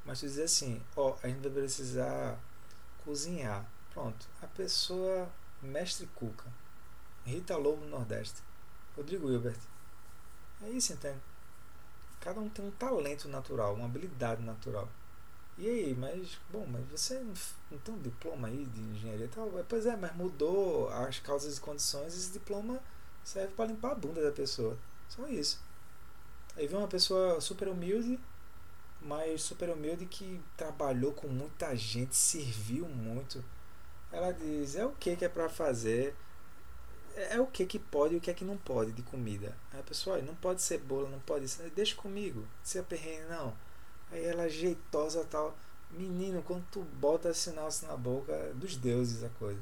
mas 0.04 0.20
tu 0.20 0.26
dizer 0.26 0.44
assim, 0.44 0.82
ó, 0.96 1.16
a 1.22 1.28
gente 1.28 1.40
vai 1.40 1.50
precisar 1.50 2.38
cozinhar. 3.04 3.66
Pronto. 3.92 4.26
A 4.40 4.46
pessoa, 4.46 5.28
mestre 5.61 6.06
Cuca, 6.14 6.46
Rita 7.24 7.56
Lobo 7.56 7.84
no 7.84 7.90
Nordeste, 7.90 8.40
Rodrigo 8.96 9.30
Hilbert, 9.30 9.58
é 10.62 10.70
isso, 10.70 10.92
entende? 10.92 11.18
Cada 12.20 12.40
um 12.40 12.48
tem 12.48 12.64
um 12.64 12.70
talento 12.72 13.28
natural, 13.28 13.74
uma 13.74 13.86
habilidade 13.86 14.42
natural. 14.42 14.88
E 15.58 15.68
aí, 15.68 15.94
mas, 15.94 16.38
bom, 16.50 16.66
mas 16.66 16.82
você 16.90 17.22
não 17.70 17.78
tem 17.78 17.94
um 17.94 17.98
diploma 17.98 18.48
aí 18.48 18.64
de 18.64 18.80
engenharia 18.80 19.26
e 19.26 19.28
tal? 19.28 19.50
Pois 19.68 19.86
é, 19.86 19.96
mas 19.96 20.14
mudou 20.16 20.88
as 20.90 21.18
causas 21.18 21.58
e 21.58 21.61
condições, 21.61 22.14
esse 22.14 22.32
diploma 22.32 22.80
serve 23.24 23.52
para 23.54 23.66
limpar 23.66 23.92
a 23.92 23.94
bunda 23.94 24.22
da 24.22 24.32
pessoa. 24.32 24.76
Só 25.08 25.26
isso. 25.28 25.61
Aí 26.56 26.66
vem 26.66 26.78
uma 26.78 26.88
pessoa 26.88 27.40
super 27.40 27.68
humilde, 27.68 28.18
mas 29.00 29.42
super 29.42 29.70
humilde 29.70 30.06
que 30.06 30.40
trabalhou 30.56 31.12
com 31.12 31.28
muita 31.28 31.74
gente, 31.76 32.16
serviu 32.16 32.86
muito. 32.86 33.44
Ela 34.12 34.32
diz: 34.32 34.76
é 34.76 34.84
o 34.84 34.92
que 34.92 35.16
que 35.16 35.24
é 35.24 35.28
para 35.28 35.48
fazer? 35.48 36.14
É, 37.16 37.36
é 37.36 37.40
o 37.40 37.46
que 37.46 37.66
que 37.66 37.78
pode 37.78 38.14
e 38.14 38.18
o 38.18 38.20
que 38.20 38.30
é 38.30 38.34
que 38.34 38.44
não 38.44 38.56
pode 38.56 38.92
de 38.92 39.02
comida. 39.02 39.56
Aí 39.72 39.80
a 39.80 39.82
pessoa, 39.82 40.18
não 40.22 40.34
pode 40.34 40.62
ser 40.62 40.78
bolo, 40.78 41.08
não 41.08 41.20
pode 41.20 41.48
ser, 41.48 41.70
deixa 41.70 41.96
comigo, 41.96 42.46
se 42.62 42.78
aperreia 42.78 43.26
não. 43.28 43.54
Aí 44.11 44.24
ela 44.24 44.48
jeitosa 44.48 45.24
tal. 45.24 45.56
Menino, 45.90 46.42
quando 46.42 46.64
tu 46.70 46.82
bota 46.82 47.34
sinal 47.34 47.66
assim 47.66 47.86
na 47.86 47.96
boca, 47.96 48.32
é 48.32 48.52
dos 48.54 48.76
deuses 48.76 49.24
a 49.24 49.28
coisa. 49.30 49.61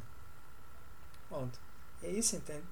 Pronto. 1.28 1.58
É 2.02 2.08
isso, 2.10 2.36
entende? 2.36 2.64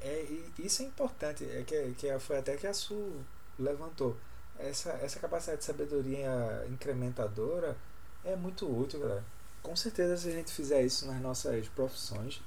É, 0.00 0.26
isso 0.58 0.82
é 0.82 0.86
importante. 0.86 1.44
É 1.44 1.62
que, 1.62 1.94
que 1.94 2.18
foi 2.18 2.38
até 2.38 2.56
que 2.56 2.66
a 2.66 2.74
Su 2.74 3.22
levantou. 3.58 4.16
Essa, 4.58 4.90
essa 5.02 5.18
capacidade 5.18 5.60
de 5.60 5.64
sabedoria 5.64 6.66
incrementadora 6.70 7.76
é 8.24 8.36
muito 8.36 8.66
útil, 8.66 9.00
galera. 9.00 9.24
Com 9.62 9.74
certeza, 9.76 10.16
se 10.16 10.28
a 10.28 10.32
gente 10.32 10.52
fizer 10.52 10.82
isso 10.82 11.06
nas 11.06 11.20
nossas 11.20 11.68
profissões, 11.68 12.42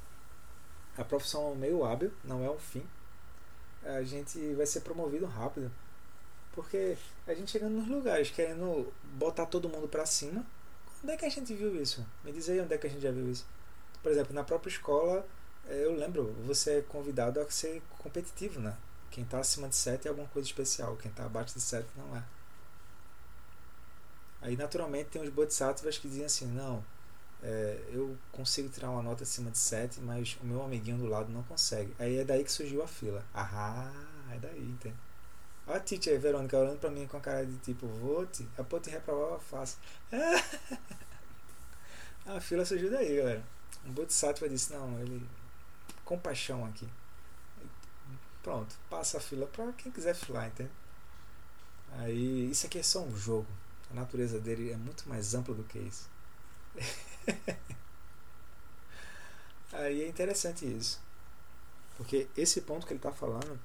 a 0.98 1.04
profissão 1.04 1.48
é 1.48 1.52
um 1.52 1.56
meio 1.56 1.84
hábil, 1.84 2.12
não 2.24 2.44
é 2.44 2.50
um 2.50 2.58
fim. 2.58 2.86
A 3.84 4.02
gente 4.04 4.54
vai 4.54 4.66
ser 4.66 4.82
promovido 4.82 5.26
rápido. 5.26 5.72
Porque 6.54 6.98
a 7.28 7.34
gente 7.34 7.52
chegando 7.52 7.74
nos 7.74 7.88
lugares 7.88 8.32
querendo 8.32 8.92
botar 9.04 9.46
todo 9.46 9.70
mundo 9.70 9.88
para 9.88 10.06
cima. 10.06 10.46
Onde 11.04 11.14
é 11.14 11.18
que 11.18 11.26
a 11.26 11.30
gente 11.30 11.54
viu 11.54 11.76
isso? 11.82 12.06
Me 12.24 12.32
diz 12.32 12.50
aí 12.50 12.60
onde 12.62 12.74
é 12.74 12.78
que 12.78 12.88
a 12.88 12.90
gente 12.90 13.02
já 13.02 13.12
viu 13.12 13.30
isso. 13.30 13.46
Por 14.02 14.12
exemplo, 14.12 14.34
na 14.34 14.44
própria 14.44 14.70
escola, 14.70 15.28
eh, 15.68 15.84
eu 15.84 15.94
lembro, 15.96 16.34
você 16.46 16.80
é 16.80 16.82
convidado 16.82 17.40
a 17.40 17.52
ser 17.52 17.82
competitivo, 18.00 18.60
né? 18.60 18.76
Quem 19.12 19.24
está 19.24 19.40
acima 19.40 19.68
de 19.68 19.76
7 19.76 20.08
é 20.08 20.10
alguma 20.10 20.28
coisa 20.28 20.48
especial, 20.48 20.96
quem 20.98 21.12
está 21.12 21.26
abaixo 21.26 21.54
de 21.54 21.62
7 21.62 21.88
não 21.96 22.16
é. 22.16 22.24
Aí, 24.42 24.56
naturalmente, 24.56 25.10
tem 25.10 25.22
os 25.22 25.30
bodhisattvas 25.30 25.98
que 25.98 26.08
dizem 26.08 26.26
assim: 26.26 26.46
não, 26.48 26.84
é, 27.48 27.80
eu 27.90 28.18
consigo 28.32 28.70
tirar 28.70 28.90
uma 28.90 29.04
nota 29.04 29.22
acima 29.22 29.52
de 29.52 29.60
7, 29.60 30.02
mas 30.02 30.36
o 30.42 30.46
meu 30.48 30.64
amiguinho 30.64 30.98
do 30.98 31.06
lado 31.06 31.32
não 31.32 31.44
consegue. 31.44 31.94
Aí 32.00 32.18
é 32.18 32.24
daí 32.24 32.44
que 32.44 32.52
surgiu 32.52 32.82
a 32.82 32.88
fila. 32.88 33.24
Ah, 33.36 33.94
é 34.34 34.40
daí, 34.40 34.64
entende? 34.64 34.96
Olha 35.68 35.78
a 35.78 35.80
teacher 35.80 36.20
Verônica 36.20 36.58
olhando 36.58 36.80
pra 36.80 36.90
mim 36.90 37.06
com 37.06 37.18
a 37.18 37.20
cara 37.20 37.46
de 37.46 37.56
tipo, 37.58 37.86
vou 37.86 38.26
te, 38.26 38.44
pô 38.68 38.80
te 38.80 38.90
reprovar 38.90 39.40
fácil. 39.40 39.78
a 42.26 42.42
fila 42.42 42.66
surgiu 42.66 42.90
daí, 42.90 43.16
galera. 43.16 43.44
Um 43.86 43.92
Bodhisattva 43.92 44.50
disse, 44.50 44.74
não, 44.74 45.00
ele. 45.00 45.24
Compaixão 46.04 46.66
aqui. 46.66 46.90
Pronto, 48.42 48.76
passa 48.90 49.20
a 49.20 49.22
fila 49.22 49.46
pra 49.46 49.72
quem 49.74 49.92
quiser 49.92 50.16
filar, 50.16 50.48
entende? 50.48 50.72
Aí, 52.00 52.50
isso 52.50 52.66
aqui 52.66 52.80
é 52.80 52.84
só 52.84 53.04
um 53.04 53.16
jogo. 53.16 53.48
A 53.92 53.94
natureza 53.94 54.40
dele 54.40 54.72
é 54.72 54.78
muito 54.78 55.08
mais 55.08 55.36
ampla 55.36 55.54
do 55.54 55.64
que 55.64 55.78
isso. 55.78 56.10
Aí 59.74 60.04
é 60.04 60.08
interessante 60.08 60.66
isso. 60.66 61.02
Porque 61.98 62.28
esse 62.36 62.62
ponto 62.62 62.86
que 62.86 62.94
ele 62.94 63.00
está 63.00 63.12
falando 63.12 63.60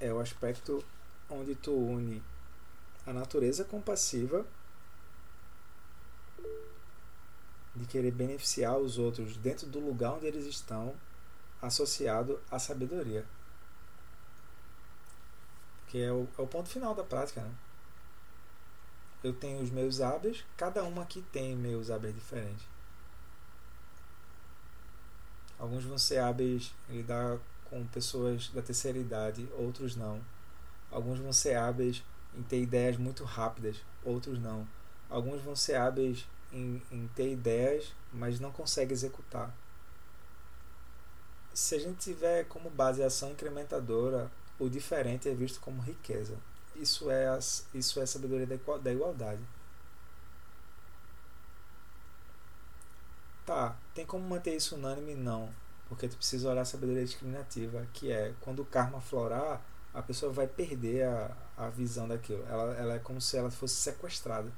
é 0.00 0.12
o 0.12 0.20
aspecto 0.20 0.84
onde 1.28 1.54
tu 1.54 1.72
une 1.72 2.22
a 3.06 3.12
natureza 3.12 3.64
compassiva 3.64 4.46
de 7.74 7.86
querer 7.86 8.12
beneficiar 8.12 8.78
os 8.78 8.98
outros 8.98 9.36
dentro 9.36 9.66
do 9.66 9.80
lugar 9.80 10.14
onde 10.14 10.26
eles 10.26 10.46
estão, 10.46 10.94
associado 11.60 12.40
à 12.50 12.58
sabedoria. 12.58 13.24
Que 15.88 16.02
é 16.02 16.12
o, 16.12 16.28
é 16.38 16.42
o 16.42 16.46
ponto 16.46 16.68
final 16.68 16.94
da 16.94 17.02
prática. 17.02 17.40
Né? 17.40 17.50
Eu 19.24 19.32
tenho 19.32 19.62
os 19.62 19.70
meus 19.70 20.02
hábeis, 20.02 20.44
cada 20.54 20.84
um 20.84 21.00
aqui 21.00 21.22
tem 21.32 21.56
meus 21.56 21.90
hábeis 21.90 22.14
diferentes. 22.14 22.66
Alguns 25.58 25.82
vão 25.82 25.96
ser 25.96 26.20
em 26.20 26.60
lidar 26.90 27.38
com 27.70 27.86
pessoas 27.86 28.50
da 28.50 28.60
terceira 28.60 28.98
idade, 28.98 29.48
outros 29.56 29.96
não. 29.96 30.20
Alguns 30.90 31.18
vão 31.18 31.32
ser 31.32 31.54
hábeis 31.54 32.04
em 32.36 32.42
ter 32.42 32.60
ideias 32.60 32.98
muito 32.98 33.24
rápidas, 33.24 33.78
outros 34.04 34.38
não. 34.38 34.68
Alguns 35.08 35.40
vão 35.40 35.56
ser 35.56 35.76
hábeis 35.76 36.26
em, 36.52 36.82
em 36.92 37.08
ter 37.16 37.32
ideias, 37.32 37.94
mas 38.12 38.38
não 38.38 38.52
consegue 38.52 38.92
executar. 38.92 39.56
Se 41.54 41.76
a 41.76 41.78
gente 41.78 41.96
tiver 41.96 42.44
como 42.44 42.68
base 42.68 43.02
a 43.02 43.06
ação 43.06 43.30
incrementadora, 43.30 44.30
o 44.58 44.68
diferente 44.68 45.30
é 45.30 45.34
visto 45.34 45.60
como 45.60 45.80
riqueza. 45.80 46.36
Isso 46.76 47.10
é, 47.10 47.28
as, 47.28 47.66
isso 47.72 48.00
é 48.00 48.06
sabedoria 48.06 48.46
da 48.46 48.92
igualdade. 48.92 49.42
Tá, 53.46 53.76
tem 53.94 54.06
como 54.06 54.26
manter 54.26 54.56
isso 54.56 54.74
unânime? 54.74 55.14
Não. 55.14 55.50
Porque 55.88 56.08
tu 56.08 56.16
precisa 56.16 56.50
olhar 56.50 56.62
a 56.62 56.64
sabedoria 56.64 57.04
discriminativa, 57.04 57.86
que 57.92 58.10
é 58.10 58.34
quando 58.40 58.60
o 58.62 58.64
karma 58.64 59.00
florar, 59.00 59.60
a 59.92 60.02
pessoa 60.02 60.32
vai 60.32 60.46
perder 60.46 61.04
a, 61.04 61.30
a 61.56 61.68
visão 61.68 62.08
daquilo. 62.08 62.44
Ela, 62.48 62.74
ela 62.74 62.94
é 62.94 62.98
como 62.98 63.20
se 63.20 63.36
ela 63.36 63.50
fosse 63.50 63.76
sequestrada. 63.76 64.50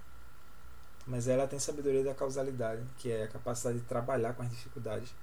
Mas 1.07 1.29
ela 1.29 1.47
tem 1.47 1.59
sabedoria 1.59 2.03
da 2.03 2.15
causalidade, 2.15 2.83
que 2.99 3.11
é 3.13 3.25
a 3.25 3.29
capacidade 3.29 3.79
de 3.79 3.85
trabalhar 3.85 4.35
com 4.35 4.43
as 4.43 4.51
dificuldades. 4.51 5.15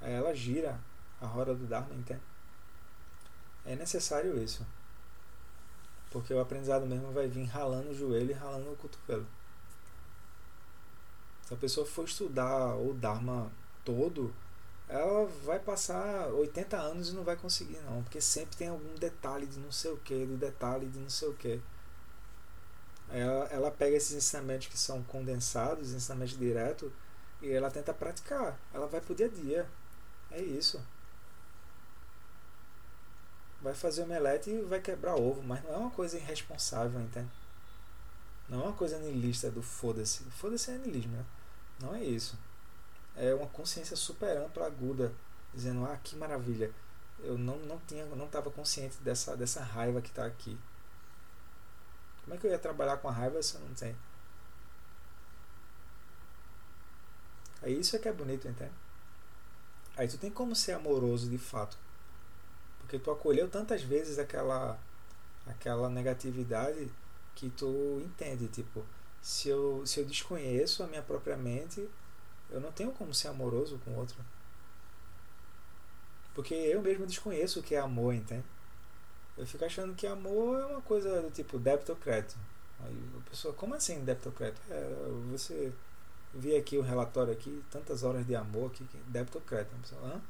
Aí 0.00 0.12
ela 0.12 0.34
gira 0.34 0.78
a 1.20 1.26
roda 1.26 1.54
do 1.54 1.66
Dharma, 1.66 1.94
entende? 1.94 2.20
É 3.64 3.76
necessário 3.76 4.42
isso. 4.42 4.66
Porque 6.12 6.32
o 6.32 6.40
aprendizado 6.40 6.86
mesmo 6.86 7.10
vai 7.10 7.26
vir 7.26 7.44
ralando 7.44 7.90
o 7.90 7.94
joelho 7.94 8.30
e 8.30 8.34
ralando 8.34 8.70
o 8.70 8.76
cotovelo. 8.76 9.26
Se 11.46 11.54
a 11.54 11.56
pessoa 11.56 11.86
for 11.86 12.04
estudar 12.04 12.76
o 12.76 12.94
Dharma 12.94 13.50
todo, 13.84 14.32
ela 14.88 15.26
vai 15.44 15.58
passar 15.58 16.28
80 16.28 16.76
anos 16.76 17.08
e 17.08 17.12
não 17.12 17.24
vai 17.24 17.36
conseguir 17.36 17.78
não, 17.78 18.02
porque 18.02 18.20
sempre 18.20 18.56
tem 18.56 18.68
algum 18.68 18.94
detalhe 18.96 19.46
de 19.46 19.58
não 19.58 19.72
sei 19.72 19.90
o 19.90 19.96
que, 19.96 20.26
do 20.26 20.36
detalhe 20.36 20.86
de 20.86 20.98
não 20.98 21.10
sei 21.10 21.28
o 21.28 21.34
que 21.34 21.60
ela, 23.12 23.44
ela 23.50 23.70
pega 23.70 23.96
esses 23.96 24.12
ensinamentos 24.16 24.68
que 24.68 24.78
são 24.78 25.02
condensados, 25.02 25.92
ensinamentos 25.92 26.36
diretos, 26.36 26.90
e 27.42 27.50
ela 27.50 27.70
tenta 27.70 27.92
praticar. 27.92 28.58
Ela 28.72 28.86
vai 28.86 29.00
pro 29.00 29.14
dia 29.14 29.26
a 29.26 29.28
dia. 29.28 29.68
É 30.30 30.40
isso. 30.40 30.80
Vai 33.62 33.74
fazer 33.74 34.02
omelete 34.02 34.50
e 34.50 34.62
vai 34.62 34.80
quebrar 34.80 35.14
ovo, 35.14 35.42
mas 35.42 35.62
não 35.64 35.72
é 35.72 35.76
uma 35.76 35.90
coisa 35.90 36.16
irresponsável, 36.16 37.00
entende? 37.00 37.30
Não 38.48 38.60
é 38.60 38.64
uma 38.64 38.72
coisa 38.72 38.98
niilista 38.98 39.50
do 39.50 39.62
foda-se. 39.62 40.24
Foda-se 40.24 40.70
é 40.70 40.78
niilismo, 40.78 41.16
né? 41.16 41.24
Não 41.80 41.94
é 41.94 42.02
isso. 42.02 42.36
É 43.16 43.32
uma 43.34 43.46
consciência 43.46 43.96
super 43.96 44.36
ampla, 44.36 44.66
aguda, 44.66 45.12
dizendo: 45.54 45.84
"Ah, 45.86 45.96
que 46.02 46.16
maravilha. 46.16 46.70
Eu 47.20 47.38
não 47.38 47.56
não 47.58 47.78
tinha, 47.86 48.04
não 48.06 48.26
estava 48.26 48.50
consciente 48.50 48.96
dessa 49.00 49.36
dessa 49.36 49.62
raiva 49.62 50.02
que 50.02 50.08
está 50.08 50.26
aqui. 50.26 50.58
Como 52.24 52.34
é 52.34 52.38
que 52.38 52.46
eu 52.46 52.50
ia 52.50 52.58
trabalhar 52.58 52.96
com 52.98 53.08
a 53.08 53.12
raiva 53.12 53.42
se 53.42 53.54
eu 53.54 53.60
não 53.60 53.74
tenho? 53.74 53.96
Aí 57.62 57.78
isso 57.78 57.94
é 57.94 57.98
que 57.98 58.08
é 58.08 58.12
bonito, 58.12 58.48
entende? 58.48 58.72
Aí 59.96 60.08
tu 60.08 60.18
tem 60.18 60.30
como 60.30 60.54
ser 60.54 60.72
amoroso 60.72 61.28
de 61.28 61.38
fato. 61.38 61.76
Porque 62.92 63.04
tu 63.04 63.10
acolheu 63.10 63.48
tantas 63.48 63.82
vezes 63.82 64.18
aquela 64.18 64.78
aquela 65.46 65.88
negatividade 65.88 66.90
que 67.34 67.48
tu 67.48 68.02
entende, 68.04 68.48
tipo, 68.48 68.84
se 69.22 69.48
eu, 69.48 69.82
se 69.86 69.98
eu 69.98 70.04
desconheço 70.04 70.82
a 70.82 70.86
minha 70.86 71.00
própria 71.00 71.34
mente, 71.34 71.88
eu 72.50 72.60
não 72.60 72.70
tenho 72.70 72.92
como 72.92 73.14
ser 73.14 73.28
amoroso 73.28 73.80
com 73.82 73.94
outro. 73.94 74.22
Porque 76.34 76.52
eu 76.52 76.82
mesmo 76.82 77.06
desconheço 77.06 77.60
o 77.60 77.62
que 77.62 77.74
é 77.74 77.80
amor, 77.80 78.12
entende? 78.12 78.44
Eu 79.38 79.46
fico 79.46 79.64
achando 79.64 79.94
que 79.94 80.06
amor 80.06 80.60
é 80.60 80.66
uma 80.66 80.82
coisa 80.82 81.22
do 81.22 81.30
tipo 81.30 81.58
débito 81.58 81.92
ou 81.92 81.98
crédito. 81.98 82.36
Aí 82.84 83.10
a 83.16 83.30
pessoa, 83.30 83.54
como 83.54 83.74
assim 83.74 84.04
débito 84.04 84.28
ou 84.28 84.34
crédito? 84.34 84.60
É, 84.70 85.08
você 85.30 85.72
vi 86.34 86.54
aqui 86.54 86.76
o 86.76 86.82
relatório 86.82 87.32
aqui, 87.32 87.64
tantas 87.70 88.02
horas 88.02 88.26
de 88.26 88.36
amor 88.36 88.70
aqui, 88.70 88.86
débito 89.06 89.38
ou 89.38 89.44
crédito. 89.44 89.74
A 89.74 89.80
pessoa, 89.80 90.02
Hã? 90.02 90.20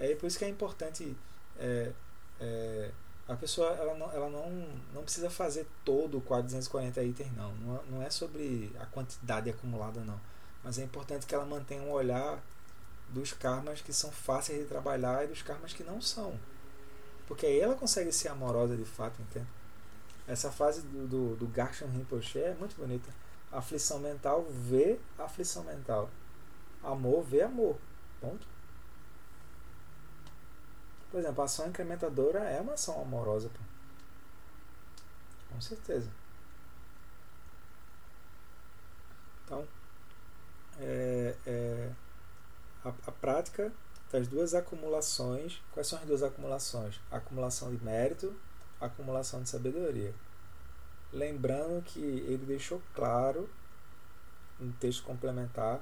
É 0.00 0.14
por 0.14 0.26
isso 0.26 0.38
que 0.38 0.44
é 0.44 0.48
importante 0.48 1.14
é, 1.58 1.92
é, 2.40 2.90
a 3.28 3.36
pessoa 3.36 3.68
ela 3.68 3.94
não, 3.94 4.10
ela 4.12 4.28
não, 4.30 4.50
não 4.92 5.02
precisa 5.02 5.30
fazer 5.30 5.66
todo 5.84 6.18
o 6.18 6.20
quadro 6.20 6.46
240 6.46 7.02
itens 7.04 7.30
não. 7.36 7.52
não. 7.56 7.76
É, 7.76 7.80
não 7.90 8.02
é 8.02 8.10
sobre 8.10 8.72
a 8.80 8.86
quantidade 8.86 9.48
acumulada 9.48 10.00
não. 10.00 10.20
Mas 10.64 10.78
é 10.78 10.82
importante 10.82 11.26
que 11.26 11.34
ela 11.34 11.44
mantenha 11.44 11.82
um 11.82 11.90
olhar 11.90 12.42
dos 13.10 13.32
karmas 13.32 13.80
que 13.80 13.92
são 13.92 14.10
fáceis 14.10 14.60
de 14.60 14.64
trabalhar 14.64 15.24
e 15.24 15.28
dos 15.28 15.42
karmas 15.42 15.72
que 15.72 15.84
não 15.84 16.00
são. 16.00 16.34
Porque 17.26 17.46
aí 17.46 17.60
ela 17.60 17.74
consegue 17.74 18.10
ser 18.10 18.28
amorosa 18.28 18.76
de 18.76 18.84
fato, 18.84 19.20
entende? 19.22 19.46
Essa 20.26 20.50
fase 20.50 20.82
do, 20.82 21.06
do, 21.06 21.36
do 21.36 21.52
Rinpoche 21.92 22.38
é 22.38 22.54
muito 22.54 22.76
bonita. 22.76 23.08
Aflição 23.52 23.98
mental 23.98 24.46
vê 24.48 24.98
aflição 25.18 25.64
mental. 25.64 26.08
Amor 26.82 27.22
vê 27.22 27.42
amor. 27.42 27.76
Ponto. 28.20 28.46
Por 31.10 31.18
exemplo, 31.18 31.42
a 31.42 31.44
ação 31.44 31.68
incrementadora 31.68 32.40
é 32.40 32.60
uma 32.60 32.74
ação 32.74 33.00
amorosa. 33.00 33.48
Pô. 33.48 33.60
Com 35.54 35.60
certeza. 35.60 36.10
Então, 39.44 39.66
é, 40.80 41.34
é, 41.46 41.90
a, 42.84 42.88
a 42.88 43.12
prática 43.12 43.72
das 44.12 44.28
duas 44.28 44.54
acumulações. 44.54 45.60
Quais 45.72 45.86
são 45.86 45.98
as 45.98 46.04
duas 46.04 46.22
acumulações? 46.22 47.00
Acumulação 47.10 47.74
de 47.74 47.82
mérito, 47.82 48.34
acumulação 48.80 49.42
de 49.42 49.48
sabedoria. 49.48 50.14
Lembrando 51.12 51.82
que 51.82 52.00
ele 52.00 52.44
deixou 52.46 52.80
claro 52.94 53.48
no 54.58 54.72
texto 54.74 55.02
complementar 55.02 55.80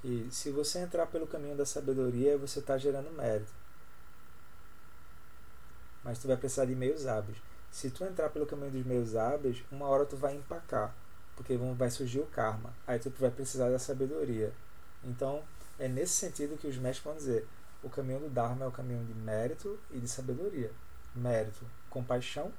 que 0.00 0.28
se 0.30 0.50
você 0.50 0.80
entrar 0.80 1.06
pelo 1.06 1.26
caminho 1.26 1.56
da 1.56 1.64
sabedoria, 1.64 2.36
você 2.36 2.58
está 2.58 2.76
gerando 2.76 3.10
mérito. 3.10 3.52
Mas 6.04 6.18
tu 6.18 6.28
vai 6.28 6.36
precisar 6.36 6.66
de 6.66 6.74
meios 6.74 7.06
hábeis. 7.06 7.38
Se 7.70 7.90
tu 7.90 8.04
entrar 8.04 8.28
pelo 8.28 8.46
caminho 8.46 8.70
dos 8.70 8.84
meios 8.84 9.16
hábeis, 9.16 9.64
uma 9.72 9.86
hora 9.86 10.04
tu 10.04 10.16
vai 10.16 10.36
empacar, 10.36 10.94
porque 11.34 11.56
vai 11.56 11.90
surgir 11.90 12.20
o 12.20 12.26
karma. 12.26 12.72
Aí 12.86 12.98
tu 12.98 13.10
vai 13.18 13.30
precisar 13.30 13.70
da 13.70 13.78
sabedoria. 13.78 14.52
Então, 15.02 15.42
é 15.78 15.88
nesse 15.88 16.12
sentido 16.12 16.56
que 16.56 16.68
os 16.68 16.76
mestres 16.76 17.04
vão 17.04 17.16
dizer: 17.16 17.46
o 17.82 17.90
caminho 17.90 18.20
do 18.20 18.28
Dharma 18.28 18.64
é 18.64 18.68
o 18.68 18.72
caminho 18.72 19.04
de 19.04 19.14
mérito 19.14 19.78
e 19.90 19.98
de 19.98 20.08
sabedoria. 20.08 20.70
Mérito, 21.14 21.64
compaixão, 21.90 22.52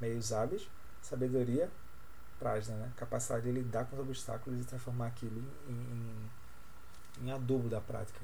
meios 0.00 0.32
hábeis, 0.32 0.68
sabedoria, 1.00 1.70
prajna, 2.38 2.74
né? 2.74 2.92
capacidade 2.96 3.44
de 3.44 3.52
lidar 3.52 3.86
com 3.86 3.96
os 3.96 4.02
obstáculos 4.02 4.60
e 4.60 4.64
transformar 4.64 5.06
aquilo 5.06 5.42
em, 5.68 5.72
em, 5.72 6.30
em 7.26 7.32
adubo 7.32 7.68
da 7.68 7.80
prática. 7.80 8.20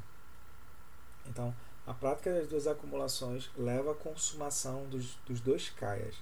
Então, 1.26 1.54
a 1.88 1.94
prática 1.94 2.32
das 2.32 2.46
duas 2.46 2.66
acumulações 2.66 3.50
leva 3.56 3.92
à 3.92 3.94
consumação 3.94 4.86
dos, 4.88 5.14
dos 5.26 5.40
dois 5.40 5.70
kayas. 5.70 6.16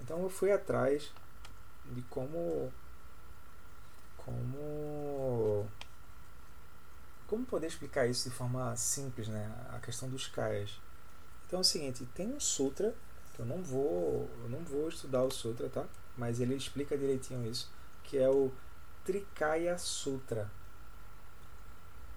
Então, 0.00 0.22
eu 0.22 0.30
fui 0.30 0.50
atrás 0.50 1.12
de 1.92 2.02
como 2.02 2.72
como 4.16 5.66
como 7.26 7.44
poder 7.44 7.66
explicar 7.66 8.06
isso 8.06 8.28
de 8.30 8.34
forma 8.34 8.74
simples, 8.76 9.28
né? 9.28 9.52
A 9.74 9.78
questão 9.78 10.08
dos 10.08 10.26
kayas. 10.26 10.80
Então 11.46 11.58
é 11.58 11.62
o 11.62 11.64
seguinte, 11.64 12.06
tem 12.14 12.32
um 12.32 12.40
sutra 12.40 12.94
que 13.34 13.40
eu 13.40 13.46
não 13.46 13.62
vou, 13.62 14.28
eu 14.42 14.48
não 14.48 14.60
vou 14.60 14.88
estudar 14.88 15.22
o 15.22 15.30
sutra, 15.30 15.68
tá? 15.68 15.84
Mas 16.16 16.40
ele 16.40 16.54
explica 16.54 16.96
direitinho 16.96 17.46
isso, 17.46 17.70
que 18.04 18.18
é 18.18 18.28
o 18.28 18.50
Trikaya 19.04 19.78
Sutra. 19.78 20.50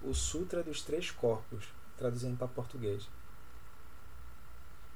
O 0.02 0.12
Sutra 0.12 0.62
dos 0.62 0.82
Três 0.82 1.10
Corpos, 1.10 1.68
traduzindo 2.02 2.36
para 2.36 2.48
português. 2.48 3.08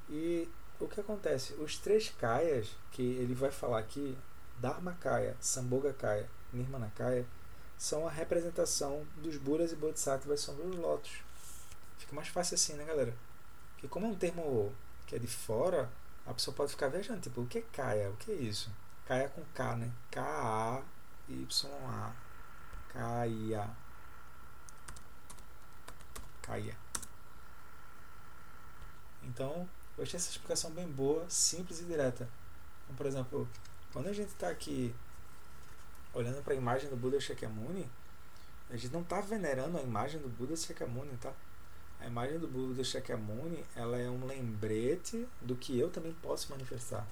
E 0.09 0.48
o 0.80 0.88
que 0.88 1.00
acontece? 1.00 1.54
Os 1.54 1.78
três 1.78 2.11
kayas 2.11 2.68
que 2.90 3.02
ele 3.02 3.34
vai 3.34 3.50
falar 3.50 3.78
aqui, 3.78 4.18
Dharmakaya, 4.59 5.36
Sambhogakaya, 5.40 6.28
Nirmanakaya, 6.52 7.24
são 7.78 8.07
a 8.07 8.11
representação 8.11 9.07
dos 9.16 9.36
Budas 9.36 9.72
e 9.72 9.76
Bodhisattvas 9.76 10.40
sobre 10.40 10.66
os 10.66 10.76
lotos. 10.76 11.12
Fica 11.98 12.14
mais 12.14 12.28
fácil 12.28 12.54
assim, 12.57 12.72
né, 12.74 12.84
galera? 12.84 13.14
Porque 13.74 13.88
como 13.88 14.07
é 14.07 14.09
um 14.09 14.14
termo 14.14 14.74
que 15.07 15.14
é 15.14 15.18
de 15.18 15.26
fora, 15.28 15.88
a 16.26 16.34
pessoa 16.34 16.54
pode 16.54 16.72
ficar 16.72 16.88
viajando. 16.88 17.20
Tipo, 17.20 17.42
o 17.42 17.46
que 17.46 17.59
é 17.59 17.62
Kaia? 17.72 18.11
O 18.11 18.16
que 18.16 18.32
é 18.32 18.34
isso? 18.34 18.70
Kaia 19.07 19.28
com 19.28 19.44
K, 19.54 19.76
né? 19.76 19.92
K-A-Y-A. 20.11 20.82
Kaia. 22.92 23.70
Kaia. 26.42 26.86
Então, 29.27 29.68
eu 29.99 30.05
achei 30.05 30.16
essa 30.16 30.31
explicação 30.31 30.70
bem 30.70 30.87
boa, 30.87 31.29
simples 31.29 31.81
e 31.81 31.85
direta. 31.85 32.29
Então, 32.85 32.97
por 32.97 33.07
exemplo, 33.07 33.49
quando 33.93 34.07
a 34.07 34.12
gente 34.12 34.29
está 34.29 34.49
aqui 34.49 34.95
olhando 36.14 36.43
para 36.43 36.55
a 36.55 36.57
imagem 36.57 36.89
do 36.89 36.97
Buda 36.97 37.20
Shakyamuni, 37.20 37.91
a 38.70 38.77
gente 38.77 38.93
não 38.93 39.03
está 39.03 39.20
venerando 39.20 39.77
a 39.79 39.83
imagem 39.83 40.20
do 40.20 40.29
Buda 40.29 40.57
Shakyamuni, 40.57 41.16
tá? 41.18 41.33
A 42.01 42.07
imagem 42.07 42.39
do 42.39 42.47
Buda 42.47 42.85
Shakyamuni, 42.85 43.64
ela 43.74 43.99
é 43.99 44.09
um 44.09 44.27
lembrete 44.27 45.27
do 45.41 45.57
que 45.57 45.79
eu 45.79 45.91
também 45.91 46.12
posso 46.22 46.51
manifestar. 46.51 47.07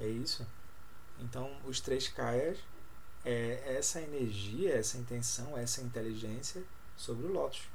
É 0.00 0.06
isso. 0.06 0.46
Então, 1.20 1.56
os 1.64 1.80
três 1.80 2.08
kayas 2.08 2.58
é 3.24 3.76
essa 3.78 4.00
energia, 4.00 4.74
essa 4.74 4.98
intenção, 4.98 5.56
essa 5.56 5.80
inteligência 5.80 6.62
sobre 6.96 7.26
o 7.26 7.32
lótus. 7.32 7.73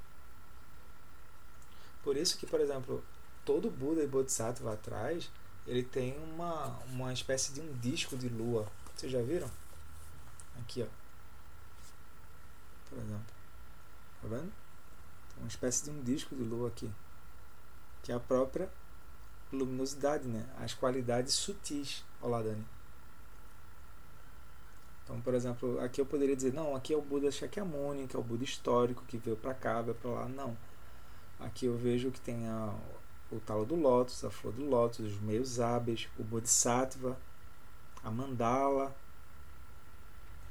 Por 2.09 2.17
isso 2.17 2.39
que, 2.39 2.47
por 2.47 2.59
exemplo, 2.59 3.03
todo 3.45 3.69
Buda 3.69 4.01
e 4.01 4.07
Bodhisattva 4.07 4.73
atrás, 4.73 5.29
ele 5.67 5.83
tem 5.83 6.17
uma, 6.17 6.75
uma 6.87 7.13
espécie 7.13 7.53
de 7.53 7.61
um 7.61 7.71
disco 7.77 8.17
de 8.17 8.27
lua. 8.27 8.67
Vocês 8.95 9.11
já 9.11 9.21
viram? 9.21 9.47
Aqui, 10.59 10.81
ó. 10.81 10.87
Por 12.89 12.97
exemplo. 12.97 13.25
Tá 14.23 14.27
vendo? 14.27 14.51
Uma 15.37 15.47
espécie 15.47 15.83
de 15.83 15.91
um 15.91 16.01
disco 16.01 16.35
de 16.35 16.41
lua 16.41 16.69
aqui. 16.69 16.89
Que 18.01 18.11
é 18.11 18.15
a 18.15 18.19
própria 18.19 18.67
luminosidade, 19.53 20.27
né? 20.27 20.49
As 20.57 20.73
qualidades 20.73 21.35
sutis. 21.35 22.03
Olha 22.23 22.31
lá, 22.31 22.41
Dani. 22.41 22.65
Então, 25.03 25.21
por 25.21 25.35
exemplo, 25.35 25.79
aqui 25.79 26.01
eu 26.01 26.07
poderia 26.07 26.35
dizer, 26.35 26.55
não, 26.55 26.75
aqui 26.75 26.91
é 26.91 26.97
o 26.97 27.03
Buda 27.03 27.31
Shakyamuni, 27.31 28.07
que 28.07 28.15
é 28.15 28.19
o 28.19 28.23
Buda 28.23 28.43
histórico, 28.43 29.05
que 29.07 29.17
veio 29.19 29.37
para 29.37 29.53
cá, 29.53 29.83
veio 29.83 29.93
para 29.93 30.09
lá. 30.09 30.27
Não. 30.27 30.57
Aqui 31.39 31.65
eu 31.65 31.77
vejo 31.77 32.11
que 32.11 32.19
tem 32.19 32.47
a, 32.47 32.75
o 33.31 33.39
talo 33.39 33.65
do 33.65 33.75
lótus, 33.75 34.23
a 34.23 34.29
flor 34.29 34.53
do 34.53 34.65
lótus, 34.65 34.99
os 34.99 35.19
meios 35.21 35.59
hábeis, 35.59 36.09
o 36.17 36.23
bodhisattva, 36.23 37.17
a 38.03 38.11
mandala, 38.11 38.95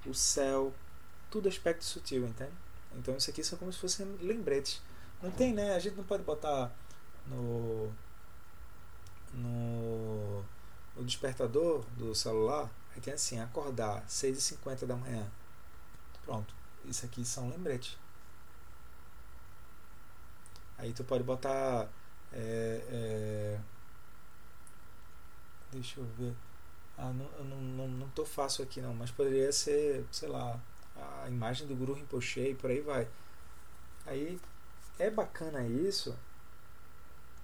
o 0.07 0.15
céu, 0.15 0.73
tudo 1.31 1.49
aspecto 1.49 1.85
sutil, 1.85 2.27
entende? 2.27 2.53
Então 2.97 3.17
isso 3.17 3.31
aqui 3.31 3.45
são 3.45 3.59
como 3.59 3.73
se 3.73 3.79
fossem 3.79 4.07
lembretes. 4.21 4.81
Não 5.23 5.31
tem, 5.31 5.53
né? 5.53 5.75
A 5.75 5.79
gente 5.79 5.97
não 5.97 6.05
pode 6.05 6.23
botar 6.23 6.73
no 7.27 7.93
no, 9.33 10.43
no 10.97 11.05
despertador 11.05 11.85
do 11.97 12.15
celular, 12.15 12.71
aí 12.95 13.01
tem 13.01 13.13
assim, 13.13 13.39
acordar 13.41 14.05
6h50 14.07 14.87
da 14.87 14.97
manhã. 14.97 15.31
Pronto. 16.25 16.55
Isso 16.85 17.05
aqui 17.05 17.25
são 17.25 17.49
lembretes. 17.51 17.99
Aí 20.79 20.93
tu 20.93 21.05
pode 21.05 21.25
botar. 21.25 21.89
É, 22.33 22.83
é, 22.91 23.61
deixa 25.73 26.01
eu 26.01 26.07
ver. 26.19 26.35
Ah, 26.97 27.13
não, 27.13 27.27
eu 27.39 27.45
não, 27.45 27.61
não, 27.61 27.89
não 27.89 28.09
tô 28.11 28.25
fácil 28.25 28.65
aqui 28.65 28.81
não, 28.81 28.95
mas 28.95 29.11
poderia 29.11 29.53
ser, 29.53 30.05
sei 30.11 30.29
lá, 30.29 30.59
a 31.23 31.29
imagem 31.29 31.67
do 31.67 31.77
Guru 31.77 31.95
Rinpoche 31.95 32.41
e 32.51 32.55
por 32.55 32.71
aí 32.71 32.81
vai. 32.81 33.09
Aí 34.07 34.41
é 34.99 35.11
bacana 35.11 35.65
isso. 35.67 36.17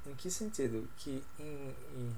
Em 0.06 0.14
que 0.14 0.30
sentido? 0.30 0.88
Que 0.96 1.22
em, 1.38 1.74
em 1.96 2.14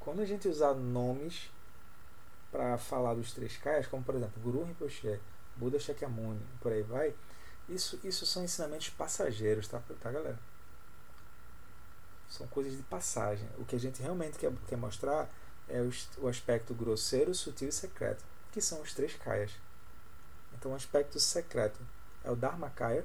quando 0.00 0.20
a 0.20 0.24
gente 0.24 0.48
usar 0.48 0.74
nomes 0.74 1.50
para 2.50 2.76
falar 2.78 3.14
dos 3.14 3.32
três 3.32 3.56
kayas, 3.56 3.86
como 3.86 4.02
por 4.02 4.14
exemplo 4.14 4.42
Guru 4.42 4.64
Rinpoche, 4.64 5.20
Buda 5.56 5.78
Shakyamuni, 5.78 6.40
por 6.60 6.72
aí 6.72 6.82
vai, 6.82 7.14
isso, 7.68 7.98
isso 8.04 8.26
são 8.26 8.44
ensinamentos 8.44 8.88
passageiros, 8.90 9.68
tá, 9.68 9.80
tá 10.00 10.10
galera? 10.10 10.38
São 12.28 12.46
coisas 12.48 12.76
de 12.76 12.82
passagem. 12.82 13.48
O 13.58 13.64
que 13.64 13.76
a 13.76 13.80
gente 13.80 14.00
realmente 14.00 14.38
quer, 14.38 14.52
quer 14.68 14.76
mostrar 14.76 15.28
é 15.68 15.80
o, 15.80 15.90
o 16.24 16.28
aspecto 16.28 16.74
grosseiro, 16.74 17.34
sutil 17.34 17.68
e 17.68 17.72
secreto, 17.72 18.24
que 18.50 18.60
são 18.60 18.80
os 18.80 18.92
três 18.92 19.14
kayas. 19.14 19.52
Então, 20.54 20.72
o 20.72 20.74
aspecto 20.74 21.18
secreto 21.18 21.80
é 22.24 22.30
o 22.30 22.36
Dharmakaya, 22.36 23.04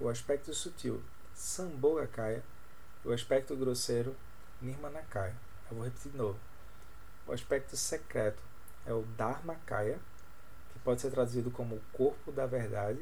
o 0.00 0.08
aspecto 0.08 0.52
sutil, 0.52 1.02
Sambhogakaya, 1.34 2.42
o 3.04 3.12
aspecto 3.12 3.56
grosseiro, 3.56 4.16
Nirmanakaya. 4.60 5.34
Eu 5.70 5.76
vou 5.76 5.84
repetir 5.84 6.12
de 6.12 6.18
novo. 6.18 6.38
O 7.26 7.32
aspecto 7.32 7.76
secreto 7.76 8.42
é 8.86 8.92
o 8.92 9.02
Dharmakaya, 9.16 9.98
que 10.72 10.78
pode 10.80 11.00
ser 11.00 11.10
traduzido 11.10 11.50
como 11.50 11.76
o 11.76 11.82
corpo 11.92 12.32
da 12.32 12.46
verdade, 12.46 13.00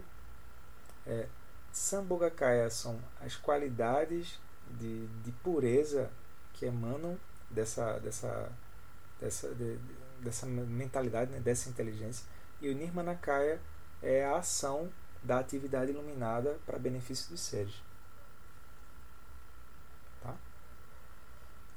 é, 1.06 1.26
Sambhogakaya 1.72 2.68
são 2.70 3.00
as 3.20 3.36
qualidades 3.36 4.38
de, 4.78 5.06
de 5.06 5.32
pureza 5.42 6.10
que 6.54 6.66
emanam 6.66 7.18
dessa, 7.50 7.98
dessa, 7.98 8.52
dessa, 9.20 9.54
de, 9.54 9.78
dessa 10.20 10.46
mentalidade, 10.46 11.30
né, 11.30 11.40
dessa 11.40 11.68
inteligência. 11.68 12.26
E 12.60 12.68
o 12.68 12.74
Nirmanakaya 12.74 13.60
é 14.02 14.24
a 14.24 14.36
ação 14.36 14.90
da 15.22 15.38
atividade 15.38 15.90
iluminada 15.90 16.58
para 16.66 16.78
benefício 16.78 17.30
dos 17.30 17.40
seres. 17.40 17.74
Tá? 20.22 20.34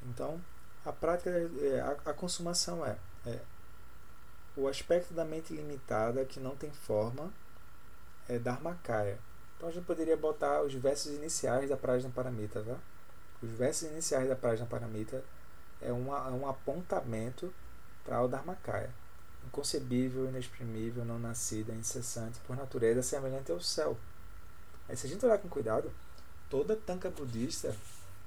Então, 0.03 0.41
a 0.85 0.91
prática, 0.91 1.29
é, 1.29 1.79
a, 1.81 2.11
a 2.11 2.13
consumação 2.13 2.85
é, 2.85 2.97
é 3.25 3.39
o 4.55 4.67
aspecto 4.67 5.13
da 5.13 5.25
mente 5.25 5.53
limitada 5.53 6.25
que 6.25 6.39
não 6.39 6.55
tem 6.55 6.71
forma 6.71 7.31
é 8.27 8.39
Dharmakaya. 8.39 9.17
Então 9.55 9.69
a 9.69 9.71
gente 9.71 9.85
poderia 9.85 10.17
botar 10.17 10.61
os 10.61 10.73
versos 10.73 11.13
iniciais 11.13 11.69
da 11.69 11.77
Prajna 11.77 12.09
Paramita, 12.09 12.61
tá? 12.63 12.77
Os 13.41 13.49
versos 13.51 13.89
iniciais 13.89 14.27
da 14.27 14.35
Prajna 14.35 14.65
Paramita 14.65 15.23
é, 15.81 15.91
uma, 15.91 16.27
é 16.27 16.31
um 16.31 16.47
apontamento 16.47 17.53
para 18.03 18.21
o 18.21 18.27
Dharmakaya. 18.27 18.89
Inconcebível, 19.45 20.27
inexprimível, 20.29 21.03
não 21.03 21.19
nascida, 21.19 21.73
incessante, 21.73 22.39
por 22.47 22.55
natureza 22.55 23.01
semelhante 23.01 23.51
ao 23.51 23.59
céu. 23.59 23.97
Aí 24.87 24.95
se 24.95 25.05
a 25.05 25.09
gente 25.09 25.25
olhar 25.25 25.37
com 25.37 25.49
cuidado, 25.49 25.91
toda 26.49 26.75
tanca 26.75 27.09
budista 27.09 27.75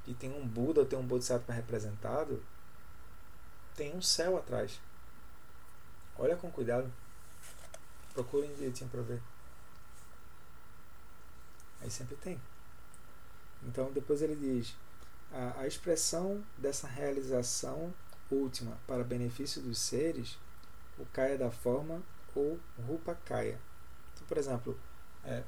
que 0.04 0.14
tem 0.14 0.32
um 0.32 0.46
Buda 0.46 0.80
ou 0.80 0.86
tem 0.86 0.98
um 0.98 1.06
Bodhisattva 1.06 1.52
representado, 1.52 2.42
tem 3.74 3.94
um 3.94 4.02
céu 4.02 4.36
atrás. 4.36 4.80
Olha 6.18 6.36
com 6.36 6.50
cuidado. 6.50 6.90
Procurem 8.14 8.54
direitinho 8.54 8.88
para 8.88 9.02
ver. 9.02 9.20
Aí 11.80 11.90
sempre 11.90 12.16
tem. 12.16 12.40
Então 13.62 13.92
depois 13.92 14.22
ele 14.22 14.36
diz 14.36 14.74
a, 15.32 15.60
a 15.60 15.66
expressão 15.66 16.42
dessa 16.58 16.86
realização 16.86 17.92
última 18.30 18.76
para 18.86 19.04
benefício 19.04 19.62
dos 19.62 19.78
seres, 19.78 20.38
o 20.98 21.04
Kaya 21.06 21.38
da 21.38 21.50
forma 21.50 22.02
ou 22.34 22.58
Rupa 22.86 23.16
Kaya. 23.24 23.58
Então, 24.14 24.26
por 24.26 24.36
exemplo, 24.36 24.78
é, 25.24 25.42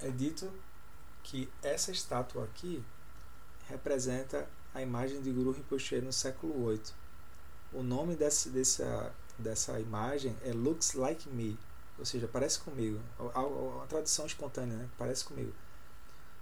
é 0.00 0.08
dito 0.10 0.52
que 1.22 1.48
essa 1.62 1.90
estátua 1.90 2.44
aqui 2.44 2.82
representa 3.68 4.48
a 4.74 4.82
imagem 4.82 5.20
de 5.20 5.30
Guru 5.30 5.52
Rinpoche 5.52 6.00
no 6.00 6.12
século 6.12 6.68
VIII. 6.68 6.82
O 7.72 7.82
nome 7.82 8.16
desse, 8.16 8.50
dessa, 8.50 9.12
dessa 9.38 9.78
imagem 9.80 10.36
é 10.44 10.52
Looks 10.52 10.94
Like 10.94 11.28
Me, 11.28 11.58
ou 11.98 12.04
seja, 12.04 12.28
parece 12.28 12.58
comigo. 12.60 13.00
A, 13.18 13.40
a, 13.40 13.84
a 13.84 13.86
tradução 13.86 14.26
espontânea, 14.26 14.76
né? 14.76 14.88
Parece 14.98 15.24
comigo. 15.24 15.52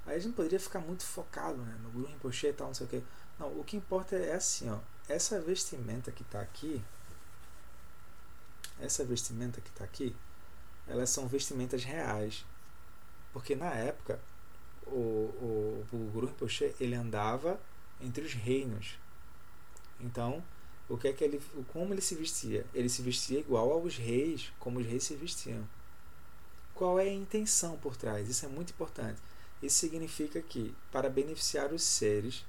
Aí 0.07 0.17
a 0.17 0.19
gente 0.19 0.35
poderia 0.35 0.59
ficar 0.59 0.81
muito 0.81 1.05
focado 1.05 1.59
né? 1.59 1.79
no 1.83 1.91
Guru 1.91 2.07
Rinpoche 2.07 2.49
e 2.49 2.53
tal, 2.53 2.69
não 2.69 2.75
sei 2.75 2.87
o 2.87 2.89
que. 2.89 3.03
Não, 3.39 3.49
o 3.59 3.65
que 3.65 3.77
importa 3.77 4.17
é 4.17 4.35
assim, 4.35 4.71
ó. 4.71 4.79
Essa 5.09 5.41
vestimenta 5.41 6.11
que 6.13 6.23
está 6.23 6.41
aqui, 6.41 6.83
essa 8.81 9.05
vestimenta 9.05 9.61
que 9.61 9.69
está 9.69 9.85
aqui, 9.85 10.15
elas 10.87 11.11
são 11.11 11.29
vestimentas 11.29 11.85
reais. 11.85 12.45
Porque 13.33 13.55
na 13.55 13.71
época, 13.71 14.19
o, 14.87 14.91
o, 14.91 15.87
o 15.93 16.11
Guru 16.13 16.27
Rinpoche, 16.29 16.75
ele 16.81 16.95
andava 16.95 17.61
entre 18.01 18.25
os 18.25 18.33
reinos. 18.33 18.99
Então, 20.01 20.43
o 20.91 20.99
que 20.99 21.07
é 21.07 21.12
que 21.12 21.22
ele, 21.22 21.41
como 21.72 21.95
ele 21.95 22.01
se 22.01 22.16
vestia? 22.16 22.66
Ele 22.74 22.88
se 22.88 23.01
vestia 23.01 23.38
igual 23.38 23.72
aos 23.72 23.97
reis, 23.97 24.53
como 24.59 24.80
os 24.80 24.86
reis 24.86 25.05
se 25.05 25.14
vestiam. 25.14 25.66
Qual 26.74 26.99
é 26.99 27.05
a 27.05 27.14
intenção 27.14 27.76
por 27.78 27.97
trás? 27.97 28.28
Isso 28.28 28.45
é 28.45 28.49
muito 28.49 28.70
importante. 28.70 29.20
Isso 29.62 29.78
significa 29.78 30.43
que 30.43 30.74
para 30.91 31.09
beneficiar 31.09 31.72
os 31.72 31.84
seres, 31.84 32.45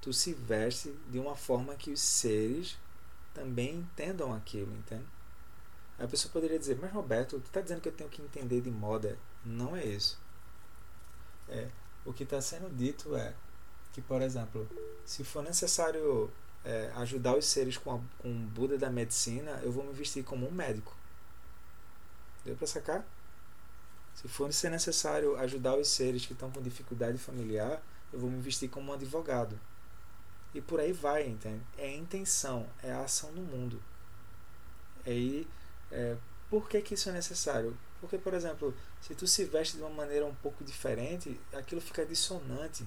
tu 0.00 0.12
se 0.12 0.32
veste 0.32 0.94
de 1.10 1.18
uma 1.18 1.34
forma 1.34 1.74
que 1.74 1.90
os 1.90 2.00
seres 2.00 2.78
também 3.34 3.74
entendam 3.74 4.32
aquilo, 4.32 4.72
entende? 4.72 5.06
A 5.98 6.06
pessoa 6.06 6.30
poderia 6.32 6.60
dizer, 6.60 6.78
mas 6.80 6.92
Roberto, 6.92 7.40
tu 7.40 7.46
está 7.46 7.60
dizendo 7.60 7.80
que 7.80 7.88
eu 7.88 7.92
tenho 7.92 8.10
que 8.10 8.22
entender 8.22 8.60
de 8.60 8.70
moda. 8.70 9.18
Não 9.44 9.74
é 9.74 9.84
isso. 9.84 10.20
É, 11.48 11.68
o 12.04 12.12
que 12.12 12.22
está 12.22 12.40
sendo 12.40 12.72
dito 12.72 13.16
é 13.16 13.34
que, 13.92 14.00
por 14.00 14.22
exemplo, 14.22 14.68
se 15.04 15.24
for 15.24 15.42
necessário 15.42 16.30
é, 16.66 16.90
ajudar 16.96 17.36
os 17.36 17.46
seres 17.46 17.76
com, 17.76 17.94
a, 17.94 18.00
com 18.18 18.28
o 18.28 18.46
Buda 18.48 18.76
da 18.76 18.90
medicina, 18.90 19.60
eu 19.62 19.70
vou 19.70 19.84
me 19.84 19.92
vestir 19.92 20.24
como 20.24 20.48
um 20.48 20.50
médico. 20.50 20.94
Deu 22.44 22.56
para 22.56 22.66
sacar? 22.66 23.06
Se 24.16 24.26
for 24.26 24.52
ser 24.52 24.70
necessário 24.70 25.36
ajudar 25.36 25.76
os 25.76 25.88
seres 25.88 26.26
que 26.26 26.32
estão 26.32 26.50
com 26.50 26.60
dificuldade 26.60 27.18
familiar, 27.18 27.80
eu 28.12 28.18
vou 28.18 28.28
me 28.28 28.40
vestir 28.40 28.68
como 28.68 28.90
um 28.90 28.94
advogado. 28.94 29.58
E 30.52 30.60
por 30.60 30.80
aí 30.80 30.92
vai, 30.92 31.26
entende? 31.28 31.62
É 31.78 31.86
a 31.86 31.94
intenção, 31.94 32.66
é 32.82 32.90
a 32.90 33.04
ação 33.04 33.30
no 33.30 33.42
mundo. 33.42 33.80
Aí, 35.06 35.46
é, 35.92 36.16
por 36.50 36.68
que, 36.68 36.80
que 36.82 36.94
isso 36.94 37.08
é 37.08 37.12
necessário? 37.12 37.76
Porque, 38.00 38.18
por 38.18 38.34
exemplo, 38.34 38.74
se 39.00 39.14
tu 39.14 39.26
se 39.26 39.44
veste 39.44 39.76
de 39.76 39.82
uma 39.82 39.90
maneira 39.90 40.26
um 40.26 40.34
pouco 40.34 40.64
diferente, 40.64 41.38
aquilo 41.52 41.80
fica 41.80 42.04
dissonante. 42.04 42.84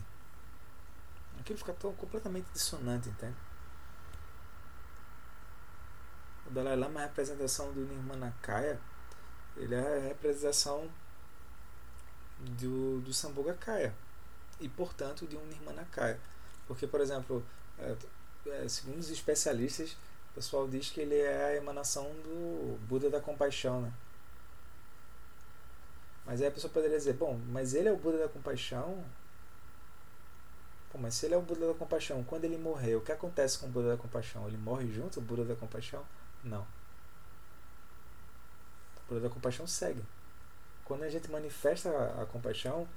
Aquilo 1.39 1.57
fica 1.57 1.73
tão 1.73 1.93
completamente 1.93 2.47
dissonante, 2.53 3.07
entende? 3.07 3.35
O 6.49 6.53
Dalai 6.53 6.75
Lama 6.75 7.01
é 7.01 7.03
a 7.03 7.07
representação 7.07 7.71
do 7.71 7.81
Nirmanakaya, 7.81 8.79
ele 9.55 9.75
é 9.75 9.97
a 9.97 10.07
representação 10.07 10.89
do, 12.39 13.01
do 13.01 13.13
Sambhogakaya 13.13 13.93
e, 14.59 14.67
portanto, 14.67 15.27
de 15.27 15.37
um 15.37 15.45
Nirmanakaya. 15.45 16.19
Porque, 16.67 16.87
por 16.87 17.01
exemplo, 17.01 17.45
é, 17.77 17.95
é, 18.47 18.67
segundo 18.67 18.99
os 18.99 19.09
especialistas, 19.09 19.91
o 20.31 20.35
pessoal 20.35 20.67
diz 20.67 20.89
que 20.89 21.01
ele 21.01 21.17
é 21.17 21.45
a 21.45 21.55
emanação 21.55 22.05
do 22.23 22.79
Buda 22.87 23.09
da 23.09 23.19
compaixão, 23.19 23.81
né? 23.81 23.93
Mas 26.25 26.41
aí 26.41 26.47
a 26.47 26.51
pessoa 26.51 26.71
poderia 26.71 26.97
dizer, 26.97 27.13
bom, 27.13 27.39
mas 27.49 27.73
ele 27.73 27.89
é 27.89 27.91
o 27.91 27.97
Buda 27.97 28.19
da 28.19 28.27
compaixão? 28.27 29.03
Pô, 30.91 30.97
mas 30.97 31.15
se 31.15 31.25
ele 31.25 31.35
é 31.35 31.37
o 31.37 31.41
Buda 31.41 31.67
da 31.67 31.73
compaixão, 31.73 32.23
quando 32.23 32.45
ele 32.45 32.57
morreu, 32.57 32.99
o 32.99 33.01
que 33.01 33.11
acontece 33.11 33.59
com 33.59 33.67
o 33.67 33.69
Buda 33.69 33.89
da 33.89 33.97
compaixão? 33.97 34.47
Ele 34.47 34.57
morre 34.57 34.87
junto, 34.91 35.19
o 35.19 35.23
Buda 35.23 35.43
da 35.43 35.55
compaixão? 35.55 36.03
Não. 36.43 36.61
O 38.97 39.09
Buda 39.09 39.21
da 39.21 39.29
compaixão 39.29 39.67
segue. 39.67 40.03
Quando 40.85 41.03
a 41.03 41.09
gente 41.09 41.29
manifesta 41.29 41.89
a, 41.89 42.23
a 42.23 42.25
compaixão, 42.25 42.87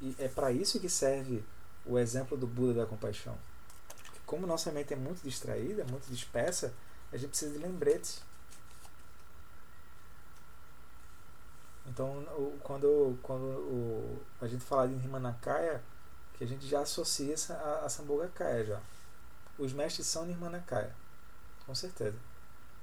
e 0.00 0.14
é 0.18 0.28
para 0.28 0.50
isso 0.50 0.80
que 0.80 0.88
serve 0.88 1.44
o 1.84 1.98
exemplo 1.98 2.36
do 2.36 2.46
Buda 2.46 2.80
da 2.80 2.86
compaixão. 2.86 3.36
Como 4.24 4.46
nossa 4.46 4.70
mente 4.72 4.92
é 4.92 4.96
muito 4.96 5.22
distraída, 5.22 5.84
muito 5.84 6.08
dispersa, 6.08 6.72
a 7.12 7.16
gente 7.16 7.30
precisa 7.30 7.52
de 7.52 7.58
lembretes. 7.58 8.22
Então, 11.86 12.24
quando, 12.62 13.18
quando 13.22 14.18
a 14.40 14.46
gente 14.46 14.64
fala 14.64 14.88
de 14.88 14.94
Nirmanakaya, 14.94 15.82
que 16.34 16.44
a 16.44 16.46
gente 16.46 16.66
já 16.66 16.80
associa 16.80 17.34
a, 17.50 17.84
a 17.84 17.88
Sambhogakaya 17.88 18.64
já. 18.64 18.80
Os 19.58 19.72
mestres 19.72 20.06
são 20.06 20.24
Nirmanakaya, 20.24 20.94
com 21.66 21.74
certeza. 21.74 22.16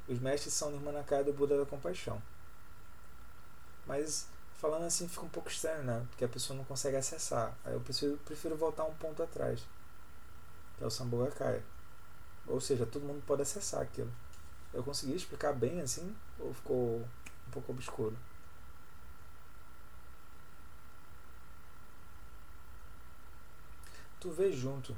Os 0.09 0.19
mestres 0.19 0.55
são 0.55 0.71
Nirmanakaya 0.71 1.23
do 1.23 1.31
Buda 1.31 1.55
da 1.55 1.65
Compaixão. 1.67 2.19
Mas 3.85 4.27
falando 4.55 4.85
assim 4.85 5.07
fica 5.07 5.23
um 5.23 5.29
pouco 5.29 5.49
estranho, 5.49 5.83
né? 5.83 6.03
Porque 6.09 6.25
a 6.25 6.27
pessoa 6.27 6.57
não 6.57 6.65
consegue 6.65 6.97
acessar. 6.97 7.55
Aí 7.63 7.73
eu 7.73 7.79
prefiro, 7.79 8.17
prefiro 8.25 8.57
voltar 8.57 8.85
um 8.85 8.93
ponto 8.95 9.21
atrás, 9.21 9.63
que 10.77 10.83
é 10.83 10.87
o 10.87 10.89
Sambhogakaya. 10.89 11.63
Ou 12.47 12.59
seja, 12.59 12.87
todo 12.87 13.05
mundo 13.05 13.23
pode 13.27 13.43
acessar 13.43 13.81
aquilo. 13.81 14.11
Eu 14.73 14.83
consegui 14.83 15.15
explicar 15.15 15.53
bem 15.53 15.79
assim 15.81 16.15
ou 16.39 16.53
ficou 16.55 17.01
um 17.47 17.51
pouco 17.51 17.71
obscuro? 17.71 18.17
Tu 24.19 24.31
vê 24.31 24.51
junto. 24.51 24.95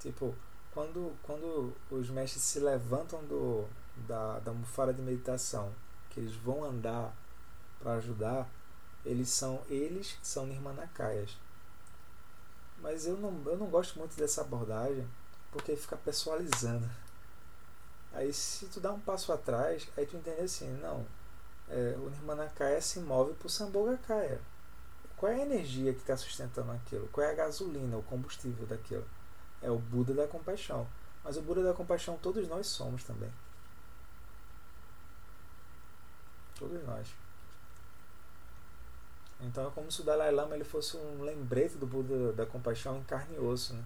Tipo, 0.00 0.34
quando, 0.72 1.14
quando 1.22 1.74
os 1.90 2.08
mestres 2.10 2.42
se 2.42 2.60
levantam 2.60 3.22
do, 3.24 3.68
da, 4.06 4.38
da 4.40 4.50
almofada 4.50 4.92
de 4.92 5.02
meditação, 5.02 5.72
que 6.10 6.20
eles 6.20 6.34
vão 6.34 6.64
andar 6.64 7.14
para 7.80 7.94
ajudar, 7.94 8.48
eles 9.04 9.28
são 9.30 9.62
eles 9.68 10.18
são 10.22 10.46
nirmanakayas. 10.46 11.36
Mas 12.80 13.06
eu 13.06 13.16
não, 13.16 13.42
eu 13.46 13.56
não 13.56 13.66
gosto 13.66 13.98
muito 13.98 14.16
dessa 14.16 14.42
abordagem 14.42 15.06
porque 15.50 15.74
fica 15.76 15.96
pessoalizando. 15.96 16.88
Aí 18.12 18.32
se 18.32 18.66
tu 18.66 18.80
dá 18.80 18.92
um 18.92 19.00
passo 19.00 19.32
atrás, 19.32 19.88
aí 19.96 20.06
tu 20.06 20.16
entende 20.16 20.40
assim, 20.40 20.70
não, 20.78 21.04
é, 21.68 21.94
o 21.98 22.08
Nirmanakaya 22.10 22.80
se 22.80 23.00
move 23.00 23.34
por 23.34 23.50
Sambhogakaya. 23.50 24.40
Qual 25.16 25.30
é 25.30 25.36
a 25.36 25.42
energia 25.42 25.92
que 25.92 26.00
está 26.00 26.16
sustentando 26.16 26.70
aquilo? 26.72 27.08
Qual 27.08 27.26
é 27.26 27.30
a 27.30 27.34
gasolina, 27.34 27.96
o 27.96 28.02
combustível 28.02 28.66
daquilo? 28.66 29.04
É 29.60 29.70
o 29.70 29.78
Buda 29.78 30.14
da 30.14 30.28
compaixão. 30.28 30.86
Mas 31.24 31.36
o 31.36 31.42
Buda 31.42 31.62
da 31.62 31.74
compaixão 31.74 32.16
todos 32.22 32.46
nós 32.48 32.68
somos 32.68 33.02
também. 33.04 33.30
Todos 36.58 36.82
nós. 36.84 37.08
Então 39.40 39.68
é 39.68 39.70
como 39.70 39.90
se 39.90 40.00
o 40.00 40.04
Dalai 40.04 40.32
Lama 40.32 40.54
ele 40.56 40.64
fosse 40.64 40.96
um 40.96 41.22
lembrete 41.22 41.76
do 41.76 41.86
Buda 41.86 42.32
da 42.32 42.44
compaixão 42.44 42.98
em 42.98 43.04
carne 43.04 43.36
e 43.36 43.38
osso. 43.38 43.72
Né? 43.72 43.84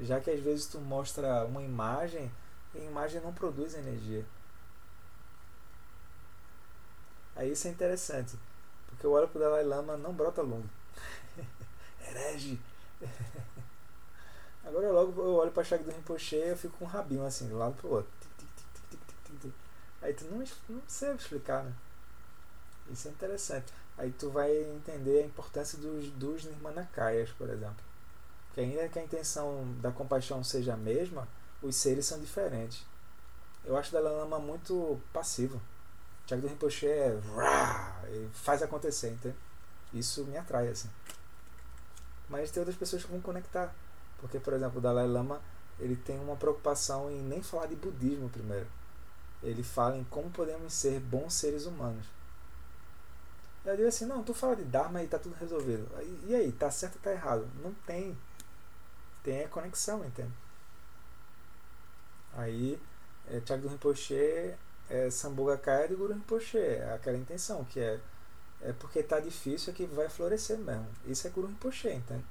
Já 0.00 0.20
que 0.20 0.30
às 0.30 0.40
vezes 0.40 0.66
tu 0.66 0.78
mostra 0.78 1.44
uma 1.44 1.62
imagem 1.62 2.30
e 2.74 2.78
a 2.78 2.84
imagem 2.84 3.20
não 3.20 3.32
produz 3.32 3.74
energia. 3.74 4.24
Aí 7.34 7.50
isso 7.50 7.66
é 7.66 7.70
interessante. 7.70 8.38
Porque 8.86 9.04
eu 9.04 9.12
olho 9.12 9.28
pro 9.28 9.40
Dalai 9.40 9.64
Lama, 9.64 9.96
não 9.96 10.12
brota 10.12 10.42
lume. 10.42 10.68
Herege! 12.00 12.60
Agora 14.64 14.92
logo 14.92 15.20
eu 15.20 15.34
olho 15.34 15.50
pra 15.50 15.64
Shagdu 15.64 15.90
Rinpoche 15.90 16.36
e 16.36 16.50
eu 16.50 16.56
fico 16.56 16.78
com 16.78 16.84
um 16.84 16.88
rabinho 16.88 17.24
assim, 17.26 17.48
do 17.48 17.58
lado 17.58 17.74
pro 17.74 17.90
outro. 17.90 18.12
Aí 20.00 20.14
tu 20.14 20.24
não, 20.26 20.44
não 20.68 20.82
sabe 20.86 21.20
explicar, 21.20 21.64
né? 21.64 21.72
Isso 22.90 23.08
é 23.08 23.10
interessante. 23.10 23.72
Aí 23.96 24.10
tu 24.10 24.30
vai 24.30 24.50
entender 24.56 25.22
a 25.22 25.26
importância 25.26 25.78
dos, 25.78 26.08
dos 26.10 26.44
Nirmanakayas, 26.44 27.30
por 27.30 27.48
exemplo. 27.48 27.76
Que 28.54 28.60
ainda 28.60 28.88
que 28.88 28.98
a 28.98 29.02
intenção 29.02 29.64
da 29.80 29.90
compaixão 29.90 30.42
seja 30.42 30.74
a 30.74 30.76
mesma, 30.76 31.28
os 31.62 31.76
seres 31.76 32.06
são 32.06 32.18
diferentes. 32.20 32.84
Eu 33.64 33.76
acho 33.76 33.92
Dalai 33.92 34.12
Lama 34.12 34.38
muito 34.38 35.00
passivo. 35.12 35.60
Tiago 36.26 36.42
do 36.42 36.48
Rinpoche 36.48 36.86
é 36.86 37.18
faz 38.32 38.62
acontecer, 38.62 39.10
entende? 39.10 39.36
Isso 39.94 40.24
me 40.24 40.36
atrai, 40.36 40.68
assim. 40.68 40.90
Mas 42.28 42.50
tem 42.50 42.60
outras 42.60 42.76
pessoas 42.76 43.04
que 43.04 43.10
vão 43.10 43.20
conectar. 43.20 43.74
Porque, 44.18 44.38
por 44.38 44.52
exemplo, 44.52 44.78
o 44.78 44.80
Dalai 44.80 45.06
Lama 45.06 45.40
ele 45.78 45.96
tem 45.96 46.18
uma 46.18 46.36
preocupação 46.36 47.10
em 47.10 47.20
nem 47.22 47.42
falar 47.42 47.66
de 47.66 47.76
budismo 47.76 48.28
primeiro. 48.28 48.66
Ele 49.42 49.62
fala 49.62 49.96
em 49.96 50.04
como 50.04 50.30
podemos 50.30 50.72
ser 50.72 51.00
bons 51.00 51.34
seres 51.34 51.66
humanos. 51.66 52.06
Eu 53.64 53.76
digo 53.76 53.88
assim, 53.88 54.06
não, 54.06 54.24
tu 54.24 54.34
fala 54.34 54.56
de 54.56 54.64
Dharma 54.64 55.02
e 55.02 55.06
tá 55.06 55.18
tudo 55.18 55.36
resolvido. 55.36 55.88
E 56.26 56.34
aí, 56.34 56.50
tá 56.50 56.70
certo 56.70 56.96
ou 56.96 57.02
tá 57.02 57.12
errado? 57.12 57.48
Não 57.62 57.72
tem. 57.86 58.16
Tem 59.22 59.44
a 59.44 59.48
conexão, 59.48 60.04
entende? 60.04 60.32
Aí, 62.34 62.80
é, 63.30 63.38
Thiago 63.40 63.62
do 63.62 63.68
Rinpoche 63.68 64.14
é 64.14 65.08
de 65.88 65.94
Guru 65.94 66.12
Rinpoche. 66.12 66.58
É 66.58 66.92
aquela 66.94 67.16
intenção, 67.16 67.64
que 67.64 67.78
é, 67.78 68.00
é 68.62 68.72
porque 68.72 69.02
tá 69.02 69.20
difícil 69.20 69.72
é 69.72 69.76
que 69.76 69.86
vai 69.86 70.08
florescer 70.08 70.58
mesmo. 70.58 70.88
Isso 71.06 71.26
é 71.26 71.30
Guru 71.30 71.46
Rinpoche, 71.46 71.92
entende? 71.92 72.24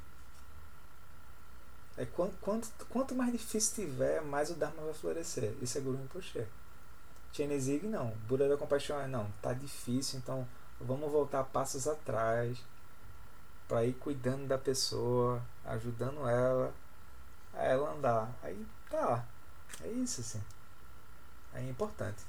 É 1.98 2.06
quanto, 2.06 2.36
quanto, 2.42 2.68
quanto 2.90 3.16
mais 3.16 3.32
difícil 3.32 3.86
tiver, 3.86 4.22
mais 4.22 4.50
o 4.50 4.56
Dharma 4.56 4.84
vai 4.84 4.94
florescer. 4.94 5.54
Isso 5.62 5.78
é 5.78 5.82
Guru 5.82 5.98
Rinpoche. 5.98 6.46
Chenezig 7.32 7.88
não. 7.88 8.12
Buda 8.28 8.50
da 8.50 8.58
Compaixão 8.58 9.08
não. 9.08 9.32
Tá 9.42 9.54
difícil, 9.54 10.20
então 10.20 10.46
vamos 10.86 11.12
voltar 11.12 11.44
passos 11.46 11.88
atrás 11.88 12.58
para 13.68 13.86
ir 13.86 13.94
cuidando 13.94 14.48
da 14.48 14.58
pessoa, 14.58 15.42
ajudando 15.66 16.28
ela 16.28 16.74
a 17.54 17.64
ela 17.64 17.92
andar. 17.92 18.30
Aí 18.44 18.66
tá, 18.90 19.26
é 19.82 19.88
isso 19.88 20.22
assim. 20.22 20.42
É 21.54 21.62
importante. 21.70 22.24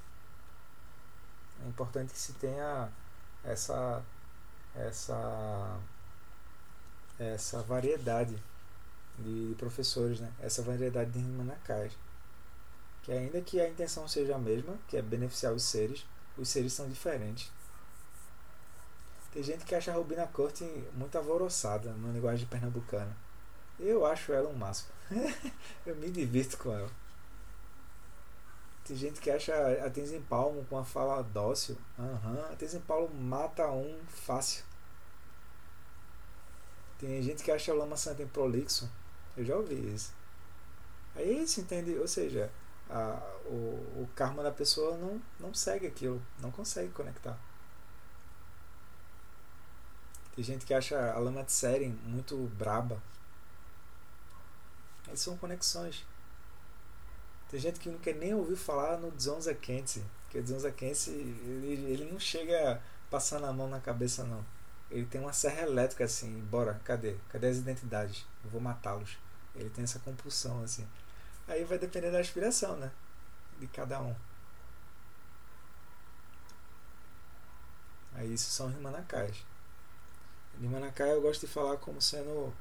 É 1.64 1.68
importante 1.68 2.12
que 2.12 2.18
se 2.18 2.32
tenha 2.34 2.88
essa 3.44 4.02
essa 4.74 5.78
essa 7.18 7.62
variedade 7.62 8.36
de 9.18 9.54
professores, 9.58 10.20
né? 10.20 10.32
Essa 10.40 10.62
variedade 10.62 11.10
de 11.10 11.18
rimanacais. 11.18 11.92
Que 13.02 13.12
ainda 13.12 13.40
que 13.40 13.60
a 13.60 13.68
intenção 13.68 14.06
seja 14.08 14.36
a 14.36 14.38
mesma, 14.38 14.76
que 14.88 14.96
é 14.96 15.02
beneficiar 15.02 15.52
os 15.52 15.64
seres, 15.64 16.06
os 16.36 16.48
seres 16.48 16.72
são 16.72 16.88
diferentes. 16.88 17.50
Tem 19.32 19.42
gente 19.42 19.64
que 19.64 19.74
acha 19.74 19.90
a 19.90 19.94
Rubina 19.94 20.26
Corte 20.26 20.64
muito 20.92 21.16
alvoroçada 21.16 21.92
na 21.94 22.12
linguagem 22.12 22.46
pernambucana. 22.46 23.16
Eu 23.80 24.04
acho 24.04 24.32
ela 24.32 24.48
um 24.48 24.54
máximo. 24.54 24.90
eu 25.86 25.96
me 25.96 26.10
divirto 26.10 26.58
com 26.58 26.72
ela. 26.72 26.90
Tem 28.84 28.96
gente 28.96 29.20
que 29.20 29.30
acha 29.30 29.54
a 29.84 29.88
Tenzin-Palmo 29.88 30.66
com 30.68 30.76
a 30.76 30.84
fala 30.84 31.22
dócil. 31.22 31.78
Uhum. 31.98 32.52
a 32.52 32.56
Tenzin-Palmo 32.56 33.14
mata 33.14 33.70
um 33.70 33.98
fácil. 34.08 34.64
Tem 36.98 37.22
gente 37.22 37.42
que 37.42 37.50
acha 37.50 37.72
o 37.72 37.76
Lama 37.76 37.96
Santa 37.96 38.24
prolixo. 38.26 38.90
Eu 39.36 39.44
já 39.44 39.56
ouvi 39.56 39.94
isso. 39.94 40.12
Aí 41.16 41.42
isso, 41.42 41.60
entende? 41.60 41.96
Ou 41.98 42.06
seja, 42.06 42.50
a, 42.90 43.18
o, 43.46 44.02
o 44.02 44.08
karma 44.14 44.42
da 44.42 44.50
pessoa 44.50 44.96
não, 44.98 45.20
não 45.40 45.54
segue 45.54 45.86
aquilo, 45.86 46.20
não 46.40 46.50
consegue 46.50 46.90
conectar. 46.90 47.38
Tem 50.34 50.42
gente 50.42 50.64
que 50.64 50.72
acha 50.72 51.12
a 51.12 51.18
Lama 51.18 51.44
Tseren 51.44 51.90
muito 52.04 52.36
braba. 52.58 53.02
Essas 55.06 55.20
são 55.20 55.36
conexões. 55.36 56.04
Tem 57.50 57.60
gente 57.60 57.78
que 57.78 57.90
não 57.90 57.98
quer 57.98 58.14
nem 58.14 58.32
ouvir 58.32 58.56
falar 58.56 58.98
no 58.98 59.10
Dzonza 59.10 59.54
Kense. 59.54 60.02
Porque 60.24 60.38
o 60.38 60.42
Dzonza 60.42 60.70
Kense, 60.70 61.10
ele, 61.10 61.92
ele 61.92 62.10
não 62.10 62.18
chega 62.18 62.82
passando 63.10 63.44
a 63.44 63.52
mão 63.52 63.68
na 63.68 63.78
cabeça, 63.78 64.24
não. 64.24 64.42
Ele 64.90 65.04
tem 65.04 65.20
uma 65.20 65.34
serra 65.34 65.62
elétrica 65.62 66.04
assim, 66.04 66.40
bora, 66.50 66.80
cadê? 66.84 67.16
Cadê 67.28 67.48
as 67.48 67.58
identidades? 67.58 68.26
Eu 68.42 68.50
vou 68.50 68.60
matá-los. 68.60 69.18
Ele 69.54 69.68
tem 69.68 69.84
essa 69.84 69.98
compulsão 69.98 70.62
assim. 70.62 70.88
Aí 71.46 71.64
vai 71.64 71.78
depender 71.78 72.10
da 72.10 72.20
aspiração, 72.20 72.76
né? 72.76 72.90
De 73.58 73.66
cada 73.66 74.00
um. 74.00 74.14
Aí 78.14 78.32
isso 78.32 78.50
são 78.50 78.68
os 78.68 78.74
Manakais. 78.80 79.44
De 80.62 80.68
Manakai 80.68 81.10
eu 81.10 81.20
gosto 81.20 81.40
de 81.44 81.52
falar 81.52 81.76
como 81.78 82.00
sendo 82.00 82.54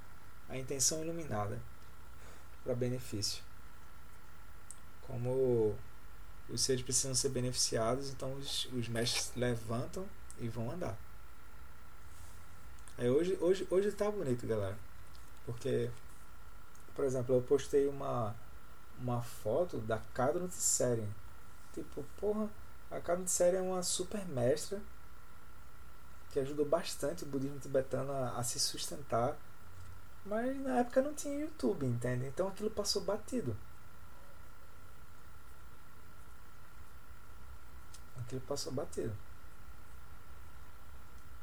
a 0.49 0.57
intenção 0.57 1.03
iluminada 1.03 1.59
para 2.63 2.73
benefício 2.73 3.43
como 5.11 5.75
os 6.49 6.61
seres 6.61 6.81
precisam 6.81 7.13
ser 7.13 7.29
beneficiados, 7.29 8.09
então 8.09 8.33
os, 8.33 8.65
os 8.73 8.87
mestres 8.87 9.31
levantam 9.35 10.05
e 10.39 10.47
vão 10.47 10.71
andar. 10.71 10.97
Aí 12.97 13.07
hoje, 13.07 13.37
hoje, 13.39 13.67
hoje 13.69 13.91
tá 13.91 14.09
bonito, 14.09 14.47
galera. 14.47 14.77
Porque, 15.45 15.91
por 16.95 17.05
exemplo, 17.05 17.35
eu 17.35 17.41
postei 17.41 17.87
uma, 17.87 18.35
uma 18.99 19.21
foto 19.21 19.77
da 19.77 19.99
Kadro 20.13 20.47
Tseren. 20.47 21.07
Tipo, 21.73 22.03
porra, 22.19 22.49
a 22.89 22.99
Kadro 22.99 23.25
Tseren 23.25 23.57
é 23.57 23.61
uma 23.61 23.83
super 23.83 24.25
mestra 24.27 24.81
que 26.31 26.39
ajudou 26.39 26.65
bastante 26.65 27.23
o 27.23 27.27
budismo 27.27 27.59
tibetano 27.59 28.11
a, 28.11 28.37
a 28.37 28.43
se 28.43 28.59
sustentar. 28.59 29.35
Mas 30.25 30.59
na 30.61 30.79
época 30.79 31.01
não 31.01 31.13
tinha 31.13 31.39
YouTube, 31.39 31.85
entende? 31.85 32.25
Então 32.27 32.47
aquilo 32.47 32.69
passou 32.69 33.01
batido. 33.01 33.55
aquilo 38.31 38.41
passou 38.41 38.71
batido. 38.71 39.11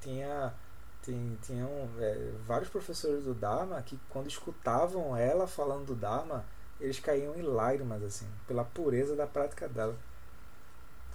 Tinha, 0.01 0.55
tinha 1.03 1.37
tinham 1.43 1.69
é, 1.99 2.33
vários 2.47 2.71
professores 2.71 3.25
do 3.25 3.35
Dharma 3.35 3.83
que 3.83 3.99
quando 4.09 4.29
escutavam 4.29 5.17
ela 5.17 5.47
falando 5.47 5.87
do 5.87 5.95
Dharma, 5.95 6.45
eles 6.81 6.99
caíam 6.99 7.35
em 7.35 7.43
lágrimas, 7.43 8.03
assim, 8.03 8.27
pela 8.47 8.65
pureza 8.65 9.15
da 9.15 9.27
prática 9.27 9.69
dela. 9.69 9.97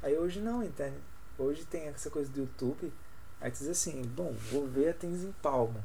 Aí 0.02 0.18
hoje 0.18 0.42
não, 0.42 0.62
entende? 0.62 0.98
Hoje 1.38 1.66
tem 1.66 1.88
essa 1.88 2.10
coisa 2.10 2.30
do 2.30 2.42
YouTube, 2.42 2.94
aí 3.44 3.52
tu 3.52 3.60
diz 3.60 3.68
assim, 3.68 4.02
bom, 4.04 4.34
vou 4.50 4.66
ver 4.66 4.90
a 4.90 4.94
Tenzin 4.94 5.34
Palmo. 5.42 5.84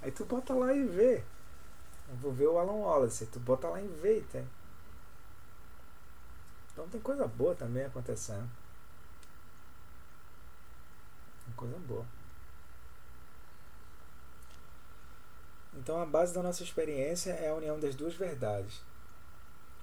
Aí 0.00 0.12
tu 0.12 0.24
bota 0.24 0.54
lá 0.54 0.72
e 0.72 0.84
vê. 0.84 1.24
vou 2.20 2.32
ver 2.32 2.46
o 2.46 2.56
Alan 2.56 2.72
Wallace, 2.72 3.26
tu 3.26 3.40
bota 3.40 3.68
lá 3.68 3.82
e 3.82 3.86
vê, 3.86 4.20
entende? 4.20 4.48
Então 6.72 6.88
tem 6.88 7.00
coisa 7.00 7.26
boa 7.26 7.54
também 7.54 7.84
acontecendo. 7.84 8.48
Tem 11.44 11.54
coisa 11.54 11.76
boa. 11.80 12.06
Então 15.74 16.00
a 16.00 16.06
base 16.06 16.32
da 16.32 16.42
nossa 16.42 16.62
experiência 16.62 17.32
é 17.32 17.50
a 17.50 17.54
união 17.54 17.78
das 17.80 17.96
duas 17.96 18.14
verdades. 18.14 18.80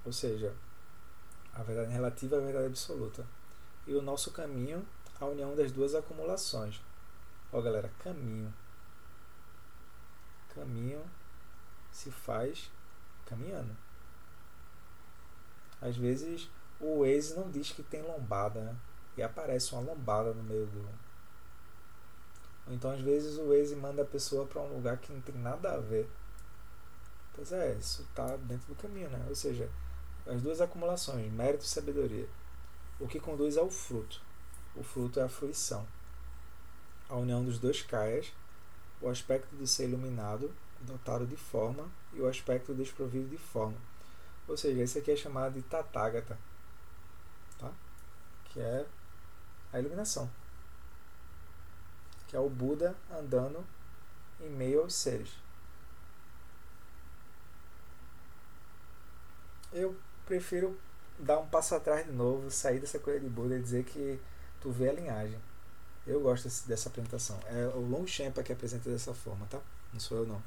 Ou 0.04 0.12
seja, 0.12 0.54
a 1.52 1.62
verdade 1.62 1.92
relativa 1.92 2.36
e 2.36 2.38
a 2.38 2.42
verdade 2.42 2.66
absoluta. 2.66 3.26
E 3.86 3.94
o 3.94 4.02
nosso 4.02 4.30
caminho, 4.30 4.86
a 5.20 5.26
união 5.26 5.54
das 5.54 5.72
duas 5.72 5.94
acumulações. 5.94 6.80
Ó 7.52 7.60
galera, 7.60 7.90
caminho. 7.98 8.52
Caminho 10.54 11.02
se 11.90 12.10
faz 12.10 12.70
caminhando. 13.26 13.76
Às 15.80 15.96
vezes 15.96 16.48
o 16.80 17.00
Waze 17.00 17.34
não 17.34 17.50
diz 17.50 17.72
que 17.72 17.82
tem 17.82 18.02
lombada, 18.02 18.60
né? 18.60 18.76
E 19.16 19.22
aparece 19.22 19.72
uma 19.72 19.82
lombada 19.82 20.32
no 20.32 20.42
meio 20.42 20.66
do. 20.66 20.88
Ou 22.68 22.74
então, 22.74 22.90
às 22.92 23.00
vezes, 23.00 23.36
o 23.38 23.48
Waze 23.48 23.74
manda 23.74 24.02
a 24.02 24.04
pessoa 24.04 24.46
para 24.46 24.62
um 24.62 24.74
lugar 24.74 24.98
que 24.98 25.12
não 25.12 25.20
tem 25.20 25.34
nada 25.34 25.72
a 25.72 25.78
ver. 25.78 26.08
Pois 27.34 27.50
é, 27.50 27.72
isso 27.74 28.02
está 28.02 28.36
dentro 28.36 28.68
do 28.68 28.74
caminho, 28.74 29.08
né? 29.10 29.24
Ou 29.28 29.34
seja, 29.34 29.68
as 30.26 30.42
duas 30.42 30.60
acumulações, 30.60 31.32
mérito 31.32 31.64
e 31.64 31.68
sabedoria. 31.68 32.28
O 33.00 33.08
que 33.08 33.18
conduz 33.18 33.56
ao 33.56 33.70
fruto. 33.70 34.20
O 34.78 34.82
fruto 34.82 35.20
é 35.20 35.24
a 35.24 35.28
fruição. 35.28 35.86
A 37.08 37.16
união 37.16 37.44
dos 37.44 37.58
dois 37.58 37.82
caias, 37.82 38.32
o 39.00 39.08
aspecto 39.08 39.54
do 39.56 39.66
ser 39.66 39.88
iluminado, 39.88 40.54
dotado 40.82 41.26
de 41.26 41.36
forma, 41.36 41.88
e 42.12 42.20
o 42.20 42.28
aspecto 42.28 42.74
desprovido 42.74 43.28
de 43.28 43.38
forma. 43.38 43.76
Ou 44.46 44.56
seja, 44.56 44.80
esse 44.82 44.98
aqui 44.98 45.10
é 45.10 45.16
chamado 45.16 45.54
de 45.54 45.62
Tathagata 45.62 46.38
que 48.58 48.60
é 48.60 48.86
a 49.72 49.78
iluminação, 49.78 50.28
que 52.26 52.36
é 52.36 52.40
o 52.40 52.48
Buda 52.48 52.96
andando 53.10 53.64
em 54.40 54.48
meio 54.50 54.82
aos 54.82 54.94
seres. 54.94 55.30
Eu 59.72 59.96
prefiro 60.26 60.78
dar 61.18 61.38
um 61.38 61.48
passo 61.48 61.74
atrás 61.74 62.06
de 62.06 62.12
novo, 62.12 62.50
sair 62.50 62.80
dessa 62.80 62.98
coisa 62.98 63.20
de 63.20 63.28
Buda 63.28 63.56
e 63.56 63.62
dizer 63.62 63.84
que 63.84 64.18
tu 64.60 64.70
vê 64.70 64.90
a 64.90 64.92
linhagem. 64.92 65.38
Eu 66.06 66.20
gosto 66.20 66.48
dessa 66.66 66.88
apresentação. 66.88 67.38
É 67.46 67.66
o 67.74 67.80
Long 67.80 68.06
Shenpa 68.06 68.42
que 68.42 68.52
apresenta 68.52 68.88
dessa 68.88 69.12
forma, 69.12 69.46
tá? 69.46 69.60
Não 69.92 70.00
sou 70.00 70.18
eu 70.18 70.26
não. 70.26 70.42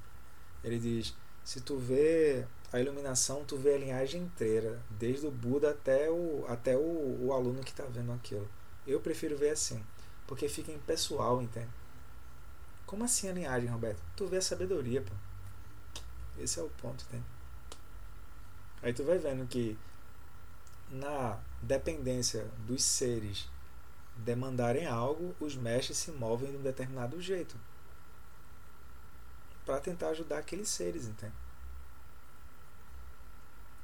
Ele 0.63 0.79
diz: 0.79 1.15
se 1.43 1.61
tu 1.61 1.77
vê 1.77 2.45
a 2.71 2.79
iluminação, 2.79 3.43
tu 3.45 3.57
vê 3.57 3.75
a 3.75 3.77
linhagem 3.77 4.23
inteira, 4.23 4.81
desde 4.89 5.27
o 5.27 5.31
Buda 5.31 5.71
até 5.71 6.09
o, 6.09 6.45
até 6.47 6.77
o, 6.77 7.25
o 7.25 7.33
aluno 7.33 7.63
que 7.63 7.71
está 7.71 7.83
vendo 7.85 8.11
aquilo. 8.13 8.47
Eu 8.87 8.99
prefiro 8.99 9.37
ver 9.37 9.51
assim, 9.51 9.83
porque 10.25 10.47
fica 10.49 10.71
impessoal, 10.71 11.41
entende? 11.41 11.69
Como 12.85 13.03
assim 13.03 13.29
a 13.29 13.33
linhagem, 13.33 13.69
Roberto? 13.69 14.01
Tu 14.15 14.27
vê 14.27 14.37
a 14.37 14.41
sabedoria, 14.41 15.01
pô. 15.01 15.13
Esse 16.39 16.59
é 16.59 16.63
o 16.63 16.69
ponto, 16.69 17.03
entende? 17.07 17.25
Aí 18.81 18.93
tu 18.93 19.03
vai 19.03 19.17
vendo 19.17 19.45
que 19.47 19.77
na 20.89 21.39
dependência 21.61 22.45
dos 22.65 22.83
seres 22.83 23.47
demandarem 24.17 24.85
algo, 24.85 25.35
os 25.39 25.55
mestres 25.55 25.97
se 25.97 26.11
movem 26.11 26.51
de 26.51 26.57
um 26.57 26.61
determinado 26.61 27.19
jeito 27.21 27.55
para 29.65 29.79
tentar 29.79 30.09
ajudar 30.09 30.39
aqueles 30.39 30.69
seres, 30.69 31.05
entende? 31.05 31.33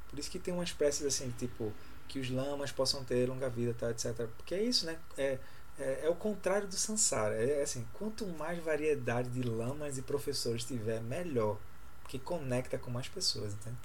Por 0.09 0.19
isso 0.19 0.30
que 0.30 0.39
tem 0.39 0.53
uma 0.53 0.63
espécie 0.63 1.05
assim, 1.05 1.32
tipo, 1.38 1.73
que 2.07 2.19
os 2.19 2.30
lamas 2.30 2.71
possam 2.71 3.03
ter 3.03 3.28
longa 3.28 3.49
vida, 3.49 3.73
tá, 3.73 3.91
etc. 3.91 4.28
Porque 4.38 4.55
é 4.55 4.63
isso, 4.63 4.86
né? 4.86 4.97
É, 5.17 5.38
é, 5.78 6.05
é 6.05 6.09
o 6.09 6.15
contrário 6.15 6.67
do 6.67 6.75
Sansara. 6.75 7.36
É 7.36 7.61
assim, 7.61 7.86
quanto 7.93 8.25
mais 8.25 8.63
variedade 8.63 9.30
de 9.30 9.43
lamas 9.43 9.97
e 9.97 10.01
professores 10.01 10.63
tiver, 10.63 11.01
melhor. 11.01 11.57
Porque 12.01 12.17
conecta 12.17 12.78
com 12.78 12.89
mais 12.89 13.07
pessoas, 13.07 13.53
entende? 13.53 13.78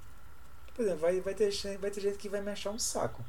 Por 0.75 0.83
exemplo, 0.83 1.01
vai, 1.01 1.21
vai, 1.21 1.35
ter, 1.35 1.51
vai 1.79 1.91
ter 1.91 2.01
gente 2.01 2.19
que 2.19 2.29
vai 2.29 2.41
me 2.41 2.51
achar 2.51 2.71
um 2.71 2.79
saco. 2.79 3.23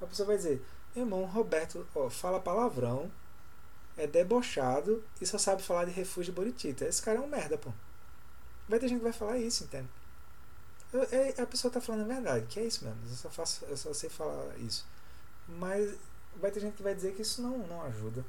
A 0.00 0.06
pessoa 0.06 0.28
vai 0.28 0.36
dizer, 0.36 0.64
irmão, 0.94 1.24
Roberto 1.24 1.86
ó, 1.94 2.10
fala 2.10 2.40
palavrão, 2.40 3.10
é 3.96 4.06
debochado 4.06 5.04
e 5.20 5.26
só 5.26 5.38
sabe 5.38 5.62
falar 5.62 5.84
de 5.84 5.90
refúgio 5.90 6.32
Boritita. 6.32 6.84
Esse 6.84 7.02
cara 7.02 7.18
é 7.18 7.20
um 7.20 7.28
merda, 7.28 7.58
pô. 7.58 7.70
Vai 8.68 8.78
ter 8.78 8.88
gente 8.88 8.98
que 8.98 9.04
vai 9.04 9.12
falar 9.12 9.38
isso, 9.38 9.64
entende? 9.64 9.88
Eu, 10.92 11.02
é, 11.12 11.40
a 11.40 11.46
pessoa 11.46 11.70
está 11.70 11.80
falando 11.80 12.02
a 12.02 12.14
verdade, 12.14 12.46
que 12.46 12.58
é 12.58 12.64
isso 12.64 12.84
mesmo. 12.84 13.00
Eu 13.04 13.14
só, 13.14 13.30
faço, 13.30 13.64
eu 13.66 13.76
só 13.76 13.92
sei 13.92 14.10
falar 14.10 14.56
isso. 14.58 14.86
Mas 15.48 15.96
vai 16.36 16.50
ter 16.50 16.60
gente 16.60 16.76
que 16.76 16.82
vai 16.82 16.94
dizer 16.94 17.14
que 17.14 17.22
isso 17.22 17.42
não, 17.42 17.58
não 17.58 17.82
ajuda. 17.82 18.24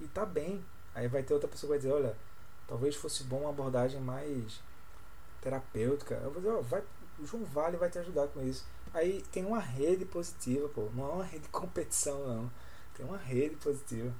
E 0.00 0.06
tá 0.08 0.24
bem. 0.24 0.64
Aí 0.94 1.08
vai 1.08 1.22
ter 1.22 1.34
outra 1.34 1.48
pessoa 1.48 1.68
que 1.68 1.72
vai 1.72 1.78
dizer, 1.78 1.92
olha, 1.92 2.16
talvez 2.66 2.94
fosse 2.94 3.24
bom 3.24 3.40
uma 3.40 3.50
abordagem 3.50 4.00
mais 4.00 4.60
terapêutica. 5.42 6.14
Eu 6.16 6.30
vou 6.30 6.40
dizer, 6.40 6.54
ó, 6.54 6.60
vai, 6.60 6.82
o 7.18 7.26
João 7.26 7.44
Vale 7.44 7.76
vai 7.76 7.90
te 7.90 7.98
ajudar 7.98 8.28
com 8.28 8.42
isso. 8.42 8.64
Aí 8.96 9.20
tem 9.30 9.44
uma 9.44 9.60
rede 9.60 10.06
positiva, 10.06 10.68
pô. 10.70 10.88
Não 10.94 11.04
é 11.04 11.12
uma 11.16 11.24
rede 11.24 11.44
de 11.44 11.50
competição, 11.50 12.26
não. 12.26 12.50
Tem 12.94 13.04
uma 13.04 13.18
rede 13.18 13.54
positiva. 13.56 14.10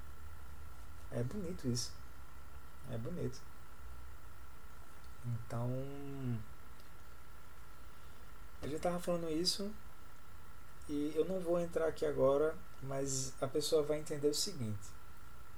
É 1.11 1.23
bonito 1.23 1.67
isso. 1.67 1.93
É 2.91 2.99
bonito. 2.99 3.41
Então. 5.25 5.71
A 8.63 8.67
gente 8.67 8.81
tava 8.81 8.99
falando 8.99 9.31
isso 9.31 9.71
E 10.89 11.13
eu 11.15 11.25
não 11.25 11.41
vou 11.41 11.61
entrar 11.61 11.87
aqui 11.89 12.05
agora, 12.07 12.55
mas 12.83 13.33
a 13.41 13.47
pessoa 13.47 13.83
vai 13.83 13.99
entender 13.99 14.29
o 14.29 14.35
seguinte. 14.35 14.89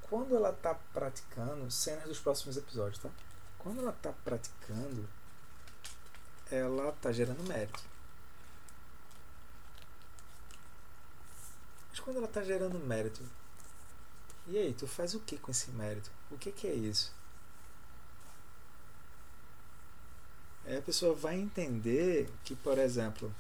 Quando 0.02 0.36
ela 0.36 0.50
está 0.50 0.74
praticando, 0.94 1.70
cenas 1.70 2.04
dos 2.04 2.20
próximos 2.20 2.56
episódios, 2.56 3.02
tá? 3.02 3.10
Quando 3.58 3.80
ela 3.80 3.90
está 3.90 4.12
praticando, 4.24 5.08
ela 6.50 6.90
está 6.90 7.12
gerando 7.12 7.46
mérito. 7.48 7.87
Mas 11.98 12.04
quando 12.04 12.18
ela 12.18 12.26
está 12.26 12.44
gerando 12.44 12.78
mérito, 12.78 13.20
e 14.46 14.56
aí, 14.56 14.72
tu 14.72 14.86
faz 14.86 15.14
o 15.14 15.20
que 15.20 15.36
com 15.36 15.50
esse 15.50 15.70
mérito? 15.72 16.10
O 16.30 16.38
que, 16.38 16.52
que 16.52 16.68
é 16.68 16.72
isso? 16.72 17.12
Aí 20.64 20.76
a 20.76 20.82
pessoa 20.82 21.12
vai 21.12 21.34
entender 21.34 22.30
que, 22.44 22.54
por 22.54 22.78
exemplo, 22.78 23.34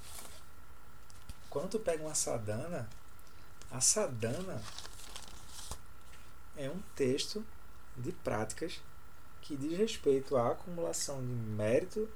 quando 1.48 1.70
tu 1.70 1.78
pega 1.78 2.02
uma 2.02 2.16
sadana, 2.16 2.88
a 3.70 3.80
sadana 3.80 4.60
é 6.56 6.68
um 6.68 6.80
texto 6.96 7.46
de 7.96 8.10
práticas 8.10 8.80
que 9.40 9.56
diz 9.56 9.78
respeito 9.78 10.36
à 10.36 10.50
acumulação 10.50 11.20
de 11.20 11.32
mérito 11.32 12.08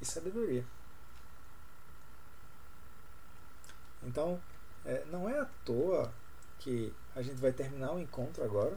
e 0.00 0.04
sabedoria. 0.04 0.64
Então, 4.02 4.40
é, 4.84 5.04
não 5.06 5.28
é 5.28 5.38
à 5.38 5.46
toa 5.64 6.12
que 6.58 6.92
a 7.14 7.22
gente 7.22 7.36
vai 7.36 7.52
terminar 7.52 7.92
o 7.92 8.00
encontro 8.00 8.44
agora 8.44 8.76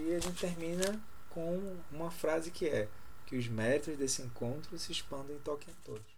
e 0.00 0.14
a 0.14 0.18
gente 0.18 0.40
termina 0.40 1.00
com 1.30 1.76
uma 1.90 2.10
frase 2.10 2.50
que 2.50 2.68
é 2.68 2.88
que 3.26 3.36
os 3.36 3.46
méritos 3.48 3.96
desse 3.96 4.22
encontro 4.22 4.78
se 4.78 4.90
expandem 4.90 5.36
e 5.36 5.40
toquem 5.40 5.72
a 5.72 5.84
todos. 5.84 6.17